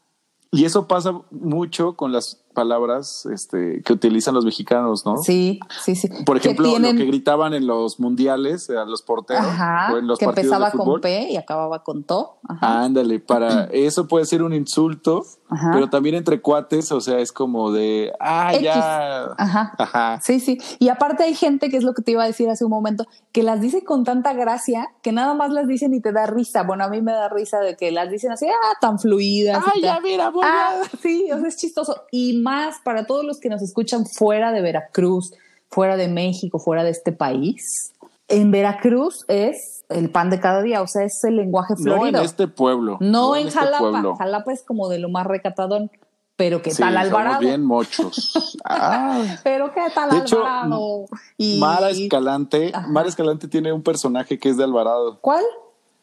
Y 0.50 0.64
eso 0.64 0.86
pasa 0.86 1.12
mucho 1.30 1.94
con 1.96 2.10
las 2.12 2.42
palabras 2.54 3.26
este, 3.32 3.82
que 3.82 3.92
utilizan 3.92 4.34
los 4.34 4.44
mexicanos, 4.46 5.04
¿no? 5.06 5.18
Sí, 5.18 5.58
sí, 5.84 5.94
sí. 5.94 6.08
Por 6.24 6.40
Que 6.40 6.48
ejemplo, 6.48 6.68
tienen- 6.70 6.96
lo 6.96 6.98
que 7.02 7.06
gritaban 7.06 7.54
en 7.54 7.66
los 7.66 7.98
mundiales 8.00 8.68
a 8.70 8.84
los 8.84 9.02
porteros 9.02 9.44
Ajá. 9.46 9.92
o 9.94 9.98
en 9.98 10.06
los 10.06 10.18
que 10.18 10.24
partidos 10.26 10.46
empezaba 10.46 10.66
de 10.66 10.72
fútbol. 10.72 10.94
con 10.94 11.00
P 11.02 11.28
y 11.32 11.36
acababa 11.36 11.82
con 11.82 12.02
To. 12.04 12.38
Ajá. 12.48 12.82
Ándale, 12.84 13.20
para 13.20 13.64
eso 13.72 14.06
puede 14.08 14.24
ser 14.26 14.42
un 14.42 14.54
insulto, 14.54 15.24
Ajá. 15.50 15.70
pero 15.72 15.88
también 15.88 16.14
entre 16.14 16.40
cuates, 16.40 16.92
o 16.92 17.00
sea, 17.00 17.18
es 17.20 17.32
como 17.32 17.72
de, 17.72 18.12
ah, 18.20 18.50
X. 18.52 18.64
ya. 18.64 19.24
Ajá. 19.38 19.72
Ajá. 19.78 20.20
Sí, 20.22 20.40
sí. 20.40 20.58
Y 20.78 20.88
aparte 20.88 21.24
hay 21.24 21.34
gente, 21.34 21.70
que 21.70 21.76
es 21.78 21.84
lo 21.84 21.94
que 21.94 22.02
te 22.02 22.10
iba 22.12 22.22
a 22.22 22.26
decir 22.26 22.50
hace 22.50 22.64
un 22.64 22.70
momento, 22.70 23.06
que 23.32 23.42
las 23.42 23.60
dice 23.60 23.82
con 23.84 24.04
tanta 24.04 24.32
gracia 24.34 24.88
que 25.02 25.12
nada 25.12 25.34
más 25.34 25.50
las 25.50 25.66
dicen 25.66 25.94
y 25.94 26.00
te 26.00 26.12
da 26.12 26.26
risa. 26.26 26.62
Bueno, 26.64 26.84
a 26.84 26.88
mí 26.88 27.00
me 27.02 27.12
da 27.12 27.28
risa 27.28 27.60
de 27.60 27.76
que 27.76 27.90
las 27.92 28.10
dicen 28.10 28.32
así, 28.32 28.46
ah, 28.48 28.76
tan 28.80 28.98
fluidas. 28.98 29.64
Ay, 29.74 29.82
ya 29.82 30.00
mira, 30.00 30.30
voy 30.30 30.44
Ah, 30.46 30.82
a- 30.84 30.96
sí, 30.98 31.28
o 31.32 31.38
sea, 31.38 31.48
es 31.48 31.56
chistoso. 31.56 32.02
Y 32.12 32.40
más 32.42 32.76
para 32.84 33.06
todos 33.06 33.24
los 33.24 33.40
que 33.40 33.48
nos 33.48 33.62
escuchan 33.62 34.06
fuera 34.06 34.52
de 34.52 34.60
Veracruz, 34.60 35.32
fuera 35.70 35.96
de 35.96 36.08
México, 36.08 36.58
fuera 36.58 36.84
de 36.84 36.90
este 36.90 37.12
país. 37.12 37.92
En 38.28 38.50
Veracruz 38.50 39.24
es 39.28 39.77
el 39.88 40.10
pan 40.10 40.30
de 40.30 40.38
cada 40.40 40.62
día, 40.62 40.82
o 40.82 40.86
sea, 40.86 41.04
es 41.04 41.22
el 41.24 41.36
lenguaje 41.36 41.74
No 41.78 41.92
en 41.94 41.98
florido. 42.00 42.22
este 42.22 42.48
pueblo. 42.48 42.98
No, 43.00 43.36
en 43.36 43.48
este 43.48 43.58
Jalapa. 43.60 43.78
pueblo. 43.78 44.16
Jalapa 44.16 44.52
es 44.52 44.62
como 44.62 44.88
de 44.88 44.98
lo 44.98 45.08
más 45.08 45.26
recatadón. 45.26 45.90
Pero 46.36 46.62
qué 46.62 46.70
Sí, 46.70 46.78
tal 46.80 46.96
Alvarado. 46.96 47.40
bien 47.40 47.64
mochos. 47.64 48.32
Ah. 48.64 49.24
Pero 49.42 49.72
qué 49.74 49.80
tal 49.92 50.10
De 50.10 50.18
hecho, 50.18 50.36
Alvarado. 50.38 51.06
Y- 51.36 51.58
Mara 51.58 51.90
Escalante, 51.90 52.70
Ajá. 52.72 52.86
Mara 52.86 53.08
Escalante 53.08 53.48
tiene 53.48 53.72
un 53.72 53.82
personaje 53.82 54.38
que 54.38 54.50
es 54.50 54.56
de 54.56 54.62
Alvarado. 54.62 55.18
¿Cuál? 55.20 55.42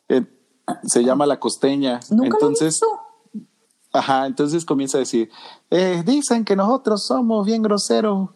Eh, 0.10 0.26
se 0.84 1.04
llama 1.06 1.26
La 1.26 1.40
Costeña. 1.40 2.02
Nunca 2.10 2.26
Entonces, 2.36 2.80
lo 2.82 2.88
he 2.90 2.92
visto. 3.38 3.48
Ajá, 3.94 4.26
entonces 4.26 4.66
comienza 4.66 4.98
a 4.98 5.00
decir, 5.00 5.30
eh, 5.72 6.04
dicen 6.06 6.44
que 6.44 6.58
nosotros 6.58 7.06
somos 7.06 7.46
bien 7.46 7.62
groseros 7.62 8.28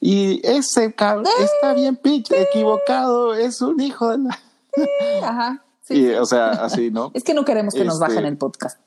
y 0.00 0.40
ese 0.46 0.94
cabrón 0.94 1.26
está 1.38 1.74
bien 1.74 1.96
pinche 1.96 2.40
equivocado, 2.40 3.34
es 3.34 3.60
un 3.60 3.78
hijo 3.80 4.08
de 4.08 4.16
la... 4.18 4.38
Ajá. 5.22 5.64
sí, 5.82 5.94
Y, 5.94 6.08
sí. 6.08 6.14
o 6.14 6.26
sea, 6.26 6.50
así, 6.64 6.90
¿no? 6.90 7.10
Es 7.14 7.24
que 7.24 7.34
no 7.34 7.44
queremos 7.44 7.74
que 7.74 7.84
nos 7.84 7.94
Este- 7.94 8.06
bajen 8.08 8.24
el 8.26 8.36
podcast. 8.38 8.80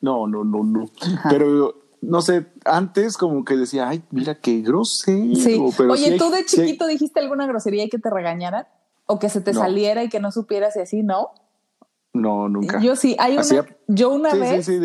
No, 0.00 0.26
no, 0.28 0.44
no, 0.44 0.62
no. 0.62 0.86
Pero, 1.28 1.74
no 2.00 2.22
sé, 2.22 2.46
antes 2.64 3.16
como 3.16 3.44
que 3.44 3.56
decía, 3.56 3.88
ay, 3.88 4.02
mira 4.10 4.36
qué 4.36 4.60
grosero. 4.60 5.34
Sí. 5.34 5.60
Pero 5.76 5.92
Oye, 5.92 6.12
hay- 6.12 6.18
¿tú 6.18 6.30
de 6.30 6.44
chiquito 6.44 6.86
dijiste 6.86 7.18
alguna 7.20 7.46
grosería 7.46 7.84
y 7.84 7.88
que 7.88 7.98
te 7.98 8.08
regañaran? 8.10 8.66
¿O 9.06 9.18
que 9.18 9.28
se 9.28 9.40
te 9.40 9.52
No. 9.52 9.60
saliera 9.60 10.04
y 10.04 10.08
que 10.08 10.20
no 10.20 10.30
supieras 10.30 10.76
y 10.76 10.80
así? 10.80 11.02
No. 11.02 11.30
No, 12.12 12.48
nunca. 12.48 12.80
Yo 12.80 12.94
sí. 12.96 13.16
Hay 13.18 13.38
una, 13.38 13.66
yo 13.88 14.10
una 14.10 14.30
sí, 14.32 14.38
vez. 14.38 14.66
sí, 14.66 14.78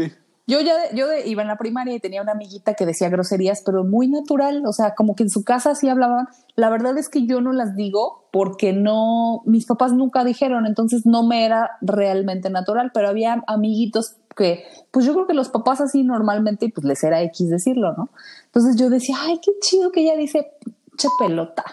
Yo 0.46 0.60
ya 0.60 0.76
de- 0.78 0.96
yo 0.98 1.08
de- 1.08 1.26
iba 1.28 1.42
en 1.42 1.48
la 1.48 1.58
primaria 1.58 1.96
y 1.96 2.00
tenía 2.02 2.22
una 2.22 2.34
amiguita 2.34 2.74
que 2.74 2.86
decía 2.86 3.08
groserías, 3.10 3.62
pero 3.66 3.84
muy 3.86 4.08
natural, 4.10 4.66
o 4.66 4.74
sea, 4.74 4.94
como 4.94 5.16
que 5.16 5.24
en 5.24 5.30
su 5.30 5.44
casa 5.46 5.74
sí 5.74 5.88
hablaban. 5.88 6.28
La 6.56 6.70
verdad 6.70 6.98
es 6.98 7.08
que 7.08 7.26
yo 7.26 7.40
no 7.40 7.54
las 7.54 7.76
digo 7.78 8.26
porque 8.32 8.74
no, 8.74 9.42
mis 9.46 9.66
papás 9.66 9.94
nunca 9.94 10.26
dijeron, 10.26 10.66
entonces 10.66 11.06
no 11.06 11.24
me 11.24 11.46
era 11.46 11.72
realmente 11.82 12.50
natural, 12.50 12.92
pero 12.94 13.08
había 13.08 13.42
amiguitos 13.48 14.16
que, 14.36 14.66
pues 14.92 15.06
yo 15.06 15.14
creo 15.14 15.28
que 15.28 15.34
los 15.34 15.48
papás 15.50 15.80
así 15.80 16.04
normalmente, 16.04 16.68
pues 16.74 16.84
les 16.86 17.04
era 17.04 17.22
X 17.22 17.50
decirlo, 17.50 17.94
¿no? 17.94 18.10
Entonces 18.46 18.76
yo 18.76 18.90
decía, 18.90 19.16
ay, 19.22 19.40
qué 19.42 19.52
chido 19.62 19.92
que 19.92 20.02
ella 20.02 20.18
dice, 20.18 20.52
che 20.98 21.08
pelota. 21.20 21.64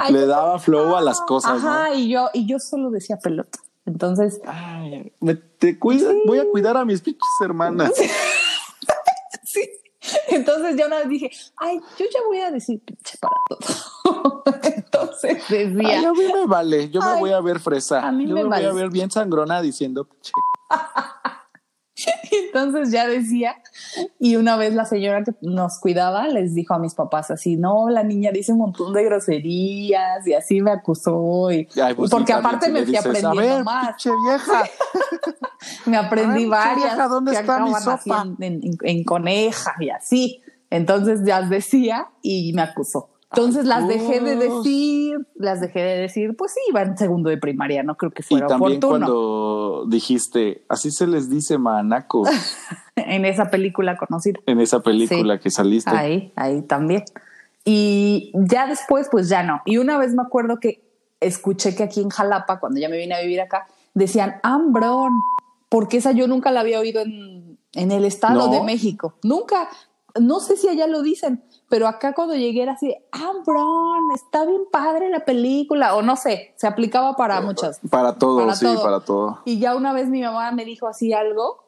Ay, 0.00 0.12
Le 0.12 0.26
daba 0.26 0.58
flow 0.58 0.96
a 0.96 1.00
las 1.02 1.20
cosas, 1.20 1.62
¿no? 1.62 1.68
Ajá, 1.70 1.94
y 1.94 2.08
yo, 2.08 2.28
y 2.32 2.46
yo 2.46 2.58
solo 2.58 2.90
decía 2.90 3.18
pelota. 3.18 3.58
Entonces, 3.86 4.40
Ay, 4.46 5.12
me- 5.20 5.34
te 5.36 5.78
cuida, 5.78 6.10
Sí. 6.10 6.22
voy 6.26 6.38
a 6.40 6.44
cuidar 6.50 6.76
a 6.76 6.84
mis 6.84 7.00
pinches 7.00 7.22
hermanas. 7.42 7.92
Sí. 9.44 9.60
Entonces 10.28 10.76
ya 10.76 10.86
una 10.86 10.98
vez 10.98 11.08
dije, 11.08 11.30
ay, 11.56 11.78
yo 11.98 12.04
ya 12.12 12.20
voy 12.26 12.38
a 12.40 12.50
decir 12.50 12.80
pinche 12.84 13.16
para 13.18 13.34
todo. 13.48 14.42
Entonces 14.76 15.38
decía, 15.48 15.98
Ay, 15.98 16.04
a 16.04 16.12
mí 16.12 16.24
me 16.32 16.46
vale, 16.46 16.90
yo 16.90 17.00
me 17.00 17.18
voy 17.18 17.30
a 17.32 17.40
ver 17.40 17.58
fresa. 17.58 18.06
a 18.06 18.12
mí 18.12 18.26
yo 18.28 18.34
me 18.34 18.44
me, 18.44 18.48
voy 18.56 18.64
a 18.66 18.72
ver 18.72 18.90
bien 18.90 19.10
sangrona 19.10 19.62
diciendo, 19.62 20.04
"Pinche". 20.04 20.32
entonces 22.46 22.90
ya 22.90 23.06
decía, 23.06 23.56
y 24.18 24.36
una 24.36 24.56
vez 24.56 24.74
la 24.74 24.84
señora 24.84 25.24
que 25.24 25.32
nos 25.40 25.78
cuidaba 25.80 26.28
les 26.28 26.54
dijo 26.54 26.74
a 26.74 26.78
mis 26.78 26.94
papás 26.94 27.30
así, 27.30 27.56
no, 27.56 27.88
la 27.88 28.02
niña 28.02 28.30
dice 28.32 28.52
un 28.52 28.58
montón 28.58 28.92
de 28.92 29.04
groserías 29.04 30.26
y 30.26 30.34
así 30.34 30.60
me 30.60 30.70
acusó 30.72 31.50
y 31.50 31.66
Ay, 31.82 31.94
pues 31.94 32.10
porque 32.10 32.32
aparte 32.32 32.70
me 32.70 32.84
fui 32.84 32.96
aprendiendo 32.96 33.36
ver, 33.56 33.64
más, 33.64 33.96
vieja. 34.04 34.64
me 35.86 35.96
aprendí 35.96 36.46
varias 36.46 36.76
vieja, 36.76 37.08
¿dónde 37.08 37.32
que 37.32 37.38
está 37.38 37.60
mi 37.60 37.74
sopa? 37.74 38.26
en, 38.40 38.62
en- 38.62 38.78
en 38.82 39.04
coneja 39.04 39.74
y 39.80 39.90
así. 39.90 40.42
Entonces 40.68 41.20
ya 41.24 41.42
decía 41.42 42.08
y 42.22 42.52
me 42.52 42.62
acusó. 42.62 43.10
Entonces 43.32 43.62
Ay, 43.62 43.68
las 43.68 43.88
dejé 43.88 44.20
de 44.20 44.36
decir, 44.36 45.26
las 45.34 45.60
dejé 45.60 45.80
de 45.80 45.96
decir, 46.00 46.36
pues 46.36 46.52
sí, 46.52 46.60
iba 46.68 46.82
en 46.82 46.96
segundo 46.96 47.28
de 47.28 47.36
primaria, 47.38 47.82
no 47.82 47.96
creo 47.96 48.12
que 48.12 48.22
Y 48.22 48.24
fuera 48.24 48.46
también 48.46 48.78
oportuno. 48.78 49.06
cuando 49.06 49.84
dijiste, 49.88 50.64
así 50.68 50.90
se 50.90 51.06
les 51.06 51.28
dice 51.28 51.58
manacos 51.58 52.28
En 52.96 53.24
esa 53.24 53.50
película 53.50 53.96
conocida. 53.96 54.38
en 54.46 54.60
esa 54.60 54.80
película 54.80 55.36
Sí. 55.36 55.40
que 55.42 55.50
saliste. 55.50 55.90
Ahí, 55.90 56.32
ahí 56.36 56.62
también. 56.62 57.04
Y 57.64 58.30
ya 58.34 58.66
después, 58.66 59.08
pues 59.10 59.28
ya 59.28 59.42
no. 59.42 59.60
Y 59.66 59.78
una 59.78 59.98
vez 59.98 60.14
me 60.14 60.22
acuerdo 60.22 60.58
que 60.60 60.82
escuché 61.20 61.74
que 61.74 61.82
aquí 61.82 62.00
en 62.00 62.10
Jalapa, 62.10 62.60
cuando 62.60 62.80
ya 62.80 62.88
me 62.88 62.96
vine 62.96 63.14
a 63.14 63.20
vivir 63.20 63.40
acá, 63.40 63.66
decían 63.94 64.36
Ambrón, 64.42 65.12
porque 65.68 65.96
esa 65.98 66.12
yo 66.12 66.28
nunca 66.28 66.50
la 66.52 66.60
había 66.60 66.78
oído 66.78 67.00
en, 67.02 67.58
en 67.74 67.90
el 67.90 68.04
Estado 68.04 68.46
¿No? 68.46 68.52
de 68.52 68.62
México. 68.62 69.14
Nunca. 69.24 69.68
No 70.20 70.40
sé 70.40 70.56
si 70.56 70.68
allá 70.68 70.86
lo 70.86 71.02
dicen, 71.02 71.42
pero 71.68 71.88
acá 71.88 72.14
cuando 72.14 72.34
llegué 72.34 72.62
era 72.62 72.72
así, 72.72 72.94
Ambrón, 73.10 74.10
está 74.14 74.44
bien 74.44 74.62
padre 74.70 75.10
la 75.10 75.24
película, 75.24 75.94
o 75.96 76.02
no 76.02 76.16
sé, 76.16 76.54
se 76.56 76.66
aplicaba 76.66 77.16
para 77.16 77.40
muchas. 77.40 77.80
Para 77.90 78.16
todo, 78.18 78.38
Para 78.40 78.54
sí, 78.54 78.66
todo. 78.66 78.82
para 78.82 79.00
todo. 79.00 79.42
Y 79.44 79.58
ya 79.58 79.74
una 79.74 79.92
vez 79.92 80.08
mi 80.08 80.22
mamá 80.22 80.52
me 80.52 80.64
dijo 80.64 80.86
así 80.86 81.12
algo 81.12 81.64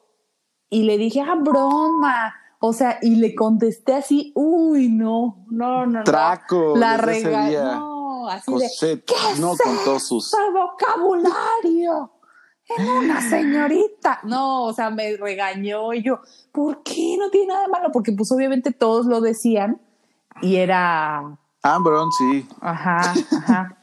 y 0.69 0.83
le 0.83 0.97
dije, 0.97 1.21
ah, 1.21 1.35
broma. 1.35 2.33
O 2.61 2.73
sea, 2.73 2.99
y 3.01 3.15
le 3.15 3.35
contesté 3.35 3.93
así, 3.95 4.33
uy, 4.35 4.89
no, 4.89 5.45
no, 5.49 5.85
no, 5.85 5.99
no. 5.99 6.03
Traco, 6.03 6.75
La 6.75 6.95
ese 6.95 7.05
regañó. 7.05 7.49
día. 7.49 7.63
No, 7.75 8.27
así 8.27 8.51
de, 8.53 9.01
¿qué 9.03 9.15
no 9.39 9.53
es 9.53 9.61
contó 9.61 9.99
sus. 9.99 10.33
ese 10.33 10.41
vocabulario? 10.51 12.11
En 12.77 12.87
una 12.87 13.21
señorita. 13.21 14.19
No, 14.23 14.65
o 14.65 14.73
sea, 14.73 14.89
me 14.91 15.15
regañó 15.17 15.93
y 15.93 16.03
yo, 16.03 16.19
¿por 16.51 16.83
qué 16.83 17.15
no 17.17 17.29
tiene 17.29 17.47
nada 17.47 17.61
de 17.63 17.67
malo? 17.69 17.89
Porque 17.91 18.11
pues 18.11 18.31
obviamente 18.31 18.71
todos 18.71 19.05
lo 19.07 19.21
decían 19.21 19.81
y 20.41 20.57
era 20.57 21.37
Ambrón, 21.61 22.11
sí. 22.11 22.47
Ajá, 22.61 23.13
ajá. 23.31 23.77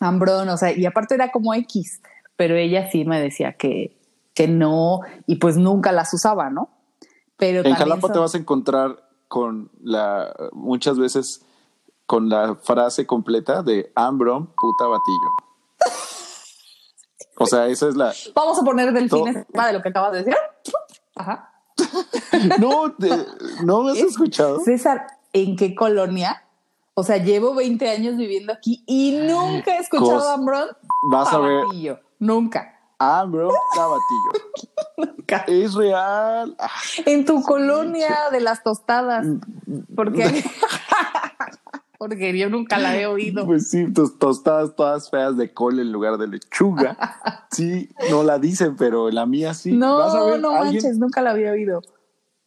Ambrón, 0.00 0.48
o 0.48 0.56
sea, 0.56 0.72
y 0.76 0.86
aparte 0.86 1.14
era 1.14 1.30
como 1.32 1.54
X, 1.54 2.00
pero 2.36 2.54
ella 2.56 2.88
sí 2.90 3.04
me 3.04 3.20
decía 3.20 3.54
que, 3.54 3.96
que 4.34 4.46
no, 4.48 5.00
y 5.26 5.36
pues 5.36 5.56
nunca 5.56 5.90
las 5.92 6.12
usaba, 6.14 6.50
¿no? 6.50 6.68
Pero 7.36 7.64
En 7.68 7.74
Jalapa 7.74 8.02
son- 8.02 8.12
te 8.12 8.18
vas 8.20 8.34
a 8.34 8.38
encontrar 8.38 9.08
con 9.28 9.70
la, 9.82 10.34
muchas 10.52 10.98
veces 10.98 11.44
con 12.06 12.28
la 12.28 12.54
frase 12.54 13.06
completa 13.06 13.62
de 13.62 13.92
Ambrón, 13.94 14.52
puta 14.56 14.86
batillo. 14.86 15.28
O 17.40 17.46
sea, 17.46 17.66
esa 17.66 17.88
es 17.88 17.96
la. 17.96 18.12
Vamos 18.34 18.58
a 18.58 18.62
poner 18.64 18.92
delfines 18.92 19.36
encima 19.36 19.66
de 19.68 19.72
lo 19.74 19.82
que 19.82 19.88
acabas 19.90 20.12
de 20.12 20.18
decir. 20.18 20.34
Ajá. 21.16 21.52
No, 22.58 22.92
te- 22.92 23.26
no 23.64 23.82
me 23.82 23.92
has 23.92 23.98
escuchado. 23.98 24.60
César, 24.60 25.06
¿en 25.32 25.56
qué 25.56 25.74
colonia? 25.74 26.44
O 26.94 27.04
sea, 27.04 27.18
llevo 27.18 27.54
20 27.54 27.88
años 27.90 28.16
viviendo 28.16 28.52
aquí 28.52 28.82
y 28.86 29.12
nunca 29.12 29.76
he 29.76 29.78
escuchado 29.80 30.18
Cos- 30.18 30.26
a 30.26 30.34
Ambrón. 30.34 30.68
Vas 31.10 31.32
a 31.32 31.38
ver. 31.38 31.60
Tabatillo. 31.62 32.00
Nunca. 32.18 32.74
Ambrón, 32.98 33.52
puta 33.72 33.86
batillo. 34.96 35.12
Nunca. 35.16 35.44
Es 35.46 35.74
real. 35.74 36.56
Ah, 36.58 36.68
En 37.06 37.24
tu 37.24 37.42
colonia 37.42 38.16
de 38.32 38.40
las 38.40 38.64
tostadas. 38.64 39.24
Porque, 39.94 40.42
porque 41.98 42.36
yo 42.38 42.48
nunca 42.50 42.78
la 42.78 42.96
he 42.96 43.06
oído. 43.06 43.44
Pues 43.46 43.70
sí, 43.70 43.92
tus 43.92 44.18
tostadas 44.18 44.74
todas 44.76 45.10
feas 45.10 45.36
de 45.36 45.52
col 45.52 45.78
en 45.80 45.92
lugar 45.92 46.18
de 46.18 46.26
lechuga. 46.28 46.96
Sí, 47.50 47.88
no 48.10 48.22
la 48.24 48.38
dicen, 48.38 48.76
pero 48.76 49.10
la 49.10 49.24
mía 49.24 49.54
sí. 49.54 49.72
No, 49.72 49.96
Vas 49.98 50.14
a 50.14 50.22
ver, 50.24 50.38
no 50.38 50.50
alguien- 50.50 50.74
manches, 50.82 50.98
nunca 50.98 51.22
la 51.22 51.30
había 51.30 51.50
oído. 51.52 51.80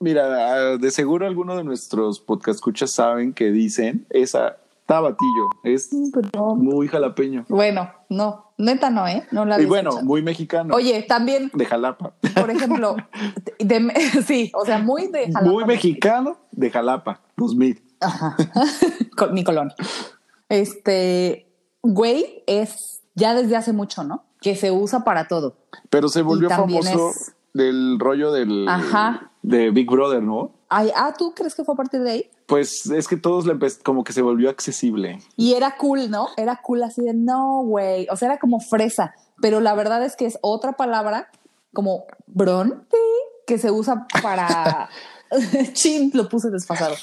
Mira, 0.02 0.78
de 0.78 0.92
seguro 0.92 1.26
alguno 1.28 1.56
de 1.56 1.64
nuestros 1.64 2.20
podcast 2.20 2.58
escuchas 2.58 2.92
saben 2.92 3.34
que 3.34 3.52
dicen 3.52 4.06
esa 4.10 4.58
tabatillo. 4.88 5.50
Es 5.64 5.90
Pues 6.12 6.26
no. 6.34 6.56
muy 6.56 6.88
jalapeño. 6.88 7.46
Bueno, 7.48 7.90
no, 8.10 8.52
neta 8.58 8.90
no, 8.90 9.08
¿eh? 9.08 9.26
No 9.32 9.46
la 9.46 9.62
Y 9.62 9.66
bueno, 9.66 9.90
escuchado. 9.90 10.06
muy 10.08 10.22
mexicano. 10.22 10.74
Oye, 10.76 11.04
también, 11.04 11.50
De 11.54 11.66
Jalapa. 11.66 12.14
por 12.36 12.50
ejemplo, 12.50 12.96
de- 13.60 13.94
sí, 14.26 14.52
o 14.54 14.66
sea, 14.66 14.80
muy 14.80 15.08
de 15.08 15.26
Jalapa. 15.32 15.46
muy 15.52 15.66
mexicano 15.66 16.38
de 16.52 16.70
Jalapa, 16.72 17.22
2000. 17.38 17.82
Ajá. 18.02 18.36
Con 19.18 19.34
mi 19.34 19.44
colonia. 19.44 19.76
Este, 20.50 21.48
güey 21.82 22.44
es 22.48 23.02
ya 23.16 23.34
desde 23.34 23.56
hace 23.56 23.72
mucho, 23.74 24.04
¿no? 24.04 24.24
Que 24.42 24.56
se 24.56 24.72
usa 24.72 25.04
para 25.04 25.28
todo. 25.28 25.56
Pero 25.90 26.10
se 26.10 26.22
volvió 26.22 26.50
famoso 26.50 27.12
es- 27.12 27.34
del 27.54 28.00
rollo 28.00 28.32
del 28.32 28.68
Ajá. 28.68 29.31
De 29.42 29.72
Big 29.72 29.90
Brother, 29.90 30.22
¿no? 30.22 30.52
Ay, 30.70 30.92
ah, 30.96 31.14
¿tú 31.18 31.34
crees 31.34 31.56
que 31.56 31.64
fue 31.64 31.74
a 31.74 31.78
partir 31.78 32.02
de 32.02 32.12
ahí? 32.12 32.30
Pues 32.46 32.86
es 32.86 33.08
que 33.08 33.18
todos 33.18 33.46
le 33.46 33.58
como 33.84 34.04
que 34.04 34.14
se 34.14 34.22
volvió 34.22 34.50
accesible. 34.50 35.20
Y 35.36 35.54
era 35.54 35.78
cool, 35.78 36.10
¿no? 36.10 36.28
Era 36.38 36.62
cool 36.62 36.84
así 36.84 37.02
de 37.02 37.14
no, 37.14 37.64
güey. 37.64 38.08
O 38.12 38.16
sea, 38.16 38.30
era 38.30 38.40
como 38.40 38.60
fresa. 38.60 39.14
Pero 39.42 39.60
la 39.60 39.74
verdad 39.74 40.04
es 40.06 40.16
que 40.16 40.26
es 40.26 40.38
otra 40.42 40.74
palabra 40.74 41.30
como 41.74 42.06
bronte 42.28 42.98
que 43.48 43.58
se 43.58 43.72
usa 43.72 44.08
para. 44.22 44.90
Chin, 45.74 46.12
lo 46.14 46.28
puse 46.30 46.50
desfasado. 46.50 46.96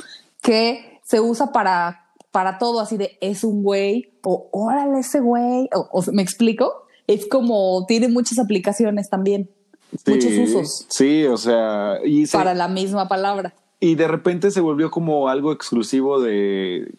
Que 0.43 1.01
se 1.03 1.21
usa 1.21 1.53
para, 1.53 2.13
para 2.31 2.59
todo, 2.59 2.81
así 2.81 2.97
de 2.97 3.17
es 3.21 3.43
un 3.43 3.63
güey 3.63 4.19
o 4.23 4.49
órale 4.53 5.01
ese 5.01 5.21
güey. 5.21 5.69
O, 5.75 5.89
o- 5.91 6.13
¿Me 6.13 6.23
explico? 6.23 6.87
Es 7.07 7.27
como 7.27 7.87
tiene 7.87 8.09
muchas 8.09 8.39
aplicaciones 8.39 9.09
también, 9.09 9.51
Sí, 9.97 10.11
muchos 10.13 10.33
usos 10.49 10.87
Sí, 10.89 11.25
o 11.25 11.37
sea, 11.37 11.99
y, 12.05 12.27
se- 12.27 12.37
para 12.37 12.55
la 12.55 12.69
misma 12.69 13.09
palabra. 13.09 13.55
y 13.81 13.95
de 13.95 14.09
repente 14.09 14.51
se 14.51 14.61
volvió 14.61 14.91
como 14.91 15.29
algo 15.29 15.53
exclusivo 15.53 16.21
de 16.21 16.93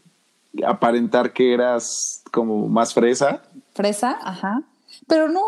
aparentar 0.66 1.34
que 1.34 1.54
eras 1.54 2.24
como 2.32 2.68
más 2.68 2.94
fresa. 2.94 3.44
Fresa, 3.74 4.18
ajá. 4.22 4.64
Pero 5.08 5.30
no, 5.30 5.42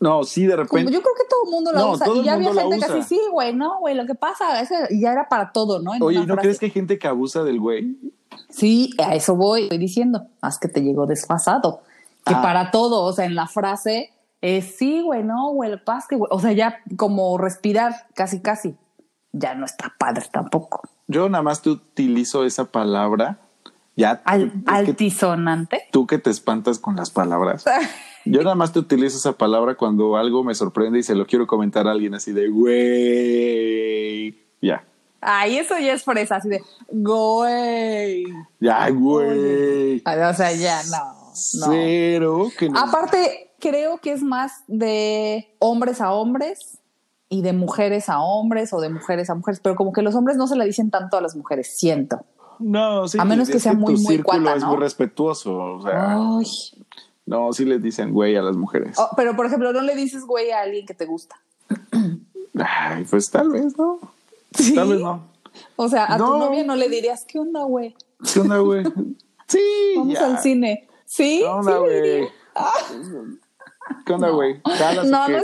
No, 0.00 0.22
sí, 0.22 0.42
de 0.46 0.52
Como 0.52 0.62
repente. 0.62 0.92
yo 0.92 1.02
creo 1.02 1.14
que 1.16 1.24
todo 1.28 1.44
el 1.46 1.50
mundo 1.50 1.72
la 1.72 1.80
No, 1.80 1.90
usa. 1.92 2.06
todo 2.06 2.20
Y 2.22 2.24
ya 2.24 2.34
había 2.34 2.52
gente 2.54 2.78
que 2.78 2.84
así, 2.84 3.02
sí, 3.02 3.20
güey, 3.32 3.52
no, 3.52 3.80
güey, 3.80 3.96
lo 3.96 4.06
que 4.06 4.14
pasa, 4.14 4.60
ese 4.60 4.76
ya 4.92 5.10
era 5.10 5.28
para 5.28 5.50
todo, 5.50 5.80
¿no? 5.80 5.92
En 5.92 6.00
Oye, 6.04 6.20
¿no 6.20 6.26
frase. 6.34 6.40
crees 6.42 6.58
que 6.60 6.66
hay 6.66 6.70
gente 6.70 7.00
que 7.00 7.08
abusa 7.08 7.42
del 7.42 7.58
güey? 7.58 7.96
Sí, 8.48 8.90
a 8.98 9.16
eso 9.16 9.34
voy, 9.34 9.64
estoy 9.64 9.78
diciendo. 9.78 10.28
Más 10.40 10.60
que 10.60 10.68
te 10.68 10.82
llegó 10.82 11.06
desfasado. 11.06 11.80
Que 12.24 12.34
Ah. 12.34 12.42
para 12.42 12.70
todo, 12.70 13.02
o 13.02 13.12
sea, 13.12 13.24
en 13.24 13.34
la 13.34 13.48
frase 13.48 14.12
es 14.40 14.76
sí, 14.76 15.02
güey, 15.02 15.24
no, 15.24 15.50
güey, 15.52 15.70
lo 15.70 15.78
que 15.78 15.84
pasa 15.84 15.98
es 16.00 16.06
que, 16.08 16.16
güey, 16.16 16.28
o 16.32 16.40
sea, 16.40 16.52
ya 16.52 16.80
como 16.96 17.36
respirar, 17.38 18.06
casi, 18.14 18.40
casi. 18.40 18.76
Ya 19.32 19.54
no 19.54 19.66
está 19.66 19.94
padre 19.98 20.24
tampoco. 20.32 20.80
Yo 21.06 21.28
nada 21.28 21.42
más 21.42 21.60
te 21.62 21.70
utilizo 21.70 22.44
esa 22.44 22.66
palabra. 22.66 23.40
Ya 23.94 24.22
Al, 24.24 24.44
es 24.44 24.52
que 24.52 24.70
altisonante. 24.70 25.82
tú 25.90 26.06
que 26.06 26.18
te 26.18 26.30
espantas 26.30 26.78
con 26.78 26.96
las 26.96 27.10
palabras. 27.10 27.64
Yo 28.24 28.42
nada 28.42 28.54
más 28.54 28.72
te 28.72 28.78
utilizo 28.78 29.16
esa 29.16 29.32
palabra 29.32 29.74
cuando 29.74 30.16
algo 30.16 30.44
me 30.44 30.54
sorprende 30.54 30.98
y 30.98 31.02
se 31.02 31.14
lo 31.14 31.26
quiero 31.26 31.46
comentar 31.46 31.88
a 31.88 31.92
alguien 31.92 32.14
así 32.14 32.32
de 32.32 32.48
güey. 32.48 34.38
Ya. 34.60 34.84
Ay, 35.20 35.58
eso 35.58 35.76
ya 35.78 35.94
es 35.94 36.04
fresa, 36.04 36.36
así 36.36 36.48
de, 36.48 36.62
güey. 36.90 38.24
Ya, 38.60 38.88
güey. 38.90 40.02
O 40.06 40.34
sea, 40.34 40.52
ya, 40.52 40.80
no. 40.84 41.14
no. 41.14 41.32
Cero 41.34 42.50
que 42.56 42.68
no. 42.68 42.78
Aparte, 42.78 43.47
creo 43.60 43.98
que 43.98 44.12
es 44.12 44.22
más 44.22 44.62
de 44.66 45.54
hombres 45.58 46.00
a 46.00 46.12
hombres 46.12 46.78
y 47.28 47.42
de 47.42 47.52
mujeres 47.52 48.08
a 48.08 48.20
hombres 48.20 48.72
o 48.72 48.80
de 48.80 48.88
mujeres 48.88 49.28
a 49.30 49.34
mujeres, 49.34 49.60
pero 49.62 49.76
como 49.76 49.92
que 49.92 50.02
los 50.02 50.14
hombres 50.14 50.36
no 50.36 50.46
se 50.46 50.56
le 50.56 50.64
dicen 50.64 50.90
tanto 50.90 51.16
a 51.16 51.20
las 51.20 51.36
mujeres, 51.36 51.76
siento. 51.76 52.20
No, 52.58 53.06
sí. 53.06 53.18
a 53.20 53.24
menos 53.24 53.48
que 53.48 53.60
sea 53.60 53.72
muy, 53.74 53.94
tu 53.94 54.00
muy 54.00 54.14
círculo 54.16 54.42
cuata, 54.42 54.56
es 54.56 54.62
¿no? 54.62 54.70
muy 54.70 54.78
respetuoso. 54.78 55.56
O 55.56 55.82
sea, 55.82 56.16
Ay. 56.16 56.46
no, 57.26 57.52
sí 57.52 57.64
les 57.64 57.80
dicen 57.82 58.12
güey 58.12 58.34
a 58.36 58.42
las 58.42 58.56
mujeres. 58.56 58.96
Oh, 58.98 59.10
pero, 59.16 59.36
por 59.36 59.46
ejemplo, 59.46 59.72
no 59.72 59.80
le 59.82 59.94
dices 59.94 60.24
güey 60.24 60.50
a 60.50 60.60
alguien 60.62 60.84
que 60.86 60.94
te 60.94 61.06
gusta. 61.06 61.36
Ay, 62.58 63.04
pues 63.08 63.30
tal 63.30 63.50
vez 63.50 63.76
no. 63.78 64.00
¿Sí? 64.54 64.74
Tal 64.74 64.88
vez 64.88 65.00
no. 65.00 65.22
O 65.76 65.88
sea, 65.88 66.12
a 66.12 66.16
tu 66.16 66.24
No. 66.24 66.38
novia 66.38 66.64
no 66.64 66.74
le 66.74 66.88
dirías, 66.88 67.24
¿qué 67.24 67.38
onda, 67.38 67.62
güey? 67.64 67.94
¿Qué 68.32 68.40
onda, 68.40 68.58
güey? 68.58 68.84
Sí, 69.46 69.94
Vamos 69.96 70.12
ya. 70.12 70.26
al 70.26 70.38
cine. 70.40 70.86
¿Sí? 71.06 71.38
¿Qué 71.40 71.46
onda, 71.46 71.72
Sí 71.72 71.78
güey? 71.78 72.02
diría. 72.02 72.28
¿Qué 74.06 74.12
onda, 74.12 74.30
güey? 74.30 74.60
¿Jalas 74.64 75.06
o 75.06 75.10
No, 75.10 75.28
no, 75.28 75.38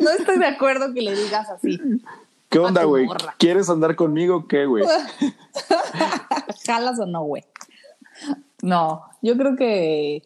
no 0.00 0.10
estoy 0.10 0.38
de 0.38 0.46
acuerdo 0.46 0.92
que 0.92 1.02
le 1.02 1.14
digas 1.16 1.48
así. 1.50 1.78
¿Qué 2.48 2.58
onda, 2.58 2.84
güey? 2.84 3.06
¿Quieres 3.38 3.68
andar 3.68 3.96
conmigo 3.96 4.36
o 4.36 4.46
qué, 4.46 4.66
güey? 4.66 4.84
¿Jalas 6.66 6.98
o 7.00 7.06
no, 7.06 7.22
güey? 7.22 7.44
No, 8.62 9.02
yo 9.22 9.36
creo 9.36 9.56
que 9.56 10.22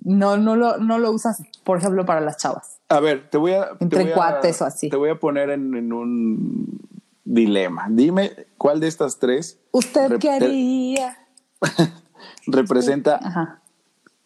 no, 0.00 0.36
no, 0.36 0.56
lo, 0.56 0.78
no 0.78 0.98
lo 0.98 1.10
usas, 1.12 1.42
por 1.64 1.78
ejemplo, 1.78 2.04
para 2.06 2.20
las 2.20 2.36
chavas. 2.38 2.78
A 2.88 3.00
ver, 3.00 3.28
te 3.28 3.38
voy 3.38 3.52
a. 3.52 3.70
Entre 3.80 4.02
voy 4.02 4.12
a- 4.12 4.14
cuates 4.14 4.62
o 4.62 4.64
así. 4.64 4.88
Te 4.88 4.96
voy 4.96 5.10
a 5.10 5.18
poner 5.20 5.50
en, 5.50 5.74
en 5.76 5.92
un 5.92 6.80
dilema. 7.24 7.86
Dime 7.90 8.46
cuál 8.56 8.80
de 8.80 8.86
estas 8.88 9.18
tres 9.18 9.58
¿Usted 9.72 10.12
haría? 10.28 11.18
representa 12.46 13.18
Ajá. 13.22 13.60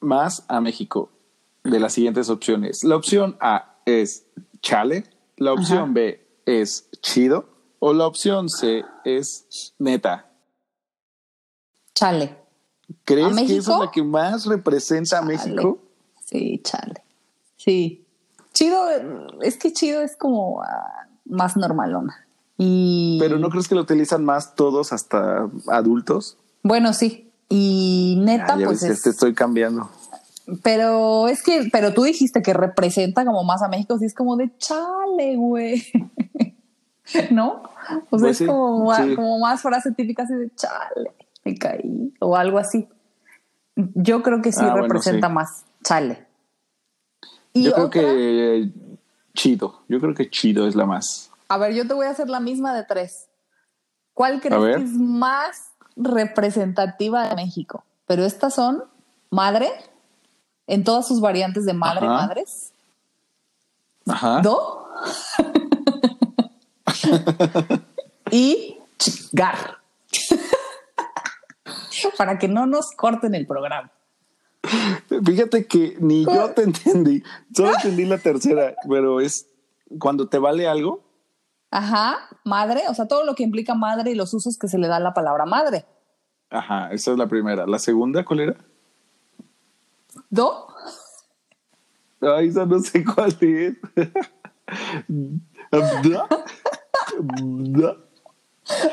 más 0.01 0.45
a 0.49 0.61
México 0.61 1.11
de 1.65 1.81
las 1.81 1.93
siguientes 1.93 2.29
opciones. 2.31 2.85
La 2.85 2.97
opción 2.97 3.37
A 3.41 3.77
es 3.87 4.27
chale, 4.63 5.05
la 5.37 5.53
opción 5.53 5.79
Ajá. 5.85 5.93
B 5.93 6.27
es 6.47 6.89
chido 7.03 7.49
o 7.79 7.93
la 7.93 8.07
opción 8.07 8.49
C 8.49 8.85
es 9.05 9.73
neta. 9.79 10.31
Chale. 11.95 12.37
¿Crees 13.05 13.33
¿A 13.33 13.37
que 13.47 13.57
esa 13.59 13.75
es 13.75 13.81
la 13.81 13.91
que 13.91 14.03
más 14.03 14.47
representa 14.47 15.19
a. 15.19 15.23
México? 15.23 15.79
Sí, 16.25 16.61
chale. 16.65 17.03
Sí. 17.57 18.05
Chido, 18.53 18.85
es 19.43 19.57
que 19.57 19.73
chido 19.73 20.01
es 20.03 20.17
como 20.17 20.63
ah, 20.63 21.09
más 21.25 21.57
normalona. 21.57 22.27
Y 22.59 23.17
Pero 23.21 23.39
¿no 23.39 23.49
crees 23.49 23.69
que 23.69 23.75
lo 23.75 23.83
utilizan 23.83 24.25
más 24.25 24.55
todos 24.55 24.93
hasta 24.93 25.49
adultos? 25.69 26.37
bueno, 26.63 26.93
sí. 26.93 27.27
Y 27.49 28.17
neta, 28.21 28.55
Ah, 28.55 28.59
ya 28.59 28.67
pues 28.67 28.83
ves, 28.83 28.91
es. 28.91 29.03
te 29.03 29.11
estoy 29.11 29.35
cambiando. 29.35 29.91
Pero 30.63 31.29
es 31.29 31.43
que, 31.43 31.69
pero 31.73 31.93
tú 31.95 32.03
dijiste 32.03 32.43
que 32.43 32.53
representa 32.53 33.25
como 33.25 33.45
más 33.45 33.63
a 33.63 33.69
México, 33.69 33.99
sí 33.99 34.07
es 34.07 34.15
como 34.15 34.37
de 34.37 34.51
chale, 34.59 35.37
güey. 35.37 35.83
¿No? 37.31 37.63
O 37.63 37.63
sea, 37.63 38.01
Pues 38.11 38.23
es 38.25 38.39
sí, 38.39 38.47
como, 38.47 38.85
más, 38.87 39.05
sí. 39.07 39.15
como 39.17 39.39
más 39.39 39.63
frase 39.63 39.93
típica 39.93 40.23
así 40.23 40.35
de 40.35 40.51
chale, 40.55 41.13
me 41.45 41.55
caí, 41.57 42.15
o 42.21 42.37
algo 42.37 42.59
así. 42.59 42.89
Yo 43.77 44.23
creo 44.23 44.43
que 44.43 44.53
sí 44.53 44.61
Ah, 44.63 44.71
bueno, 44.73 44.83
representa 44.89 45.29
sí. 45.29 45.33
más 45.35 45.65
chale. 45.85 46.27
Y 47.53 47.65
Yo 47.65 47.73
creo 47.73 47.87
otra- 47.87 48.01
que 48.03 48.71
chido. 49.35 49.83
Yo 49.89 50.01
creo 50.01 50.15
que 50.15 50.31
chido 50.31 50.69
es 50.69 50.75
la 50.77 50.87
más. 50.87 51.31
A 51.49 51.59
ver, 51.59 51.75
yo 51.75 51.87
te 51.87 51.95
voy 51.95 52.07
a 52.07 52.11
hacer 52.11 52.29
la 52.29 52.41
misma 52.41 52.75
de 52.75 52.85
tres. 52.85 53.29
¿Cuál 54.15 54.41
crees 54.41 54.77
que 54.77 54.83
es 54.85 54.93
más 54.93 55.73
representativa 55.97 57.29
de 57.29 57.35
México? 57.37 57.85
Pero 58.07 58.25
estas 58.25 58.55
son 58.55 58.85
madre, 59.31 59.69
en 60.71 60.85
todas 60.85 61.07
sus 61.07 61.21
variantes 61.21 61.67
de 61.67 61.75
madre, 61.75 62.07
Ajá. 62.07 62.27
madres. 62.27 62.73
Ajá. 64.07 64.41
Do. 64.41 64.89
y 68.31 68.79
chingar. 68.97 69.79
Para 72.17 72.39
que 72.39 72.47
no 72.47 72.67
nos 72.67 72.93
corten 72.93 73.35
el 73.35 73.49
programa. 73.49 73.91
Fíjate 75.25 75.67
que 75.67 75.97
ni 75.99 76.25
yo 76.25 76.53
te 76.53 76.63
entendí. 76.63 77.25
Solo 77.53 77.75
entendí 77.75 78.05
la 78.05 78.19
tercera, 78.19 78.75
pero 78.89 79.21
es 79.21 79.49
cuando 79.99 80.29
te 80.29 80.39
vale 80.39 80.69
algo. 80.69 81.03
Ajá, 81.73 82.29
madre, 82.45 82.83
o 82.89 82.95
sea, 82.95 83.09
todo 83.09 83.25
lo 83.25 83.35
que 83.35 83.43
implica 83.43 83.75
madre 83.75 84.13
y 84.13 84.15
los 84.15 84.33
usos 84.35 84.57
que 84.57 84.69
se 84.69 84.79
le 84.79 84.87
da 84.87 84.97
a 84.97 85.01
la 85.01 85.15
palabra 85.15 85.47
madre. 85.47 85.85
Ajá, 86.49 86.93
esa 86.93 87.11
es 87.11 87.19
la 87.19 87.27
primera. 87.27 87.67
La 87.67 87.81
segunda, 87.81 88.25
¿cuál 88.25 88.41
era? 88.41 88.57
Do. 90.31 90.67
Ay, 92.21 92.49
esa 92.49 92.65
no 92.67 92.79
sé 92.81 93.05
cuál 93.05 93.37
es. 93.41 93.75
Da. 95.71 95.79
Da. 96.03 96.29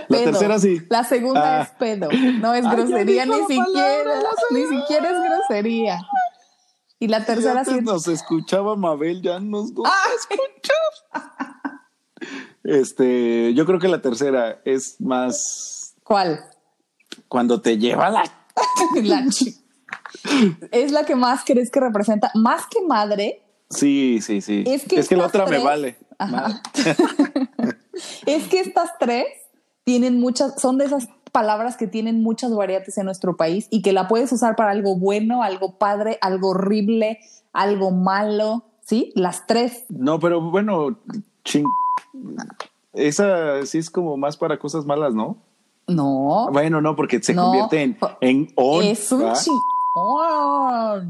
La 0.09 0.17
pedo. 0.17 0.23
tercera 0.23 0.57
sí. 0.59 0.81
La 0.89 1.03
segunda 1.03 1.59
Ah. 1.59 1.61
es 1.63 1.69
pedo. 1.71 2.09
No 2.39 2.53
es 2.53 2.65
Ay, 2.65 2.71
grosería 2.75 3.25
ni 3.25 3.33
siquiera. 3.45 4.03
palabra, 4.03 4.29
Ni 4.51 4.65
siquiera 4.65 5.11
es 5.11 5.17
grosería. 5.23 5.99
Y 6.99 7.07
la 7.09 7.23
tercera 7.25 7.63
sí. 7.63 7.79
nos 7.81 8.07
escuchaba 8.07 8.75
Mabel, 8.75 9.21
ya 9.21 9.39
nos 9.39 9.71
Ah. 9.85 10.03
escuchar. 10.15 10.75
Este, 12.63 13.53
yo 13.53 13.65
creo 13.65 13.79
que 13.79 13.87
la 13.87 14.01
tercera 14.01 14.61
es 14.65 14.99
más 14.99 15.93
¿Cuál? 16.03 16.43
cuando 17.27 17.61
te 17.61 17.77
lleva 17.77 18.09
la 18.09 18.23
La 19.03 19.25
chi- 19.29 19.55
Es 20.71 20.91
la 20.91 21.05
que 21.05 21.15
más 21.15 21.43
crees 21.45 21.69
que 21.71 21.79
representa, 21.79 22.31
más 22.35 22.65
que 22.67 22.81
madre, 22.85 23.43
Sí, 23.69 24.19
sí, 24.21 24.39
sí. 24.39 24.63
Es 24.65 24.85
que 24.85 24.95
la 24.95 25.01
estas 25.01 25.27
otra 25.27 25.45
me 25.45 25.61
vale. 25.61 25.97
Ajá. 26.17 26.61
es 28.25 28.47
que 28.47 28.59
estas 28.61 28.91
tres 28.97 29.25
tienen 29.83 30.19
muchas, 30.19 30.59
son 30.61 30.77
de 30.77 30.85
esas 30.85 31.09
palabras 31.31 31.75
que 31.75 31.87
tienen 31.87 32.23
muchas 32.23 32.55
variantes 32.55 32.97
en 32.97 33.05
nuestro 33.05 33.35
país 33.35 33.67
y 33.69 33.81
que 33.81 33.91
la 33.93 34.07
puedes 34.07 34.31
usar 34.31 34.55
para 34.55 34.71
algo 34.71 34.95
bueno, 34.95 35.43
algo 35.43 35.77
padre, 35.77 36.17
algo 36.21 36.51
horrible, 36.51 37.19
algo 37.51 37.91
malo, 37.91 38.63
¿sí? 38.85 39.11
Las 39.15 39.45
tres. 39.47 39.83
No, 39.89 40.19
pero 40.19 40.39
bueno, 40.41 40.97
ching. 41.43 41.65
Esa 42.93 43.65
sí 43.65 43.77
es 43.79 43.89
como 43.89 44.17
más 44.17 44.37
para 44.37 44.57
cosas 44.57 44.85
malas, 44.85 45.13
¿no? 45.13 45.37
No. 45.87 46.47
Bueno, 46.51 46.81
no, 46.81 46.95
porque 46.95 47.21
se 47.21 47.33
No. 47.33 47.43
convierte 47.43 47.81
en, 47.81 47.97
en 48.21 48.51
on. 48.55 48.83
es 48.83 49.11
un 49.11 49.25
¿va? 49.25 49.35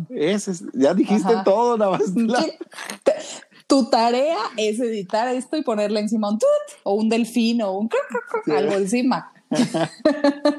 Ese 0.09 0.51
es- 0.51 0.63
ya 0.73 0.93
dijiste 0.93 1.33
Ajá. 1.33 1.43
todo, 1.43 1.77
nada 1.77 1.91
más. 1.91 2.01
Tu 3.67 3.89
tarea 3.89 4.37
es 4.55 4.79
editar 4.79 5.27
esto 5.27 5.57
y 5.57 5.61
ponerle 5.61 5.99
encima 5.99 6.29
un 6.29 6.39
tut 6.39 6.47
o 6.83 6.93
un 6.93 7.09
delfín 7.09 7.61
o 7.61 7.73
un 7.73 7.89
algo 8.47 8.73
encima. 8.73 9.33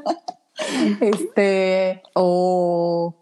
este, 1.01 2.03
o 2.15 3.15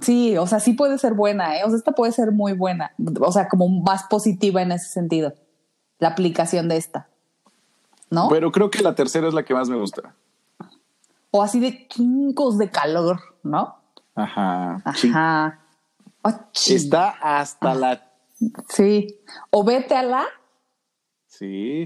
sí, 0.00 0.36
o 0.36 0.46
sea, 0.46 0.60
sí 0.60 0.72
puede 0.72 0.98
ser 0.98 1.14
buena, 1.14 1.58
¿eh? 1.58 1.62
O 1.64 1.68
sea, 1.68 1.78
esta 1.78 1.92
puede 1.92 2.12
ser 2.12 2.32
muy 2.32 2.52
buena. 2.54 2.92
O 3.20 3.32
sea, 3.32 3.48
como 3.48 3.68
más 3.68 4.04
positiva 4.04 4.62
en 4.62 4.72
ese 4.72 4.88
sentido. 4.88 5.34
La 5.98 6.08
aplicación 6.08 6.68
de 6.68 6.76
esta. 6.76 7.08
¿No? 8.10 8.28
Pero 8.28 8.52
creo 8.52 8.70
que 8.70 8.82
la 8.82 8.94
tercera 8.94 9.28
es 9.28 9.34
la 9.34 9.44
que 9.44 9.54
más 9.54 9.68
me 9.68 9.76
gusta. 9.76 10.14
o 11.30 11.42
así 11.42 11.58
de 11.60 11.86
quincos 11.88 12.58
de 12.58 12.70
calor, 12.70 13.20
¿no? 13.42 13.76
Ajá. 14.14 14.82
Sí. 14.96 15.08
Ajá. 15.10 15.60
Oh. 16.22 16.30
Está 16.66 17.10
hasta 17.20 17.74
la. 17.74 18.10
Sí. 18.68 19.20
O 19.50 19.64
vete 19.64 19.94
a 19.96 20.02
la. 20.02 20.24
Sí. 21.26 21.84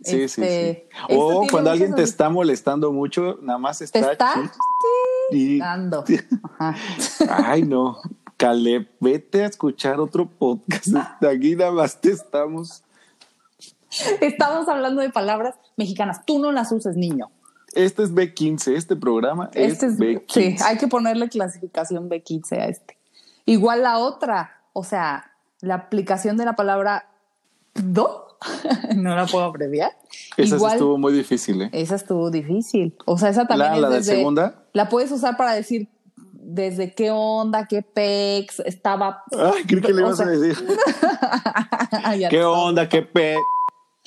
Sí, 0.00 0.22
Este, 0.22 0.28
sí, 0.28 0.42
sí. 0.42 0.88
esto 1.08 1.26
O 1.40 1.46
cuando 1.50 1.70
alguien 1.70 1.94
te 1.94 2.02
está 2.02 2.28
molestando 2.30 2.92
mucho, 2.92 3.38
nada 3.42 3.58
más 3.58 3.78
Te 3.78 3.84
está. 3.84 4.34
chi- 4.34 5.36
y- 5.36 5.58
dando. 5.58 6.04
Ajá. 6.58 6.76
Ay, 7.28 7.62
no. 7.62 7.98
Caleb, 8.36 8.88
vete 9.00 9.42
a 9.42 9.46
escuchar 9.46 9.98
otro 9.98 10.28
podcast. 10.28 10.86
De 11.20 11.28
aquí 11.28 11.56
nada 11.56 11.72
más 11.72 12.00
te 12.00 12.10
estamos. 12.12 12.84
Estamos 14.20 14.68
hablando 14.68 15.00
de 15.02 15.10
palabras 15.10 15.56
mexicanas. 15.76 16.24
Tú 16.24 16.38
no 16.38 16.52
las 16.52 16.70
uses, 16.70 16.96
niño. 16.96 17.30
Este 17.84 18.02
es 18.02 18.12
B15. 18.12 18.74
Este 18.74 18.96
programa 18.96 19.50
Este 19.54 19.86
es 19.86 19.92
es, 19.94 19.98
B15. 19.98 20.24
sí, 20.28 20.56
hay 20.64 20.76
que 20.78 20.88
ponerle 20.88 21.28
clasificación 21.28 22.08
B15 22.10 22.52
a 22.58 22.66
este. 22.66 22.98
Igual 23.46 23.82
la 23.82 23.98
otra, 23.98 24.60
o 24.72 24.84
sea, 24.84 25.30
la 25.60 25.74
aplicación 25.74 26.36
de 26.36 26.44
la 26.44 26.54
palabra 26.56 27.08
do, 27.74 28.36
no 28.96 29.14
la 29.16 29.26
puedo 29.26 29.44
abreviar. 29.44 29.92
Esa 30.36 30.56
Igual, 30.56 30.72
sí 30.72 30.76
estuvo 30.76 30.98
muy 30.98 31.12
difícil, 31.12 31.62
¿eh? 31.62 31.70
esa 31.72 31.94
estuvo 31.96 32.30
difícil. 32.30 32.96
O 33.06 33.16
sea, 33.18 33.28
esa 33.30 33.46
también 33.46 33.70
La- 33.70 33.76
es 33.76 33.82
la 33.82 33.88
de 33.90 33.96
desde- 33.96 34.16
segunda. 34.16 34.62
La 34.72 34.88
puedes 34.88 35.10
usar 35.12 35.36
para 35.36 35.52
decir 35.54 35.88
desde 36.32 36.94
qué 36.94 37.10
onda, 37.10 37.66
qué 37.66 37.82
pex, 37.82 38.60
estaba. 38.60 39.22
Creo 39.66 39.82
que 39.82 39.92
le 39.92 40.00
ibas 40.00 40.16
sea, 40.16 40.26
a 40.26 40.30
decir. 40.30 40.66
¿Qué 42.30 42.42
onda? 42.44 42.88
¿Qué 42.88 43.02
pe? 43.02 43.36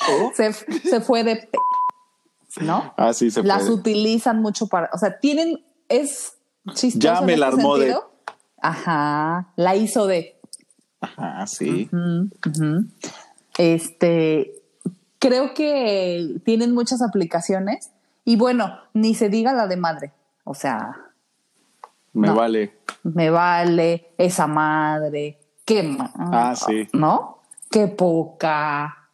¿Oh? 0.09 0.31
Se, 0.35 0.51
se 0.53 1.01
fue 1.01 1.23
de 1.23 1.35
pe, 1.35 1.49
¿no? 2.59 2.93
Ah, 2.97 3.13
sí, 3.13 3.31
se 3.31 3.43
las 3.43 3.61
puede. 3.63 3.73
utilizan 3.73 4.41
mucho 4.41 4.67
para, 4.67 4.89
o 4.93 4.97
sea, 4.97 5.19
tienen, 5.19 5.63
es 5.89 6.33
chistoso. 6.73 6.99
Ya 6.99 7.21
me 7.21 7.37
la 7.37 7.47
este 7.49 7.61
armó 7.61 7.77
de-. 7.77 7.95
Ajá, 8.61 9.51
la 9.55 9.75
hizo 9.75 10.05
de. 10.07 10.39
Ajá, 10.99 11.47
sí. 11.47 11.89
Este, 13.57 14.53
creo 15.19 15.53
que 15.53 16.39
tienen 16.45 16.73
muchas 16.73 17.01
aplicaciones 17.01 17.91
y 18.25 18.35
bueno, 18.37 18.77
ni 18.93 19.15
se 19.15 19.29
diga 19.29 19.53
la 19.53 19.67
de 19.67 19.77
madre, 19.77 20.13
o 20.43 20.53
sea, 20.53 20.95
Me 22.13 22.27
no. 22.27 22.35
vale. 22.35 22.77
me 23.03 23.29
vale 23.29 24.13
esa 24.17 24.47
madre, 24.47 25.39
qué 25.65 25.97
Ah, 26.15 26.53
sí. 26.55 26.87
¿no? 26.93 27.39
Qué 27.69 27.87
poca, 27.87 29.09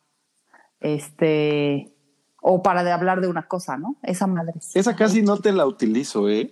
este, 0.80 1.94
o 2.42 2.62
para 2.64 2.84
de 2.84 2.92
hablar 2.92 3.22
de 3.22 3.28
una 3.28 3.48
cosa, 3.48 3.78
¿no? 3.78 3.96
Esa 4.04 4.28
madre. 4.28 4.54
Esa 4.74 4.96
casi 4.96 5.22
no 5.22 5.38
te 5.38 5.52
la 5.52 5.66
utilizo, 5.66 6.30
¿eh? 6.30 6.52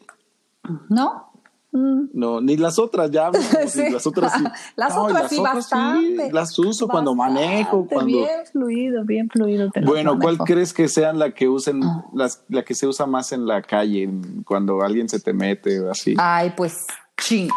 ¿No? 0.90 1.32
Mm. 1.72 2.10
No, 2.14 2.40
ni 2.40 2.56
las 2.56 2.80
otras, 2.80 3.12
ya. 3.12 3.32
Sí. 3.68 3.90
Las 3.92 4.08
otras 4.08 4.32
sí. 4.34 4.44
Las 4.78 4.96
No, 4.96 5.04
otras 5.04 5.30
sí, 5.30 5.40
bastante. 5.42 6.32
las 6.32 6.58
uso 6.58 6.88
cuando 6.88 7.14
manejo, 7.14 7.86
cuando. 7.86 8.06
Bien 8.18 8.46
fluido, 8.52 9.04
bien 9.04 9.30
fluido. 9.30 9.70
te 9.72 9.82
Bueno, 9.82 10.18
¿cuál. 10.18 10.38
Ah. 10.40 10.44
crees 10.46 10.74
que 10.74 10.88
sean 10.88 11.20
la 11.20 11.34
que 11.34 11.50
usen, 11.50 11.82
las, 12.14 12.44
la 12.48 12.64
que 12.64 12.74
se 12.76 12.88
usa 12.88 13.06
más 13.06 13.34
en 13.34 13.46
la 13.46 13.62
calle, 13.62 14.10
cuando 14.46 14.82
alguien 14.82 15.10
se 15.10 15.20
te 15.20 15.34
mete 15.34 15.82
o 15.82 15.92
así? 15.92 16.16
Ay, 16.18 16.54
pues, 16.56 16.88
ching. 17.18 17.50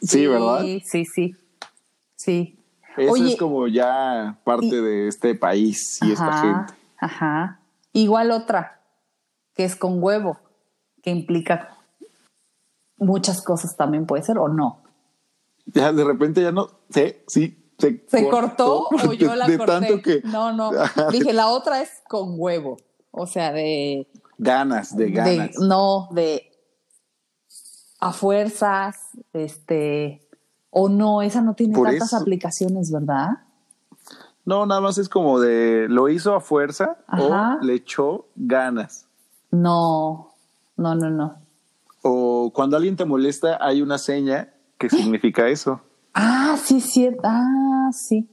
sí, 0.00 0.26
¿verdad? 0.26 0.62
Sí, 0.62 1.04
sí, 1.04 1.34
sí. 2.16 2.57
Eso 2.96 3.12
Oye, 3.12 3.32
es 3.32 3.38
como 3.38 3.68
ya 3.68 4.38
parte 4.44 4.66
y- 4.66 4.70
de 4.80 5.08
este 5.08 5.34
país 5.34 5.98
y 6.02 6.12
esta 6.12 6.32
gente. 6.40 6.72
Ajá. 6.98 7.60
Igual 7.92 8.30
otra, 8.32 8.80
que 9.54 9.64
es 9.64 9.76
con 9.76 10.02
huevo, 10.02 10.38
que 11.02 11.10
implica 11.10 11.76
muchas 12.96 13.42
cosas 13.42 13.76
también 13.76 14.06
puede 14.06 14.22
ser 14.22 14.38
o 14.38 14.48
no. 14.48 14.82
Ya 15.66 15.92
de 15.92 16.02
repente 16.04 16.42
ya 16.42 16.50
no, 16.50 16.68
sí, 16.90 17.14
sí, 17.28 17.72
se, 17.78 18.04
¿Se 18.08 18.28
cortó, 18.28 18.88
o 18.88 19.12
yo 19.12 19.36
la 19.36 19.46
de, 19.46 19.52
de 19.52 19.58
corté? 19.58 19.72
tanto 19.72 20.02
que 20.02 20.20
No, 20.24 20.52
no. 20.52 20.70
Dije, 21.12 21.32
la 21.32 21.48
otra 21.48 21.80
es 21.80 21.90
con 22.08 22.34
huevo. 22.36 22.76
O 23.10 23.26
sea, 23.26 23.52
de, 23.52 24.10
ganas, 24.38 24.96
de 24.96 25.04
de 25.06 25.10
ganas. 25.12 25.58
no, 25.58 26.08
de 26.12 26.50
a 28.00 28.12
fuerzas, 28.12 28.96
este, 29.32 30.27
o 30.70 30.88
no, 30.88 31.22
esa 31.22 31.40
no 31.40 31.54
tiene 31.54 31.74
Por 31.74 31.88
tantas 31.88 32.08
eso. 32.08 32.16
aplicaciones, 32.16 32.90
¿verdad? 32.92 33.38
No, 34.44 34.64
nada 34.66 34.80
más 34.80 34.96
es 34.98 35.08
como 35.08 35.40
de 35.40 35.86
lo 35.88 36.08
hizo 36.08 36.34
a 36.34 36.40
fuerza 36.40 36.96
Ajá. 37.06 37.58
o 37.60 37.64
le 37.64 37.74
echó 37.74 38.26
ganas. 38.34 39.06
No, 39.50 40.30
no, 40.76 40.94
no, 40.94 41.10
no. 41.10 41.36
O 42.02 42.50
cuando 42.54 42.76
alguien 42.76 42.96
te 42.96 43.04
molesta, 43.04 43.58
hay 43.60 43.82
una 43.82 43.98
seña 43.98 44.48
que 44.78 44.88
significa 44.90 45.48
eso. 45.48 45.80
Ah, 46.14 46.56
sí, 46.62 46.80
cierto. 46.80 47.20
Ah, 47.24 47.90
sí. 47.92 48.28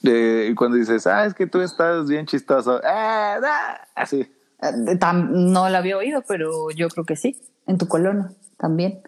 De, 0.00 0.54
cuando 0.56 0.76
dices, 0.76 1.06
ah, 1.06 1.24
es 1.26 1.34
que 1.34 1.46
tú 1.46 1.60
estás 1.60 2.06
bien 2.06 2.26
chistoso. 2.26 2.80
Ah, 2.84 3.38
ah, 3.44 3.80
así. 3.96 4.20
Eh, 4.60 4.98
no 5.30 5.68
la 5.68 5.78
había 5.78 5.96
oído, 5.96 6.22
pero 6.26 6.70
yo 6.70 6.88
creo 6.88 7.04
que 7.04 7.16
sí. 7.16 7.40
En 7.66 7.78
tu 7.78 7.88
colonia 7.88 8.30
también. 8.58 9.02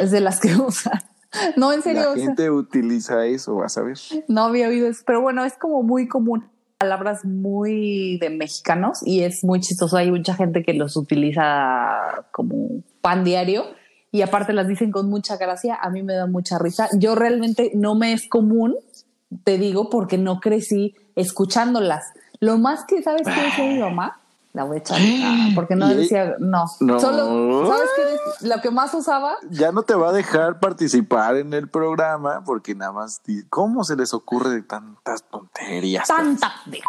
Es 0.00 0.12
de 0.12 0.20
las 0.20 0.38
que 0.38 0.54
usa. 0.56 1.02
No, 1.56 1.72
en 1.72 1.82
serio, 1.82 2.02
La 2.02 2.10
o 2.10 2.14
sea, 2.14 2.26
gente 2.26 2.50
utiliza 2.50 3.26
eso, 3.26 3.56
vas 3.56 3.76
a 3.78 3.82
ver. 3.82 3.98
no 4.28 4.44
había 4.44 4.68
oído 4.68 4.88
eso. 4.88 5.02
Pero 5.06 5.20
bueno, 5.20 5.44
es 5.44 5.54
como 5.54 5.82
muy 5.82 6.08
común. 6.08 6.48
Palabras 6.78 7.24
muy 7.24 8.18
de 8.18 8.30
mexicanos 8.30 9.00
y 9.04 9.22
es 9.22 9.42
muy 9.42 9.60
chistoso. 9.60 9.96
Hay 9.96 10.10
mucha 10.10 10.34
gente 10.34 10.62
que 10.62 10.74
los 10.74 10.96
utiliza 10.96 12.24
como 12.30 12.82
pan 13.00 13.24
diario 13.24 13.64
y 14.12 14.22
aparte 14.22 14.52
las 14.52 14.68
dicen 14.68 14.92
con 14.92 15.10
mucha 15.10 15.36
gracia. 15.36 15.74
A 15.74 15.90
mí 15.90 16.02
me 16.02 16.14
da 16.14 16.26
mucha 16.26 16.58
risa. 16.58 16.88
Yo 16.96 17.16
realmente 17.16 17.72
no 17.74 17.96
me 17.96 18.12
es 18.12 18.28
común, 18.28 18.76
te 19.42 19.58
digo, 19.58 19.90
porque 19.90 20.18
no 20.18 20.38
crecí 20.38 20.94
escuchándolas. 21.16 22.04
Lo 22.40 22.58
más 22.58 22.84
que 22.86 23.02
sabes 23.02 23.22
que 23.22 23.42
decía 23.42 23.64
mi 23.64 23.80
mamá, 23.80 24.20
la 24.54 24.64
voy 24.64 24.76
a 24.76 24.80
echar, 24.80 24.98
ah, 25.00 25.48
porque 25.54 25.76
no 25.76 25.86
decía, 25.88 26.34
no, 26.40 26.64
No. 26.80 26.98
solo, 27.00 27.66
¿sabes 27.68 27.88
qué? 28.40 28.48
Lo 28.48 28.60
que 28.60 28.70
más 28.70 28.92
usaba, 28.94 29.36
Ya 29.50 29.70
no 29.72 29.82
te 29.82 29.94
va 29.94 30.08
a 30.08 30.12
dejar 30.12 30.58
participar 30.58 31.36
en 31.36 31.52
el 31.54 31.68
programa 31.68 32.42
porque 32.44 32.74
nada 32.74 32.92
más, 32.92 33.22
di- 33.24 33.44
¿cómo 33.48 33.84
se 33.84 33.94
les 33.94 34.12
ocurre 34.14 34.50
de 34.50 34.62
tantas 34.62 35.22
tonterías? 35.24 36.08
tanta. 36.08 36.52
de- 36.66 36.80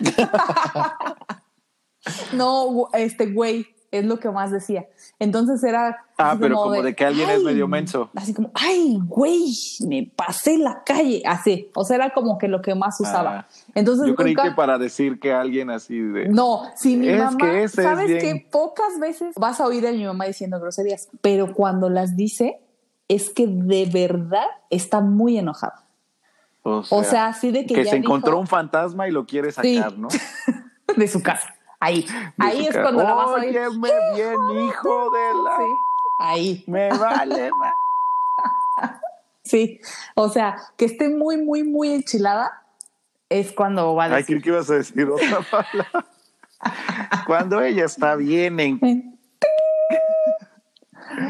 no, 2.32 2.88
este 2.92 3.32
güey, 3.32 3.66
es 3.92 4.04
lo 4.04 4.20
que 4.20 4.30
más 4.30 4.50
decía. 4.52 4.86
Entonces 5.18 5.62
era. 5.64 6.04
Ah, 6.16 6.36
pero 6.38 6.56
como 6.56 6.80
de 6.82 6.94
que 6.94 7.04
alguien 7.04 7.28
es 7.30 7.42
medio 7.42 7.66
menso. 7.66 8.10
Así 8.14 8.32
como, 8.32 8.50
ay, 8.54 8.98
güey, 9.04 9.52
me 9.88 10.10
pasé 10.14 10.58
la 10.58 10.82
calle. 10.84 11.22
Así. 11.26 11.70
O 11.74 11.84
sea, 11.84 11.96
era 11.96 12.10
como 12.10 12.38
que 12.38 12.46
lo 12.46 12.62
que 12.62 12.74
más 12.74 13.00
usaba. 13.00 13.38
Ah, 13.38 13.48
Entonces, 13.74 14.06
Yo 14.06 14.14
creí 14.14 14.34
nunca- 14.34 14.48
que 14.48 14.54
para 14.54 14.78
decir 14.78 15.18
que 15.18 15.32
alguien 15.32 15.70
así 15.70 15.98
de... 15.98 16.28
No, 16.28 16.62
si 16.76 16.96
mi 16.96 17.08
Es 17.08 17.18
mamá, 17.18 17.36
que 17.38 17.62
ese 17.64 17.80
es 17.80 17.86
sabes 17.88 18.06
bien. 18.06 18.20
que 18.20 18.46
pocas 18.50 18.98
veces 19.00 19.34
vas 19.36 19.60
a 19.60 19.66
oír 19.66 19.86
a 19.86 19.92
mi 19.92 20.04
mamá 20.04 20.26
diciendo 20.26 20.60
groserías, 20.60 21.08
pero 21.20 21.52
cuando 21.54 21.88
las 21.90 22.16
dice 22.16 22.60
es 23.08 23.28
que 23.30 23.46
de 23.48 23.86
verdad 23.92 24.46
está 24.70 25.00
muy 25.00 25.36
enojada. 25.38 25.84
O 26.62 27.02
sea, 27.02 27.26
así 27.28 27.50
de 27.50 27.64
que 27.66 27.82
ya 27.84 27.90
se 27.90 27.96
encontró 27.96 28.38
un 28.38 28.46
fantasma 28.46 29.08
y 29.08 29.10
lo 29.10 29.24
quiere 29.26 29.50
Sí. 29.50 29.76
sacar, 29.78 29.96
¿no? 29.98 30.08
de 30.96 31.08
su 31.08 31.22
casa. 31.22 31.54
Ahí, 31.80 32.06
ahí 32.38 32.66
es 32.66 32.76
cuando 32.76 33.02
la 33.02 33.14
vas 33.14 33.28
a 33.28 33.32
oír. 33.32 33.58
Óyeme 33.58 33.88
bien, 34.14 34.66
hijo 34.66 35.10
de 35.10 35.34
la... 35.42 35.56
Sí, 35.56 35.72
ahí, 36.18 36.64
Me 36.66 36.90
vale, 36.90 37.50
ma- 37.52 37.74
sí. 39.44 39.80
O 40.14 40.28
sea, 40.28 40.56
que 40.76 40.84
esté 40.84 41.08
muy, 41.08 41.38
muy, 41.38 41.62
muy 41.64 41.92
enchilada 41.92 42.52
es 43.30 43.52
cuando 43.52 43.94
va 43.94 44.04
a 44.04 44.06
Ay, 44.08 44.12
decir. 44.22 44.26
creí 44.36 44.42
que 44.42 44.48
ibas 44.50 44.70
a 44.70 44.74
decir 44.74 45.08
otra 45.08 45.40
palabra. 45.50 46.06
Cuando 47.26 47.62
ella 47.62 47.86
está 47.86 48.14
bien 48.16 48.60
en... 48.60 49.18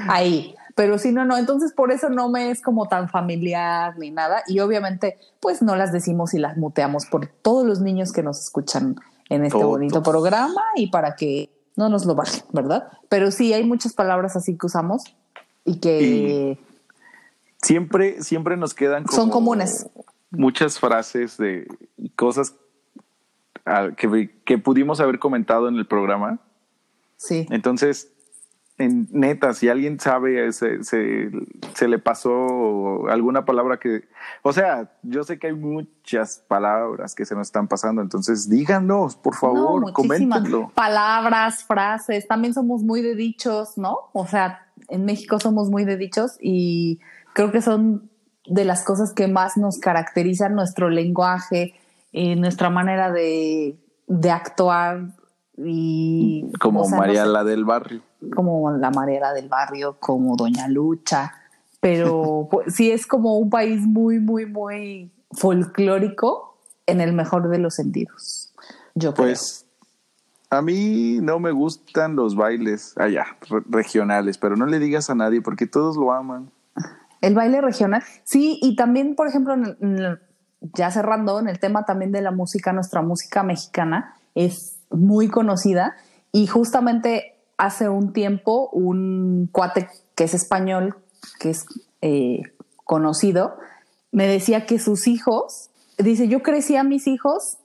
Ahí. 0.09 0.55
pero 0.74 0.98
sí, 0.98 1.12
no, 1.12 1.24
no. 1.24 1.36
Entonces, 1.36 1.72
por 1.72 1.92
eso 1.92 2.09
no 2.09 2.28
me 2.28 2.51
es 2.51 2.61
como 2.62 2.88
tan 2.88 3.09
familiar 3.09 3.96
ni 3.98 4.11
nada. 4.11 4.42
Y 4.46 4.61
obviamente, 4.61 5.18
pues 5.40 5.62
no 5.62 5.76
las 5.76 5.92
decimos 5.92 6.34
y 6.34 6.38
las 6.38 6.57
muteamos 6.57 7.07
por 7.07 7.26
todos 7.26 7.66
los 7.66 7.80
niños 7.80 8.12
que 8.12 8.22
nos 8.22 8.40
escuchan 8.40 8.96
en 9.30 9.46
este 9.46 9.64
bonito 9.64 10.02
programa 10.02 10.62
y 10.76 10.90
para 10.90 11.16
que 11.16 11.50
no 11.76 11.88
nos 11.88 12.04
lo 12.04 12.14
bajen, 12.14 12.44
¿verdad? 12.52 12.88
Pero 13.08 13.30
sí, 13.30 13.54
hay 13.54 13.64
muchas 13.64 13.94
palabras 13.94 14.36
así 14.36 14.58
que 14.58 14.66
usamos 14.66 15.04
y 15.64 15.78
que 15.78 16.58
Siempre, 17.62 18.22
siempre 18.22 18.56
nos 18.56 18.74
quedan 18.74 19.04
como 19.04 19.16
Son 19.16 19.30
comunes. 19.30 19.88
Muchas 20.30 20.78
frases 20.78 21.36
de 21.36 21.66
cosas 22.16 22.54
que, 23.96 24.30
que 24.44 24.58
pudimos 24.58 25.00
haber 25.00 25.18
comentado 25.18 25.68
en 25.68 25.76
el 25.76 25.86
programa. 25.86 26.38
sí. 27.16 27.46
Entonces, 27.50 28.10
en 28.80 29.08
neta, 29.12 29.52
si 29.52 29.68
alguien 29.68 30.00
sabe, 30.00 30.50
se, 30.52 30.82
se, 30.84 31.30
se 31.74 31.86
le 31.86 31.98
pasó 31.98 33.08
alguna 33.08 33.44
palabra 33.44 33.78
que, 33.78 34.08
o 34.42 34.54
sea, 34.54 34.90
yo 35.02 35.22
sé 35.22 35.38
que 35.38 35.48
hay 35.48 35.52
muchas 35.52 36.42
palabras 36.48 37.14
que 37.14 37.26
se 37.26 37.34
nos 37.34 37.48
están 37.48 37.68
pasando, 37.68 38.00
entonces 38.00 38.48
díganos, 38.48 39.16
por 39.16 39.34
favor, 39.34 39.86
No, 39.86 39.92
coméntenlo. 39.92 40.72
Palabras, 40.74 41.62
frases, 41.64 42.26
también 42.26 42.54
somos 42.54 42.82
muy 42.82 43.02
de 43.02 43.14
dichos, 43.14 43.76
¿no? 43.76 43.98
O 44.14 44.26
sea, 44.26 44.66
en 44.88 45.04
México 45.04 45.38
somos 45.38 45.68
muy 45.68 45.84
de 45.84 45.98
dichos 45.98 46.38
y 46.40 47.00
creo 47.34 47.52
que 47.52 47.60
son 47.60 48.08
de 48.46 48.64
las 48.64 48.82
cosas 48.82 49.12
que 49.12 49.28
más 49.28 49.58
nos 49.58 49.78
caracterizan 49.78 50.54
nuestro 50.54 50.88
lenguaje, 50.88 51.74
eh, 52.12 52.34
nuestra 52.34 52.70
manera 52.70 53.12
de, 53.12 53.76
de 54.06 54.30
actuar 54.30 55.19
y 55.64 56.50
Como 56.61 56.82
o 56.82 56.84
sea, 56.84 56.96
no 56.96 57.02
María 57.02 57.22
sé, 57.24 57.28
la 57.30 57.44
del 57.44 57.64
barrio. 57.64 58.00
como 58.34 58.70
la 58.72 58.90
Mariela 58.90 59.32
del 59.32 59.48
barrio, 59.48 59.96
como 60.00 60.36
Doña 60.36 60.68
Lucha, 60.68 61.32
pero 61.80 62.48
pues, 62.50 62.74
sí 62.74 62.90
es 62.90 63.06
como 63.06 63.38
un 63.38 63.50
país 63.50 63.80
muy, 63.82 64.18
muy, 64.18 64.46
muy 64.46 65.11
folclórico 65.32 66.56
en 66.86 67.00
el 67.00 67.12
mejor 67.12 67.48
de 67.48 67.58
los 67.58 67.74
sentidos. 67.74 68.52
Yo 68.94 69.14
creo. 69.14 69.26
Pues 69.28 69.66
a 70.50 70.62
mí 70.62 71.18
no 71.22 71.38
me 71.38 71.52
gustan 71.52 72.16
los 72.16 72.34
bailes 72.34 72.94
allá, 72.98 73.24
re- 73.48 73.62
regionales, 73.68 74.38
pero 74.38 74.56
no 74.56 74.66
le 74.66 74.78
digas 74.80 75.08
a 75.11 75.14
nadie 75.14 75.40
porque 75.40 75.66
todos 75.66 75.96
lo 75.96 76.12
aman. 76.12 76.50
El 77.20 77.34
baile 77.34 77.61
regional. 77.61 78.02
Sí, 78.24 78.58
y 78.62 78.74
también, 78.76 79.14
por 79.14 79.28
ejemplo, 79.28 79.54
en 79.54 79.64
el- 79.66 79.76
en 79.80 79.98
el- 79.98 80.20
ya 80.74 80.90
cerrando 80.90 81.38
en 81.38 81.48
el 81.48 81.58
tema 81.61 81.84
también 81.84 82.12
de 82.12 82.20
la 82.22 82.32
música, 82.32 82.72
nuestra 82.72 83.00
música 83.02 83.42
mexicana 83.42 84.14
es 84.34 84.76
muy 84.91 85.28
conocida 85.28 85.97
y 86.32 86.47
justamente 86.47 87.36
hace 87.57 87.88
un 87.88 88.12
tiempo 88.12 88.68
un 88.70 89.49
cuate 89.53 89.88
que 90.14 90.24
es 90.24 90.34
español, 90.34 90.97
que 91.38 91.51
es 91.51 91.66
eh, 92.01 92.43
conocido, 92.84 93.57
me 94.12 94.26
decía 94.26 94.66
que 94.66 94.78
sus 94.78 95.07
hijos, 95.07 95.70
dice, 95.99 96.28
yo 96.28 96.43
crecí 96.43 96.76
a 96.76 96.84
mis 96.84 97.07
hijos 97.07 97.59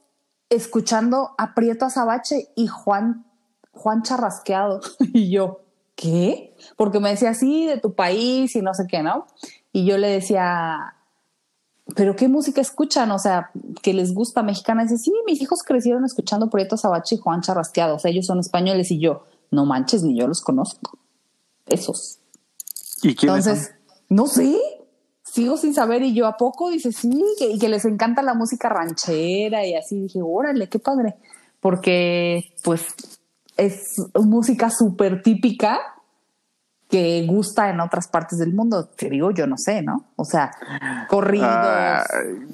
escuchando 0.50 1.32
a 1.38 1.56
Prieto 1.56 1.86
Azabache 1.86 2.50
y 2.56 2.68
Juan, 2.68 3.26
Juan 3.72 4.04
Charrasqueado. 4.04 4.82
y 5.14 5.32
yo, 5.32 5.62
¿qué? 5.96 6.56
Porque 6.78 7.00
me 7.00 7.10
decía 7.10 7.32
así 7.32 7.66
de 7.66 7.80
tu 7.80 7.96
país 7.96 8.56
y 8.56 8.62
no 8.62 8.74
sé 8.74 8.86
qué, 8.88 9.02
¿no? 9.02 9.28
Y 9.72 9.86
yo 9.86 9.98
le 9.98 10.10
decía, 10.10 10.96
¿pero 11.94 12.16
qué 12.16 12.28
música 12.28 12.62
escuchan? 12.62 13.12
O 13.12 13.20
sea, 13.20 13.52
que 13.84 13.94
les 13.94 14.14
gusta 14.14 14.42
mexicana. 14.42 14.84
Dice, 14.84 14.98
sí, 14.98 15.14
mis 15.26 15.42
hijos 15.42 15.62
crecieron 15.64 16.04
escuchando 16.06 16.50
Prieto 16.50 16.76
Azabache 16.76 17.16
y 17.16 17.18
Juan 17.20 17.42
Charrasqueado. 17.42 17.96
O 17.96 18.00
sea, 18.00 18.10
ellos 18.10 18.26
son 18.26 18.40
españoles 18.40 18.90
y 18.92 19.00
yo, 19.00 19.26
no 19.52 19.66
manches, 19.66 20.04
ni 20.04 20.18
yo 20.18 20.28
los 20.28 20.42
conozco. 20.42 20.98
Esos. 21.68 22.20
¿Y 23.04 23.16
quiénes 23.16 23.46
Entonces, 23.46 23.76
no 24.10 24.28
sé, 24.28 24.58
sigo 25.24 25.58
sin 25.58 25.74
saber 25.74 26.02
y 26.02 26.14
yo 26.14 26.26
a 26.28 26.38
poco 26.38 26.70
dice 26.70 26.92
sí, 26.92 27.24
que, 27.38 27.52
y 27.52 27.60
que 27.60 27.70
les 27.70 27.86
encanta 27.86 28.22
la 28.22 28.34
música 28.34 28.70
ranchera 28.70 29.66
y 29.66 29.76
así 29.76 30.00
dije, 30.00 30.22
órale, 30.24 30.70
qué 30.70 30.80
padre, 30.80 31.16
porque 31.60 32.54
pues 32.64 32.86
es 33.58 33.96
música 34.16 34.70
súper 34.70 35.22
típica 35.22 35.80
que 36.96 37.26
gusta 37.28 37.70
en 37.70 37.82
otras 37.82 38.08
partes 38.08 38.39
del 38.39 38.54
mundo, 38.54 38.86
te 38.86 39.10
digo, 39.10 39.32
yo 39.32 39.48
no 39.48 39.58
sé, 39.58 39.82
¿no? 39.82 40.06
O 40.16 40.24
sea, 40.24 40.52
corridos. 41.10 41.50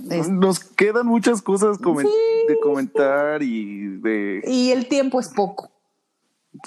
Es- 0.09 0.29
nos 0.29 0.59
quedan 0.59 1.05
muchas 1.05 1.41
cosas 1.43 1.77
comen- 1.77 2.07
Sí. 2.07 2.47
de 2.47 2.59
comentar 2.59 3.43
y 3.43 3.97
de... 3.99 4.41
y 4.47 4.71
el 4.71 4.87
tiempo 4.87 5.19
es 5.19 5.29
poco. 5.29 5.69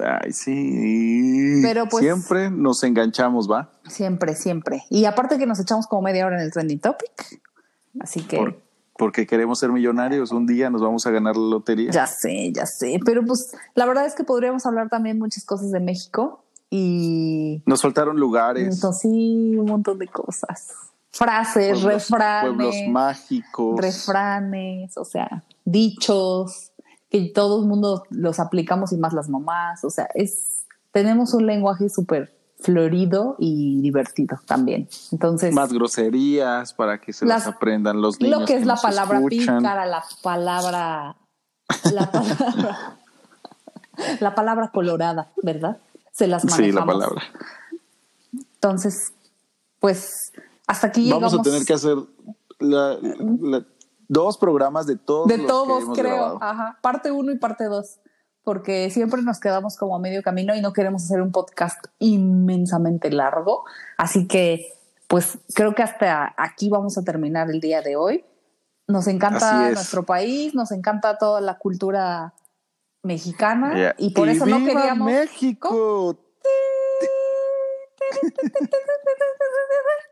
Ay, 0.01 0.33
sí. 0.33 1.59
Pero, 1.63 1.87
pues- 1.89 2.05
Siempre 2.05 2.49
nos 2.51 2.83
enganchamos, 2.85 3.51
¿va? 3.51 3.73
Siempre, 3.89 4.35
siempre. 4.37 4.85
Y 4.89 5.05
aparte 5.07 5.37
que 5.37 5.47
nos 5.47 5.59
echamos 5.59 5.87
como 5.89 6.03
media 6.03 6.27
hora 6.27 6.37
en 6.37 6.43
el 6.43 6.53
trending 6.53 6.79
topic. 6.79 7.41
Así 8.01 8.23
que 8.23 8.37
Por- 8.37 8.63
porque 8.97 9.27
queremos 9.27 9.59
ser 9.59 9.71
millonarios. 9.71 10.31
Un 10.31 10.47
día 10.47 10.71
nos 10.71 10.81
vamos 10.81 11.05
a 11.07 11.11
ganar 11.11 11.37
la 11.37 11.49
lotería. 11.51 11.91
Ya 11.91 12.07
sé, 12.07 12.53
ya 12.53 12.67
sé. 12.67 13.01
Pero 13.05 13.25
pues 13.25 13.53
la 13.75 13.85
verdad 13.87 14.07
es 14.07 14.15
que 14.15 14.23
podríamos 14.23 14.65
hablar 14.65 14.89
también 14.89 15.19
muchas 15.19 15.45
cosas 15.45 15.73
de 15.73 15.81
México 15.81 16.44
y 16.77 17.63
Nos 17.67 17.83
faltaron 17.83 18.17
lugares, 18.19 18.75
entonces 18.75 19.03
sí, 19.03 19.57
un 19.57 19.67
montón 19.67 19.99
de 19.99 20.09
cosas. 20.09 20.73
Frases, 21.13 21.79
pueblos, 21.81 21.85
refranes, 22.11 22.43
pueblos 22.57 22.75
mágicos. 22.91 23.81
refranes, 23.81 24.97
o 24.99 25.05
sea, 25.05 25.45
dichos 25.65 26.73
que 27.11 27.31
todo 27.33 27.63
el 27.63 27.69
mundo 27.69 28.03
los 28.11 28.41
aplicamos 28.41 28.93
y 28.93 28.97
más 28.97 29.13
las 29.13 29.29
mamás. 29.29 29.85
O 29.85 29.91
sea, 29.91 30.09
es 30.15 30.65
tenemos 30.91 31.33
un 31.35 31.47
lenguaje 31.47 31.89
súper 31.89 32.37
florido 32.59 33.37
y 33.39 33.81
divertido 33.81 34.41
también. 34.47 34.89
Entonces, 35.13 35.55
más 35.55 35.73
groserías 35.73 36.73
para 36.75 36.99
que 37.01 37.13
se 37.13 37.25
las, 37.27 37.47
Las- 37.47 37.55
aprendan 37.55 38.01
los 38.03 38.19
niños. 38.21 38.41
lo 38.41 38.47
que 38.47 38.57
es 38.57 38.67
la 38.67 38.75
palabra 38.77 39.19
escuchan. 39.19 39.59
pícara, 39.59 39.87
la 39.87 40.03
palabra, 40.25 41.17
la 41.93 42.11
palabra, 42.11 42.99
la 44.21 44.35
palabra 44.35 44.71
colorada, 44.75 45.31
¿verdad? 45.43 45.79
Se 46.17 46.27
las 46.29 46.45
manejamos. 46.45 46.67
Sí, 46.67 46.73
la 46.73 46.87
palabra. 46.87 47.23
Entonces, 48.33 49.13
pues 49.81 50.11
hasta 50.67 50.87
aquí 50.89 51.05
llegamos. 51.05 51.33
Vamos 51.33 51.47
a 51.47 51.51
tener 51.51 51.67
que 51.67 51.73
hacer 51.75 51.97
la- 52.61 52.97
la- 53.01 53.67
dos 54.09 54.39
programas 54.39 54.87
de 54.87 54.97
todos. 54.97 55.27
de 55.29 55.37
los 55.39 55.47
que 55.47 55.49
todos, 55.53 55.83
hemos 55.83 55.99
creo. 55.99 56.13
grabado. 56.15 56.39
Ajá. 56.43 56.79
Parte 56.83 57.11
uno 57.11 57.33
y 57.33 57.39
parte 57.39 57.65
dos. 57.65 57.99
Porque 58.43 58.91
siempre 58.91 59.23
nos 59.23 59.41
quedamos 59.41 59.77
como 59.77 59.97
a 59.97 59.99
medio 59.99 60.23
camino 60.23 60.55
y 60.55 60.61
no 60.61 60.73
queremos 60.75 61.05
hacer 61.05 61.23
un 61.23 61.33
podcast 61.33 61.83
inmensamente 61.99 63.11
largo. 63.11 63.65
Así 63.97 64.27
que, 64.29 64.67
pues 65.09 65.39
creo 65.55 65.75
que 65.75 65.83
hasta 65.83 66.35
aquí 66.37 66.69
vamos 66.69 66.99
a 66.99 67.03
terminar 67.03 67.51
el 67.51 67.61
día 67.61 67.81
de 67.81 67.97
hoy. 67.97 68.25
Nos 68.87 69.07
encanta 69.07 69.71
nuestro 69.71 70.05
país, 70.05 70.55
nos 70.55 70.71
encanta 70.73 71.17
toda 71.17 71.41
la 71.41 71.57
cultura 71.57 72.35
mexicana 73.05 73.95
y 73.99 74.11
por 74.11 74.29
eso 74.29 74.47
no 74.47 74.59
viva 74.59 74.81
queríamos. 74.81 75.07
México. 75.07 76.19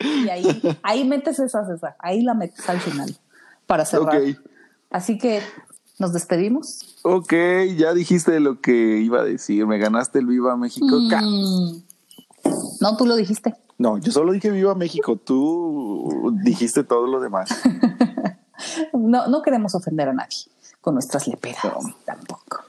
Y 0.01 0.29
ahí, 0.29 0.79
ahí 0.83 1.05
metes 1.05 1.39
esa, 1.39 1.63
esa, 1.73 1.97
ahí 1.99 2.23
la 2.23 2.35
metes 2.35 2.69
al 2.69 2.81
final 2.81 3.17
para 3.67 3.85
cerrar. 3.85 4.21
Así 4.91 5.19
que 5.19 5.41
nos 5.99 6.13
despedimos. 6.13 6.99
Ok, 7.03 7.33
ya 7.77 7.95
dijiste 7.95 8.39
lo 8.41 8.61
que 8.61 8.99
iba 8.99 9.21
a 9.21 9.25
decir. 9.25 9.67
Me 9.67 9.79
ganaste 9.79 10.19
el 10.19 10.27
Viva 10.27 10.57
México. 10.57 10.87
Mm. 10.87 11.83
No, 12.81 12.97
tú 12.97 13.07
lo 13.07 13.17
dijiste. 13.17 13.55
No, 13.79 13.99
yo 13.99 14.13
solo 14.13 14.33
dije 14.33 14.51
Viva 14.51 14.75
México. 14.75 15.17
Tú 15.17 16.37
dijiste 16.43 16.85
todo 16.85 17.07
lo 17.07 17.21
demás. 17.21 17.51
No, 18.93 19.27
no 19.27 19.43
queremos 19.43 19.75
ofender 19.75 20.09
a 20.09 20.13
nadie 20.13 20.37
con 20.81 20.95
nuestras 20.95 21.27
leperas 21.27 21.65
tampoco. 22.05 22.63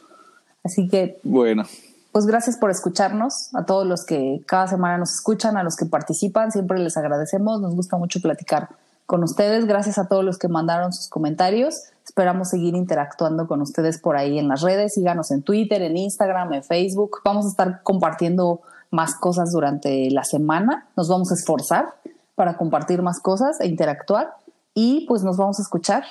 Así 0.63 0.87
que, 0.87 1.19
Bueno, 1.23 1.63
pues 2.11 2.25
gracias 2.25 2.57
por 2.57 2.69
escucharnos. 2.69 3.53
A 3.55 3.65
todos 3.65 3.85
los 3.87 4.05
que 4.05 4.41
cada 4.45 4.67
semana 4.67 4.97
nos 4.97 5.13
escuchan, 5.13 5.57
a 5.57 5.63
los 5.63 5.75
que 5.75 5.85
participan, 5.85 6.51
siempre 6.51 6.79
les 6.79 6.95
agradecemos. 6.95 7.59
Nos 7.59 7.75
gusta 7.75 7.97
mucho 7.97 8.21
platicar 8.21 8.69
con 9.05 9.23
ustedes. 9.23 9.65
Gracias 9.65 9.97
a 9.97 10.07
todos 10.07 10.23
los 10.23 10.37
que 10.37 10.47
mandaron 10.47 10.93
sus 10.93 11.07
comentarios. 11.07 11.83
Esperamos 12.05 12.49
seguir 12.49 12.75
interactuando 12.75 13.47
con 13.47 13.61
ustedes 13.61 13.97
por 13.97 14.15
ahí 14.15 14.37
en 14.37 14.47
las 14.47 14.61
redes. 14.61 14.93
Síganos 14.93 15.31
en 15.31 15.41
Twitter, 15.41 15.81
en 15.81 15.97
Instagram, 15.97 16.53
en 16.53 16.63
Facebook. 16.63 17.21
Vamos 17.25 17.45
a 17.45 17.49
estar 17.49 17.81
compartiendo 17.83 18.61
más 18.91 19.15
cosas 19.15 19.51
durante 19.51 20.11
la 20.11 20.23
semana. 20.23 20.87
Nos 20.95 21.07
vamos 21.07 21.31
a 21.31 21.33
esforzar 21.33 21.95
para 22.35 22.57
compartir 22.57 23.01
más 23.01 23.19
cosas 23.19 23.59
e 23.59 23.67
interactuar. 23.67 24.35
Y 24.73 25.05
pues 25.07 25.23
nos 25.23 25.37
vamos 25.37 25.59
a 25.59 25.63
escuchar. 25.63 26.03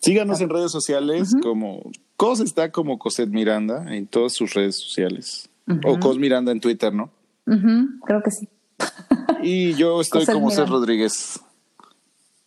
síganos 0.00 0.40
en 0.40 0.50
redes 0.50 0.70
sociales 0.70 1.34
como 1.42 1.80
Cos 2.18 2.40
está 2.40 2.72
como 2.72 2.98
Coset 2.98 3.28
Miranda 3.28 3.94
en 3.94 4.08
todas 4.08 4.32
sus 4.32 4.52
redes 4.52 4.74
sociales. 4.74 5.48
O 5.86 6.00
Cos 6.00 6.18
Miranda 6.18 6.50
en 6.50 6.60
Twitter, 6.60 6.92
¿no? 6.92 7.12
Creo 7.44 8.22
que 8.24 8.32
sí. 8.32 8.48
Y 9.40 9.74
yo 9.74 10.00
estoy 10.00 10.26
como 10.26 10.50
C. 10.50 10.56
Miranda. 10.56 10.72
Rodríguez. 10.72 11.40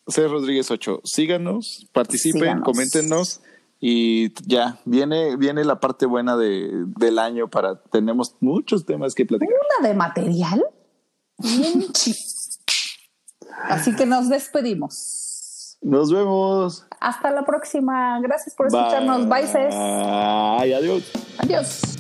C. 0.08 0.28
Rodríguez 0.28 0.70
8. 0.70 1.02
Síganos, 1.06 1.88
participen, 1.94 2.42
Síganos. 2.42 2.66
coméntenos. 2.66 3.42
Y 3.80 4.34
ya, 4.46 4.78
viene, 4.84 5.38
viene 5.38 5.64
la 5.64 5.80
parte 5.80 6.06
buena 6.06 6.36
de, 6.36 6.70
del 6.98 7.18
año 7.18 7.48
para, 7.50 7.82
tenemos 7.82 8.36
muchos 8.42 8.86
temas 8.86 9.16
que 9.16 9.26
platicar. 9.26 9.56
¿Una 9.80 9.88
de 9.88 9.96
material? 9.96 10.66
Bien. 11.38 11.86
Así 13.70 13.96
que 13.96 14.06
nos 14.06 14.28
despedimos. 14.28 15.31
Nos 15.82 16.12
vemos. 16.12 16.86
Hasta 17.00 17.32
la 17.32 17.44
próxima. 17.44 18.20
Gracias 18.22 18.56
por 18.56 18.68
escucharnos. 18.68 19.28
Bye. 19.28 19.48
Bye, 19.52 20.76
adiós. 20.76 21.12
Adiós. 21.40 21.98